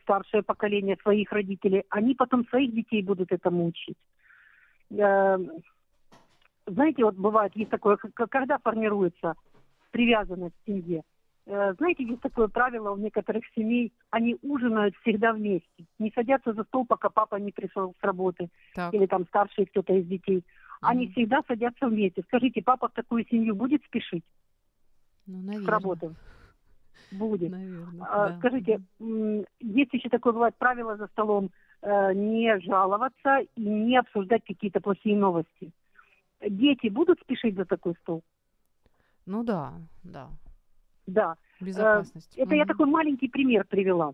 старшее 0.02 0.42
поколение 0.42 0.98
своих 1.04 1.32
родителей, 1.32 1.84
они 1.90 2.16
потом 2.16 2.48
своих 2.48 2.74
детей 2.74 3.04
будут 3.04 3.32
этому 3.32 3.68
учить. 3.68 3.98
Э, 4.92 5.38
знаете, 6.66 7.04
вот 7.04 7.16
бывает, 7.16 7.56
есть 7.56 7.70
такое, 7.70 7.98
когда 7.98 8.58
формируется 8.58 9.36
привязанность 9.92 10.56
к 10.64 10.66
семье– 10.66 11.04
Э, 11.48 11.74
знаете, 11.78 12.04
есть 12.04 12.22
такое 12.22 12.50
правило 12.50 12.92
у 12.92 12.98
некоторых 12.98 13.44
семей, 13.56 13.94
они 14.10 14.38
ужинают 14.42 14.96
всегда 14.98 15.32
вместе, 15.32 15.86
не 15.98 16.12
садятся 16.12 16.52
за 16.52 16.64
стол, 16.66 16.86
пока 16.86 17.10
папа 17.10 17.36
не 17.36 17.52
пришел 17.52 17.96
с 18.00 18.04
работы, 18.04 18.50
так. 18.76 18.94
или 18.94 19.06
там 19.06 19.26
старший 19.28 19.66
кто-то 19.66 19.94
из 19.94 20.06
детей. 20.08 20.44
Они 20.82 21.10
всегда 21.12 21.42
садятся 21.48 21.88
вместе. 21.88 22.24
Скажите, 22.24 22.62
папа 22.62 22.88
в 22.90 22.94
такую 22.94 23.26
семью 23.26 23.56
будет 23.56 23.84
спешить 23.86 24.24
ну, 25.26 25.42
наверное. 25.42 25.66
с 25.66 25.68
работы? 25.68 26.16
Будет. 27.12 27.52
Наверное, 27.52 28.08
а, 28.10 28.30
да. 28.30 28.38
Скажите, 28.38 28.82
есть 29.60 29.94
еще 29.94 30.10
такое 30.10 30.34
бывает 30.34 30.56
правило 30.58 30.98
за 30.98 31.08
столом, 31.08 31.52
э, 31.82 32.14
не 32.14 32.60
жаловаться 32.60 33.40
и 33.56 33.62
не 33.62 33.98
обсуждать 33.98 34.44
какие-то 34.46 34.82
плохие 34.82 35.16
новости. 35.16 35.72
Дети 36.42 36.88
будут 36.88 37.20
спешить 37.22 37.56
за 37.56 37.66
такой 37.66 37.96
стол? 38.02 38.24
Ну 39.26 39.44
да, 39.44 39.74
да. 40.04 40.30
Да. 41.06 41.36
Безопасность. 41.60 42.38
Это 42.38 42.54
mm-hmm. 42.54 42.58
я 42.58 42.66
такой 42.66 42.86
маленький 42.86 43.30
пример 43.30 43.66
привела. 43.66 44.14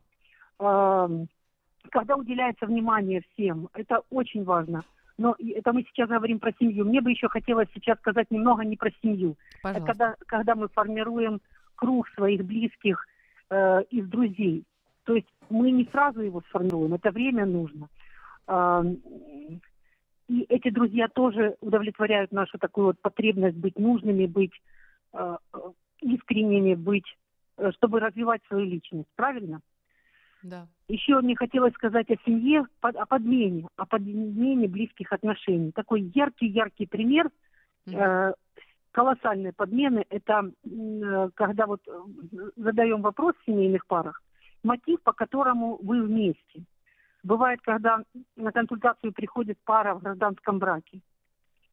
Когда 0.58 2.16
уделяется 2.16 2.66
внимание 2.66 3.22
всем, 3.34 3.70
это 3.74 4.02
очень 4.10 4.44
важно. 4.44 4.84
Но 5.18 5.36
это 5.40 5.74
мы 5.74 5.84
сейчас 5.84 6.10
говорим 6.10 6.40
про 6.40 6.52
семью. 6.60 6.86
Мне 6.86 7.02
бы 7.02 7.12
еще 7.12 7.30
хотелось 7.30 7.68
сейчас 7.74 7.98
сказать 8.00 8.32
немного 8.32 8.64
не 8.64 8.76
про 8.76 8.92
семью. 9.02 9.36
Пожалуйста. 9.62 9.86
Когда, 9.88 10.16
когда 10.26 10.56
мы 10.56 10.68
формируем 10.70 11.40
круг 11.76 12.08
своих 12.10 12.44
близких 12.44 13.06
э, 13.50 13.84
из 13.90 14.08
друзей. 14.08 14.64
То 15.04 15.16
есть 15.16 15.28
мы 15.50 15.72
не 15.72 15.86
сразу 15.92 16.22
его 16.22 16.42
сформируем, 16.50 16.94
это 16.94 17.12
время 17.12 17.46
нужно. 17.46 17.90
Э, 18.48 18.84
и 20.30 20.46
эти 20.50 20.70
друзья 20.70 21.08
тоже 21.10 21.58
удовлетворяют 21.62 22.32
нашу 22.32 22.58
такую 22.58 22.88
вот 22.88 23.00
потребность 23.02 23.58
быть 23.58 23.78
нужными, 23.78 24.26
быть 24.26 24.54
э, 25.14 25.38
искренними 26.02 26.76
быть, 26.76 27.06
э, 27.58 27.72
чтобы 27.76 28.00
развивать 28.00 28.42
свою 28.48 28.66
личность, 28.66 29.10
правильно? 29.16 29.60
Да. 30.44 30.68
Еще 30.88 31.20
мне 31.22 31.36
хотелось 31.36 31.74
сказать 31.74 32.10
о 32.10 32.18
семье, 32.26 32.66
о 32.82 33.06
подмене, 33.06 33.68
о 33.78 33.86
подмене 33.86 34.68
близких 34.68 35.12
отношений. 35.12 35.72
Такой 35.72 36.02
яркий-яркий 36.14 36.86
пример 36.86 37.30
mm-hmm. 37.88 38.32
э, 38.32 38.34
колоссальной 38.92 39.54
подмены– 39.54 40.06
это 40.10 40.52
э, 40.66 41.30
когда 41.34 41.66
вот 41.66 41.82
э, 41.88 41.92
задаем 42.58 43.02
вопрос 43.02 43.36
в 43.38 43.46
семейных 43.46 43.86
парах, 43.88 44.22
мотив, 44.64 45.02
по 45.02 45.14
которому 45.14 45.80
вы 45.82 46.04
вместе. 46.04 46.64
Бывает, 47.24 47.62
когда 47.62 48.04
на 48.36 48.52
консультацию 48.52 49.14
приходит 49.14 49.58
пара 49.64 49.96
в 49.96 50.02
гражданском 50.02 50.60
браке, 50.60 51.00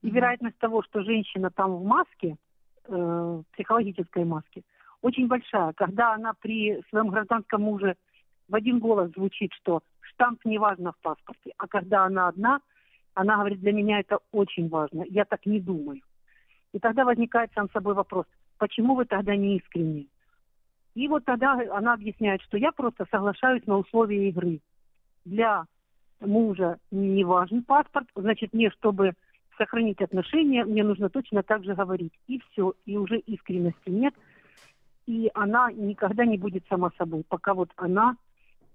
и 0.03 0.07
mm-hmm. 0.07 0.11
вероятность 0.11 0.59
того, 0.59 0.83
что 0.83 1.03
женщина 1.03 1.51
там 1.51 1.77
в 1.77 1.85
маске– 1.85 2.37
э, 2.91 3.43
психологической 3.53 4.25
маске 4.25 4.62
очень 5.03 5.29
большая. 5.29 5.73
Когда 5.73 6.14
она 6.14 6.35
при 6.35 6.83
своем 6.91 7.09
гражданском 7.09 7.62
муже 7.62 7.97
в 8.51 8.55
один 8.55 8.80
голос 8.80 9.12
звучит, 9.12 9.53
что 9.55 9.80
штамп 10.01 10.44
не 10.44 10.59
важно 10.59 10.92
в 10.92 10.98
паспорте, 10.98 11.53
а 11.57 11.66
когда 11.68 12.05
она 12.05 12.28
одна, 12.28 12.61
она 13.14 13.36
говорит, 13.36 13.61
для 13.61 13.72
меня 13.72 14.01
это 14.01 14.18
очень 14.32 14.68
важно, 14.68 15.05
я 15.09 15.24
так 15.24 15.46
не 15.46 15.61
думаю. 15.61 16.01
И 16.72 16.78
тогда 16.78 17.05
возникает 17.05 17.51
сам 17.55 17.70
собой 17.70 17.94
вопрос, 17.94 18.26
почему 18.59 18.94
вы 18.94 19.05
тогда 19.05 19.36
не 19.36 19.57
искренне? 19.57 20.07
И 20.94 21.07
вот 21.07 21.24
тогда 21.24 21.53
она 21.72 21.94
объясняет, 21.94 22.42
что 22.42 22.57
я 22.57 22.72
просто 22.72 23.07
соглашаюсь 23.11 23.64
на 23.66 23.78
условия 23.78 24.28
игры. 24.28 24.61
Для 25.24 25.64
мужа 26.20 26.78
не 26.90 27.24
важен 27.24 27.62
паспорт, 27.62 28.09
значит, 28.16 28.53
мне, 28.53 28.70
чтобы 28.70 29.12
сохранить 29.57 30.01
отношения, 30.01 30.64
мне 30.64 30.82
нужно 30.82 31.09
точно 31.09 31.42
так 31.42 31.64
же 31.64 31.74
говорить. 31.74 32.12
И 32.26 32.40
все, 32.40 32.74
и 32.84 32.96
уже 32.96 33.18
искренности 33.18 33.90
нет. 33.90 34.14
И 35.07 35.30
она 35.34 35.70
никогда 35.70 36.24
не 36.24 36.38
будет 36.38 36.64
сама 36.68 36.90
собой, 36.98 37.24
пока 37.28 37.55
вот 37.55 37.70
она 37.76 38.16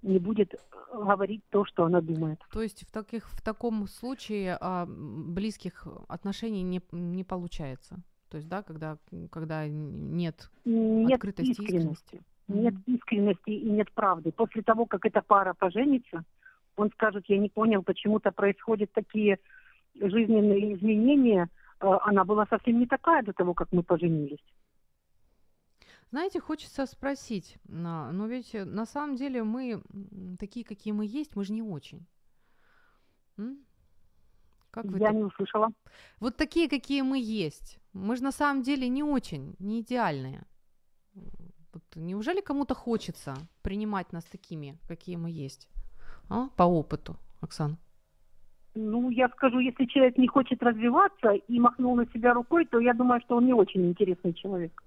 не 0.05 0.19
будет 0.19 0.53
э, 0.53 0.57
говорить 0.93 1.43
то, 1.49 1.65
что 1.65 1.85
она 1.85 2.01
думает. 2.01 2.39
То 2.51 2.61
есть 2.61 2.87
в, 2.87 2.91
таких, 2.91 3.29
в 3.29 3.41
таком 3.41 3.87
случае 3.87 4.57
а, 4.61 4.85
близких 4.87 5.87
отношений 6.07 6.63
не, 6.63 6.81
не 6.91 7.23
получается? 7.23 7.97
То 8.29 8.37
есть, 8.37 8.49
да, 8.49 8.63
когда, 8.63 8.97
когда 9.31 9.67
нет, 9.67 10.49
нет 10.65 11.13
открытости 11.13 11.51
искренности. 11.51 12.15
искренности. 12.15 12.23
Нет 12.47 12.75
искренности 12.85 13.49
и 13.49 13.69
нет 13.69 13.91
правды. 13.93 14.31
После 14.31 14.61
того, 14.61 14.85
как 14.85 15.05
эта 15.05 15.21
пара 15.21 15.53
поженится, 15.53 16.23
он 16.75 16.91
скажет, 16.91 17.25
я 17.27 17.37
не 17.37 17.49
понял, 17.49 17.83
почему-то 17.83 18.31
происходят 18.31 18.91
такие 18.93 19.39
жизненные 19.95 20.75
изменения, 20.75 21.49
э, 21.79 21.87
она 22.01 22.25
была 22.25 22.45
совсем 22.47 22.79
не 22.79 22.85
такая 22.85 23.23
до 23.23 23.33
того, 23.33 23.53
как 23.53 23.71
мы 23.71 23.83
поженились. 23.83 24.43
Знаете, 26.11 26.39
хочется 26.39 26.85
спросить, 26.85 27.57
но 27.65 28.27
ведь 28.27 28.53
на 28.53 28.85
самом 28.85 29.15
деле 29.15 29.43
мы 29.43 29.81
такие, 30.39 30.65
какие 30.65 30.93
мы 30.93 31.05
есть, 31.05 31.35
мы 31.35 31.43
же 31.43 31.53
не 31.53 31.61
очень. 31.61 32.05
Как 34.71 34.85
вы 34.85 34.99
Я 34.99 35.07
так? 35.07 35.15
не 35.15 35.23
услышала. 35.23 35.69
Вот 36.19 36.37
такие, 36.37 36.69
какие 36.69 37.01
мы 37.01 37.17
есть. 37.19 37.79
Мы 37.93 38.15
же 38.15 38.23
на 38.23 38.31
самом 38.31 38.61
деле 38.61 38.89
не 38.89 39.03
очень, 39.03 39.55
не 39.59 39.81
идеальные. 39.81 40.43
Вот 41.73 41.83
неужели 41.95 42.41
кому-то 42.41 42.75
хочется 42.75 43.35
принимать 43.61 44.13
нас 44.13 44.23
такими, 44.25 44.77
какие 44.87 45.17
мы 45.17 45.29
есть? 45.29 45.69
А? 46.29 46.47
По 46.55 46.63
опыту, 46.63 47.17
Оксана. 47.41 47.77
Ну, 48.75 49.09
я 49.09 49.29
скажу, 49.29 49.59
если 49.59 49.85
человек 49.85 50.17
не 50.17 50.27
хочет 50.27 50.61
развиваться 50.61 51.31
и 51.31 51.59
махнул 51.59 51.95
на 51.95 52.05
себя 52.07 52.33
рукой, 52.33 52.65
то 52.65 52.79
я 52.79 52.93
думаю, 52.93 53.21
что 53.21 53.37
он 53.37 53.45
не 53.45 53.53
очень 53.53 53.85
интересный 53.87 54.33
человек. 54.33 54.83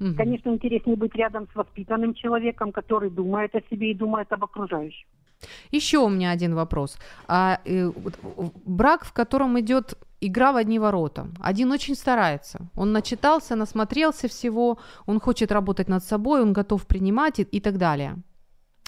Угу. 0.00 0.14
Конечно, 0.16 0.50
интереснее 0.50 0.96
быть 0.96 1.14
рядом 1.14 1.46
с 1.52 1.54
воспитанным 1.54 2.14
человеком, 2.14 2.72
который 2.72 3.10
думает 3.10 3.54
о 3.54 3.60
себе 3.70 3.90
и 3.90 3.94
думает 3.94 4.32
об 4.32 4.44
окружающих. 4.44 5.06
Еще 5.70 5.98
у 5.98 6.08
меня 6.08 6.30
один 6.30 6.54
вопрос. 6.54 6.98
А, 7.28 7.60
э, 7.64 7.90
брак, 8.64 9.04
в 9.04 9.12
котором 9.12 9.58
идет 9.60 9.98
игра 10.20 10.52
в 10.52 10.56
одни 10.56 10.78
ворота. 10.78 11.28
Один 11.40 11.72
очень 11.72 11.94
старается. 11.94 12.68
Он 12.76 12.92
начитался, 12.92 13.56
насмотрелся 13.56 14.28
всего, 14.28 14.78
он 15.06 15.20
хочет 15.20 15.52
работать 15.52 15.88
над 15.88 16.04
собой, 16.04 16.42
он 16.42 16.52
готов 16.52 16.86
принимать 16.86 17.40
и, 17.40 17.42
и 17.42 17.60
так 17.60 17.78
далее. 17.78 18.16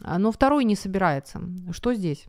А, 0.03 0.19
но 0.19 0.31
второй 0.31 0.65
не 0.65 0.77
собирается. 0.77 1.41
Что 1.73 1.95
здесь? 1.95 2.27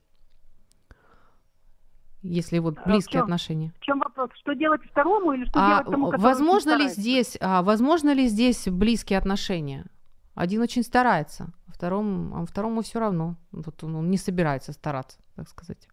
Если 2.24 2.60
вот 2.60 2.78
а 2.80 2.90
близкие 2.90 3.22
в 3.22 3.26
отношения. 3.26 3.72
В 3.80 3.84
чем 3.84 4.00
вопрос? 4.00 4.30
Что 4.36 4.54
делать 4.54 4.82
второму 4.90 5.34
или 5.34 5.46
что 5.46 5.60
а, 5.60 5.70
делать 5.70 5.92
тому, 5.92 6.06
который 6.10 6.22
возможно 6.22 6.78
ли 6.78 6.88
здесь, 6.88 7.38
а, 7.40 7.62
возможно 7.62 8.14
ли 8.14 8.28
здесь 8.28 8.68
близкие 8.68 9.20
отношения? 9.20 9.86
Один 10.34 10.62
очень 10.62 10.84
старается, 10.84 11.54
а 11.68 11.72
второму, 11.72 12.42
а 12.42 12.46
второму 12.46 12.82
все 12.82 13.00
равно. 13.00 13.36
Вот 13.52 13.84
он, 13.84 13.96
он 13.96 14.10
не 14.10 14.18
собирается 14.18 14.72
стараться, 14.72 15.20
так 15.36 15.48
сказать. 15.48 15.88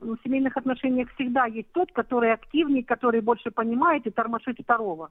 В 0.00 0.16
семейных 0.24 0.56
отношениях 0.56 1.08
всегда 1.14 1.46
есть 1.46 1.70
тот, 1.72 1.92
который 1.92 2.32
активнее, 2.32 2.84
который 2.84 3.20
больше 3.20 3.52
понимает 3.52 4.06
и 4.06 4.10
тормошит 4.10 4.58
второго. 4.58 5.10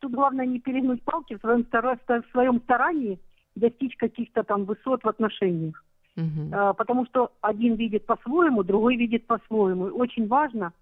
Тут 0.00 0.12
главное 0.12 0.46
не 0.46 0.58
перегнуть 0.58 1.02
палки 1.02 1.36
в 1.36 1.40
своем, 1.40 1.64
в 1.64 2.32
своем 2.32 2.60
старании 2.62 3.20
достичь 3.54 3.96
каких-то 3.96 4.42
там 4.42 4.64
высот 4.64 5.04
в 5.04 5.08
отношениях. 5.08 5.84
Uh-huh. 6.16 6.74
Потому 6.74 7.06
что 7.06 7.32
один 7.40 7.74
видит 7.74 8.06
по-своему, 8.06 8.62
другой 8.62 8.96
видит 8.96 9.26
по-своему. 9.26 9.86
Очень 9.86 10.28
важно 10.28 10.72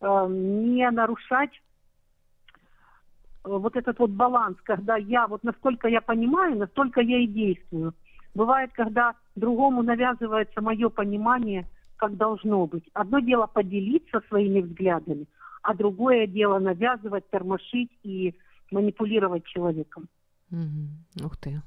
э, 0.00 0.26
не 0.30 0.90
нарушать 0.90 1.50
э, 3.44 3.48
вот 3.50 3.76
этот 3.76 3.98
вот 3.98 4.10
баланс, 4.10 4.56
когда 4.62 4.96
я, 4.96 5.26
вот 5.26 5.44
насколько 5.44 5.86
я 5.88 6.00
понимаю, 6.00 6.56
настолько 6.56 7.02
я 7.02 7.18
и 7.18 7.26
действую. 7.26 7.92
Бывает, 8.34 8.70
когда 8.72 9.14
другому 9.36 9.82
навязывается 9.82 10.62
мое 10.62 10.88
понимание, 10.88 11.66
как 11.96 12.16
должно 12.16 12.66
быть. 12.66 12.84
Одно 12.94 13.20
дело 13.20 13.46
поделиться 13.46 14.22
своими 14.28 14.60
взглядами, 14.60 15.26
а 15.62 15.74
другое 15.74 16.26
дело 16.26 16.58
навязывать, 16.58 17.28
тормошить 17.28 17.90
и 18.02 18.34
манипулировать 18.70 19.44
человеком. 19.44 20.08
Угу. 20.50 21.26
Ух 21.26 21.36
ты. 21.36 21.60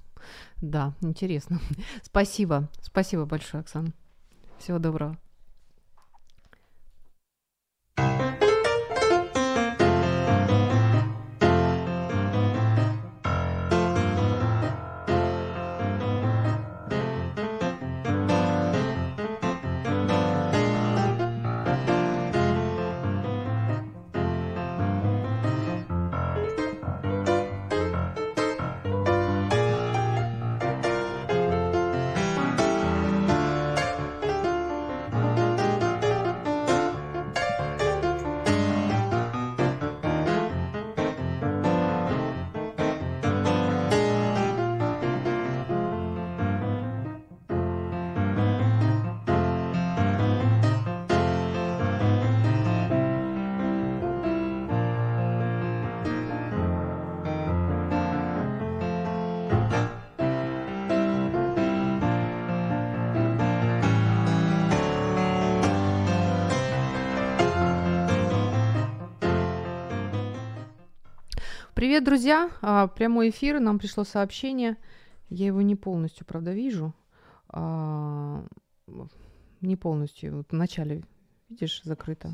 Да, 0.61 0.93
интересно. 1.01 1.59
Спасибо. 2.03 2.69
Спасибо 2.81 3.25
большое, 3.25 3.61
Оксана. 3.61 3.93
Всего 4.57 4.79
доброго. 4.79 5.17
Привет, 71.93 72.05
друзья! 72.05 72.49
А, 72.63 72.87
прямой 72.87 73.29
эфир, 73.29 73.59
нам 73.59 73.77
пришло 73.77 74.03
сообщение. 74.03 74.77
Я 75.29 75.45
его 75.45 75.61
не 75.61 75.75
полностью, 75.75 76.25
правда, 76.25 76.51
вижу. 76.51 76.91
А, 77.49 78.43
не 79.61 79.75
полностью. 79.75 80.37
Вот 80.37 80.49
в 80.49 80.55
начале, 80.55 81.03
видишь, 81.49 81.83
закрыто. 81.83 82.33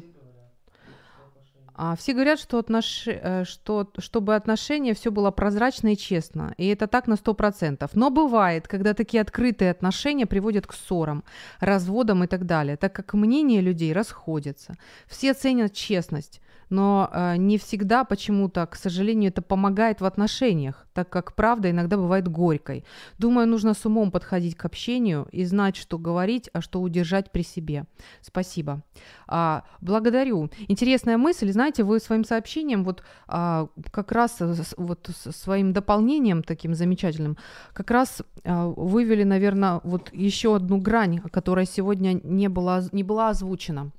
А 1.82 1.96
все 1.96 2.14
говорят, 2.14 2.42
что, 2.42 2.58
отнош... 2.58 3.08
Э, 3.08 3.46
что 3.46 3.90
чтобы 4.00 4.36
отношения 4.36 4.94
все 4.94 5.12
было 5.12 5.32
прозрачно 5.32 5.94
и 5.94 5.96
честно. 5.96 6.54
И 6.58 6.68
это 6.68 6.88
так 6.88 7.08
на 7.08 7.14
100%. 7.14 7.90
Но 7.94 8.10
бывает, 8.10 8.68
когда 8.68 8.94
такие 8.94 9.22
открытые 9.22 9.72
отношения 9.72 10.26
приводят 10.26 10.68
к 10.68 10.74
ссорам, 10.74 11.24
разводам 11.62 12.26
и 12.26 12.28
так 12.28 12.46
далее, 12.46 12.76
так 12.76 12.92
как 12.92 13.14
мнения 13.14 13.62
людей 13.62 13.94
расходятся. 13.94 14.74
Все 15.08 15.34
ценят 15.34 15.74
честность 15.74 16.42
но 16.70 17.10
э, 17.12 17.38
не 17.38 17.58
всегда 17.58 18.04
почему-то, 18.04 18.66
к 18.68 18.76
сожалению, 18.76 19.30
это 19.30 19.42
помогает 19.42 20.02
в 20.02 20.06
отношениях, 20.06 20.86
так 20.94 21.10
как 21.10 21.36
правда 21.36 21.72
иногда 21.72 21.98
бывает 21.98 22.28
горькой. 22.28 22.86
Думаю, 23.18 23.48
нужно 23.48 23.74
с 23.74 23.86
умом 23.86 24.12
подходить 24.12 24.56
к 24.56 24.66
общению 24.66 25.28
и 25.32 25.44
знать, 25.46 25.76
что 25.76 25.98
говорить, 25.98 26.50
а 26.54 26.62
что 26.62 26.82
удержать 26.82 27.32
при 27.32 27.42
себе. 27.42 27.86
Спасибо. 28.22 28.82
А, 29.28 29.64
благодарю. 29.82 30.50
Интересная 30.68 31.18
мысль. 31.18 31.52
Знаете, 31.52 31.69
вы 31.78 32.00
своим 32.00 32.24
сообщением 32.24 32.84
вот 32.84 33.04
а, 33.28 33.68
как 33.92 34.12
раз 34.12 34.42
вот 34.78 35.10
своим 35.14 35.74
дополнением 35.74 36.44
таким 36.44 36.74
замечательным 36.74 37.38
как 37.74 37.92
раз 37.92 38.22
а, 38.44 38.68
вывели, 38.68 39.24
наверное, 39.24 39.82
вот 39.84 40.10
еще 40.14 40.56
одну 40.56 40.80
грань, 40.80 41.20
которая 41.32 41.66
сегодня 41.66 42.20
не 42.24 42.48
была, 42.50 42.84
не 42.92 43.04
была 43.04 43.30
озвучена. 43.30 43.92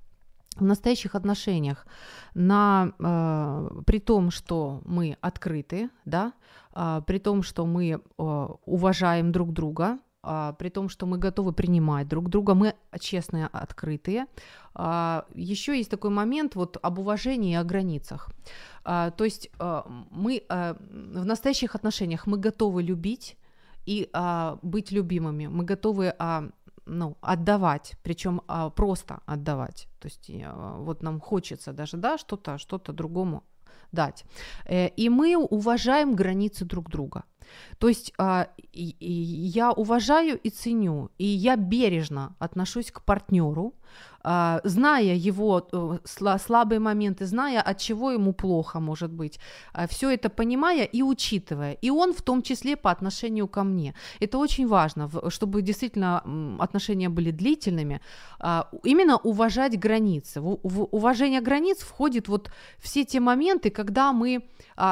В 0.56 0.64
настоящих 0.64 1.14
отношениях, 1.14 1.86
на, 2.34 2.92
э, 2.98 3.82
при 3.86 3.98
том, 3.98 4.30
что 4.30 4.82
мы 4.84 5.16
открыты, 5.20 5.90
да, 6.04 6.32
э, 6.74 7.02
при 7.06 7.18
том, 7.18 7.42
что 7.42 7.66
мы 7.66 7.90
э, 7.90 7.98
уважаем 8.66 9.32
друг 9.32 9.52
друга, 9.52 9.98
э, 10.22 10.54
при 10.58 10.68
том, 10.68 10.88
что 10.88 11.06
мы 11.06 11.18
готовы 11.18 11.52
принимать 11.52 12.08
друг 12.08 12.28
друга, 12.28 12.54
мы 12.54 12.74
честные, 12.98 13.46
открытые. 13.46 14.26
Э, 14.74 15.22
еще 15.34 15.76
есть 15.76 15.90
такой 15.90 16.10
момент 16.10 16.54
вот 16.54 16.76
об 16.82 16.98
уважении 16.98 17.52
и 17.52 17.56
о 17.56 17.64
границах. 17.64 18.30
Э, 18.84 19.10
то 19.16 19.24
есть 19.24 19.50
мы 20.10 20.44
в 20.48 21.24
настоящих 21.24 21.74
отношениях 21.74 22.26
мы 22.26 22.38
готовы 22.38 22.82
любить 22.82 23.36
и 23.86 24.08
быть 24.62 24.92
любимыми, 24.92 25.46
мы 25.46 25.64
готовы 25.64 26.12
ну, 26.86 27.16
отдавать, 27.20 27.94
причем 28.02 28.40
а, 28.46 28.70
просто 28.70 29.20
отдавать. 29.26 29.88
То 30.00 30.08
есть 30.08 30.30
а, 30.30 30.76
вот 30.78 31.02
нам 31.02 31.20
хочется 31.20 31.72
даже, 31.72 31.96
да, 31.96 32.18
что-то, 32.18 32.58
что-то 32.58 32.92
другому 32.92 33.42
дать. 33.92 34.24
Э, 34.66 34.88
и 34.88 35.08
мы 35.08 35.36
уважаем 35.36 36.14
границы 36.14 36.64
друг 36.64 36.90
друга. 36.90 37.24
То 37.78 37.88
есть 37.88 38.12
а, 38.18 38.48
и, 38.72 38.96
и 39.00 39.12
я 39.12 39.72
уважаю 39.72 40.38
и 40.38 40.50
ценю, 40.50 41.10
и 41.18 41.24
я 41.24 41.56
бережно 41.56 42.34
отношусь 42.38 42.90
к 42.90 43.02
партнеру, 43.02 43.74
а, 44.22 44.60
зная 44.64 45.14
его 45.14 45.66
э, 45.72 45.98
слабые 46.38 46.78
моменты, 46.78 47.24
зная, 47.24 47.62
от 47.62 47.78
чего 47.78 48.10
ему 48.12 48.32
плохо 48.32 48.80
может 48.80 49.10
быть, 49.10 49.40
а, 49.72 49.86
все 49.86 50.10
это 50.10 50.28
понимая 50.28 50.84
и 50.84 51.02
учитывая. 51.02 51.72
И 51.72 51.90
он 51.90 52.12
в 52.12 52.20
том 52.20 52.42
числе 52.42 52.76
по 52.76 52.90
отношению 52.90 53.48
ко 53.48 53.64
мне. 53.64 53.94
Это 54.20 54.38
очень 54.38 54.68
важно, 54.68 55.10
чтобы 55.30 55.62
действительно 55.62 56.22
отношения 56.58 57.08
были 57.08 57.30
длительными. 57.30 58.00
А, 58.38 58.68
именно 58.84 59.16
уважать 59.16 59.78
границы. 59.78 60.40
В 60.40 60.84
уважение 60.90 61.40
границ 61.40 61.78
входит 61.78 62.28
вот 62.28 62.50
все 62.78 63.04
те 63.04 63.20
моменты, 63.20 63.70
когда 63.70 64.12
мы... 64.12 64.42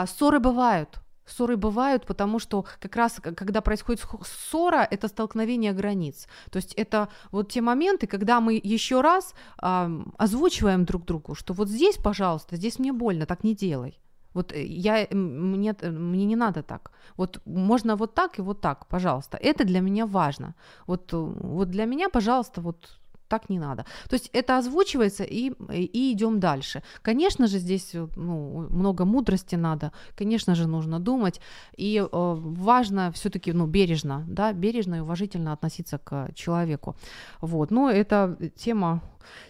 Ссоры 0.06 0.38
бывают, 0.38 1.00
Ссоры 1.28 1.56
бывают, 1.56 2.06
потому 2.06 2.38
что 2.38 2.64
как 2.80 2.96
раз 2.96 3.20
когда 3.20 3.60
происходит 3.60 4.04
ссора, 4.24 4.86
это 4.90 5.08
столкновение 5.08 5.72
границ. 5.72 6.26
То 6.50 6.58
есть 6.58 6.74
это 6.74 7.08
вот 7.30 7.52
те 7.52 7.60
моменты, 7.60 8.06
когда 8.06 8.40
мы 8.40 8.60
еще 8.62 9.00
раз 9.00 9.34
э, 9.62 10.00
озвучиваем 10.18 10.84
друг 10.84 11.04
другу, 11.04 11.34
что 11.34 11.54
вот 11.54 11.68
здесь, 11.68 11.96
пожалуйста, 11.96 12.56
здесь 12.56 12.78
мне 12.78 12.92
больно, 12.92 13.26
так 13.26 13.44
не 13.44 13.54
делай. 13.54 13.98
Вот 14.34 14.52
э, 14.52 14.64
я, 14.64 15.06
мне, 15.10 15.74
мне 15.82 16.26
не 16.26 16.36
надо 16.36 16.62
так. 16.62 16.92
Вот 17.16 17.40
можно 17.46 17.96
вот 17.96 18.14
так 18.14 18.38
и 18.38 18.42
вот 18.42 18.60
так, 18.60 18.86
пожалуйста. 18.86 19.36
Это 19.36 19.64
для 19.64 19.80
меня 19.80 20.06
важно. 20.06 20.54
Вот, 20.86 21.12
э, 21.12 21.16
вот 21.16 21.70
для 21.70 21.86
меня, 21.86 22.08
пожалуйста, 22.08 22.60
вот 22.60 22.98
так 23.28 23.50
не 23.50 23.58
надо. 23.58 23.84
То 24.08 24.14
есть 24.14 24.30
это 24.32 24.58
озвучивается 24.58 25.24
и, 25.24 25.52
и 25.72 26.12
идем 26.12 26.40
дальше. 26.40 26.82
Конечно 27.02 27.46
же, 27.46 27.58
здесь 27.58 27.94
ну, 28.16 28.66
много 28.70 29.04
мудрости 29.04 29.56
надо, 29.56 29.92
конечно 30.16 30.54
же, 30.54 30.66
нужно 30.66 31.00
думать. 31.00 31.40
И 31.76 31.98
э, 31.98 32.08
важно 32.12 33.10
все-таки 33.12 33.52
ну, 33.52 33.66
бережно, 33.66 34.24
да, 34.28 34.52
бережно 34.52 34.96
и 34.96 35.00
уважительно 35.00 35.52
относиться 35.52 35.98
к 35.98 36.30
человеку. 36.34 36.96
Вот. 37.40 37.70
Но 37.70 37.90
это 37.90 38.36
тема, 38.56 39.02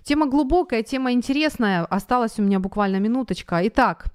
тема 0.03 0.27
глубокая, 0.27 0.83
тема 0.83 1.13
интересная. 1.13 1.85
Осталась 1.85 2.39
у 2.39 2.43
меня 2.43 2.59
буквально 2.59 3.01
минуточка. 3.01 3.61
Итак, 3.63 4.07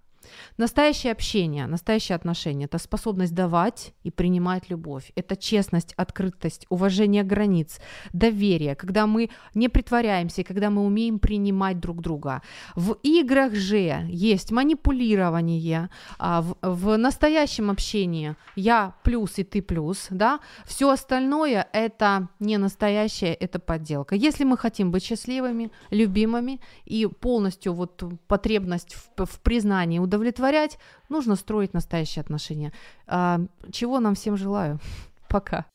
Настоящее 0.57 1.11
общение, 1.11 1.67
настоящее 1.67 2.15
отношение– 2.15 2.65
это 2.71 2.77
способность 2.77 3.33
давать 3.33 3.93
и 4.03 4.11
принимать 4.11 4.69
любовь. 4.69 5.11
Это 5.15 5.35
честность, 5.35 5.93
открытость, 5.97 6.65
уважение 6.69 7.23
границ, 7.23 7.79
доверие, 8.13 8.75
когда 8.75 9.07
мы 9.07 9.29
не 9.53 9.69
притворяемся, 9.69 10.43
когда 10.43 10.69
мы 10.69 10.85
умеем 10.85 11.19
принимать 11.19 11.79
друг 11.79 12.01
друга. 12.01 12.41
В 12.75 12.97
играх 13.03 13.53
же 13.53 14.05
есть 14.07 14.51
манипулирование, 14.51 15.89
а 16.19 16.41
в, 16.41 16.55
в 16.61 16.97
настоящем 16.97 17.69
общении 17.69 18.35
я 18.55 18.95
плюс 19.03 19.39
и 19.39 19.43
ты 19.43 19.61
плюс, 19.61 20.07
да, 20.09 20.39
все 20.65 20.89
остальное– 20.89 21.67
это 21.73 22.29
не 22.39 22.57
настоящее, 22.57 23.33
это 23.33 23.59
подделка. 23.59 24.15
Если 24.15 24.43
мы 24.43 24.57
хотим 24.57 24.91
быть 24.91 25.03
счастливыми, 25.03 25.71
любимыми 25.89 26.59
и 26.85 27.05
полностью 27.07 27.73
вот 27.73 28.03
потребность 28.27 28.95
в, 29.17 29.25
в 29.25 29.39
признании 29.41 29.99
удовлетворять, 30.13 30.77
нужно 31.09 31.35
строить 31.35 31.73
настоящие 31.73 32.21
отношения. 32.21 32.71
А, 33.07 33.39
чего 33.71 33.99
нам 33.99 34.13
всем 34.13 34.37
желаю. 34.37 34.79
Пока. 35.27 35.65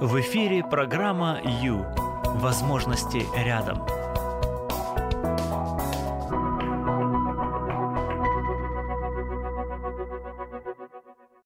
В 0.00 0.20
эфире 0.20 0.64
программа 0.64 1.40
«Ю». 1.62 1.86
Возможности 2.24 3.22
рядом. 3.36 4.01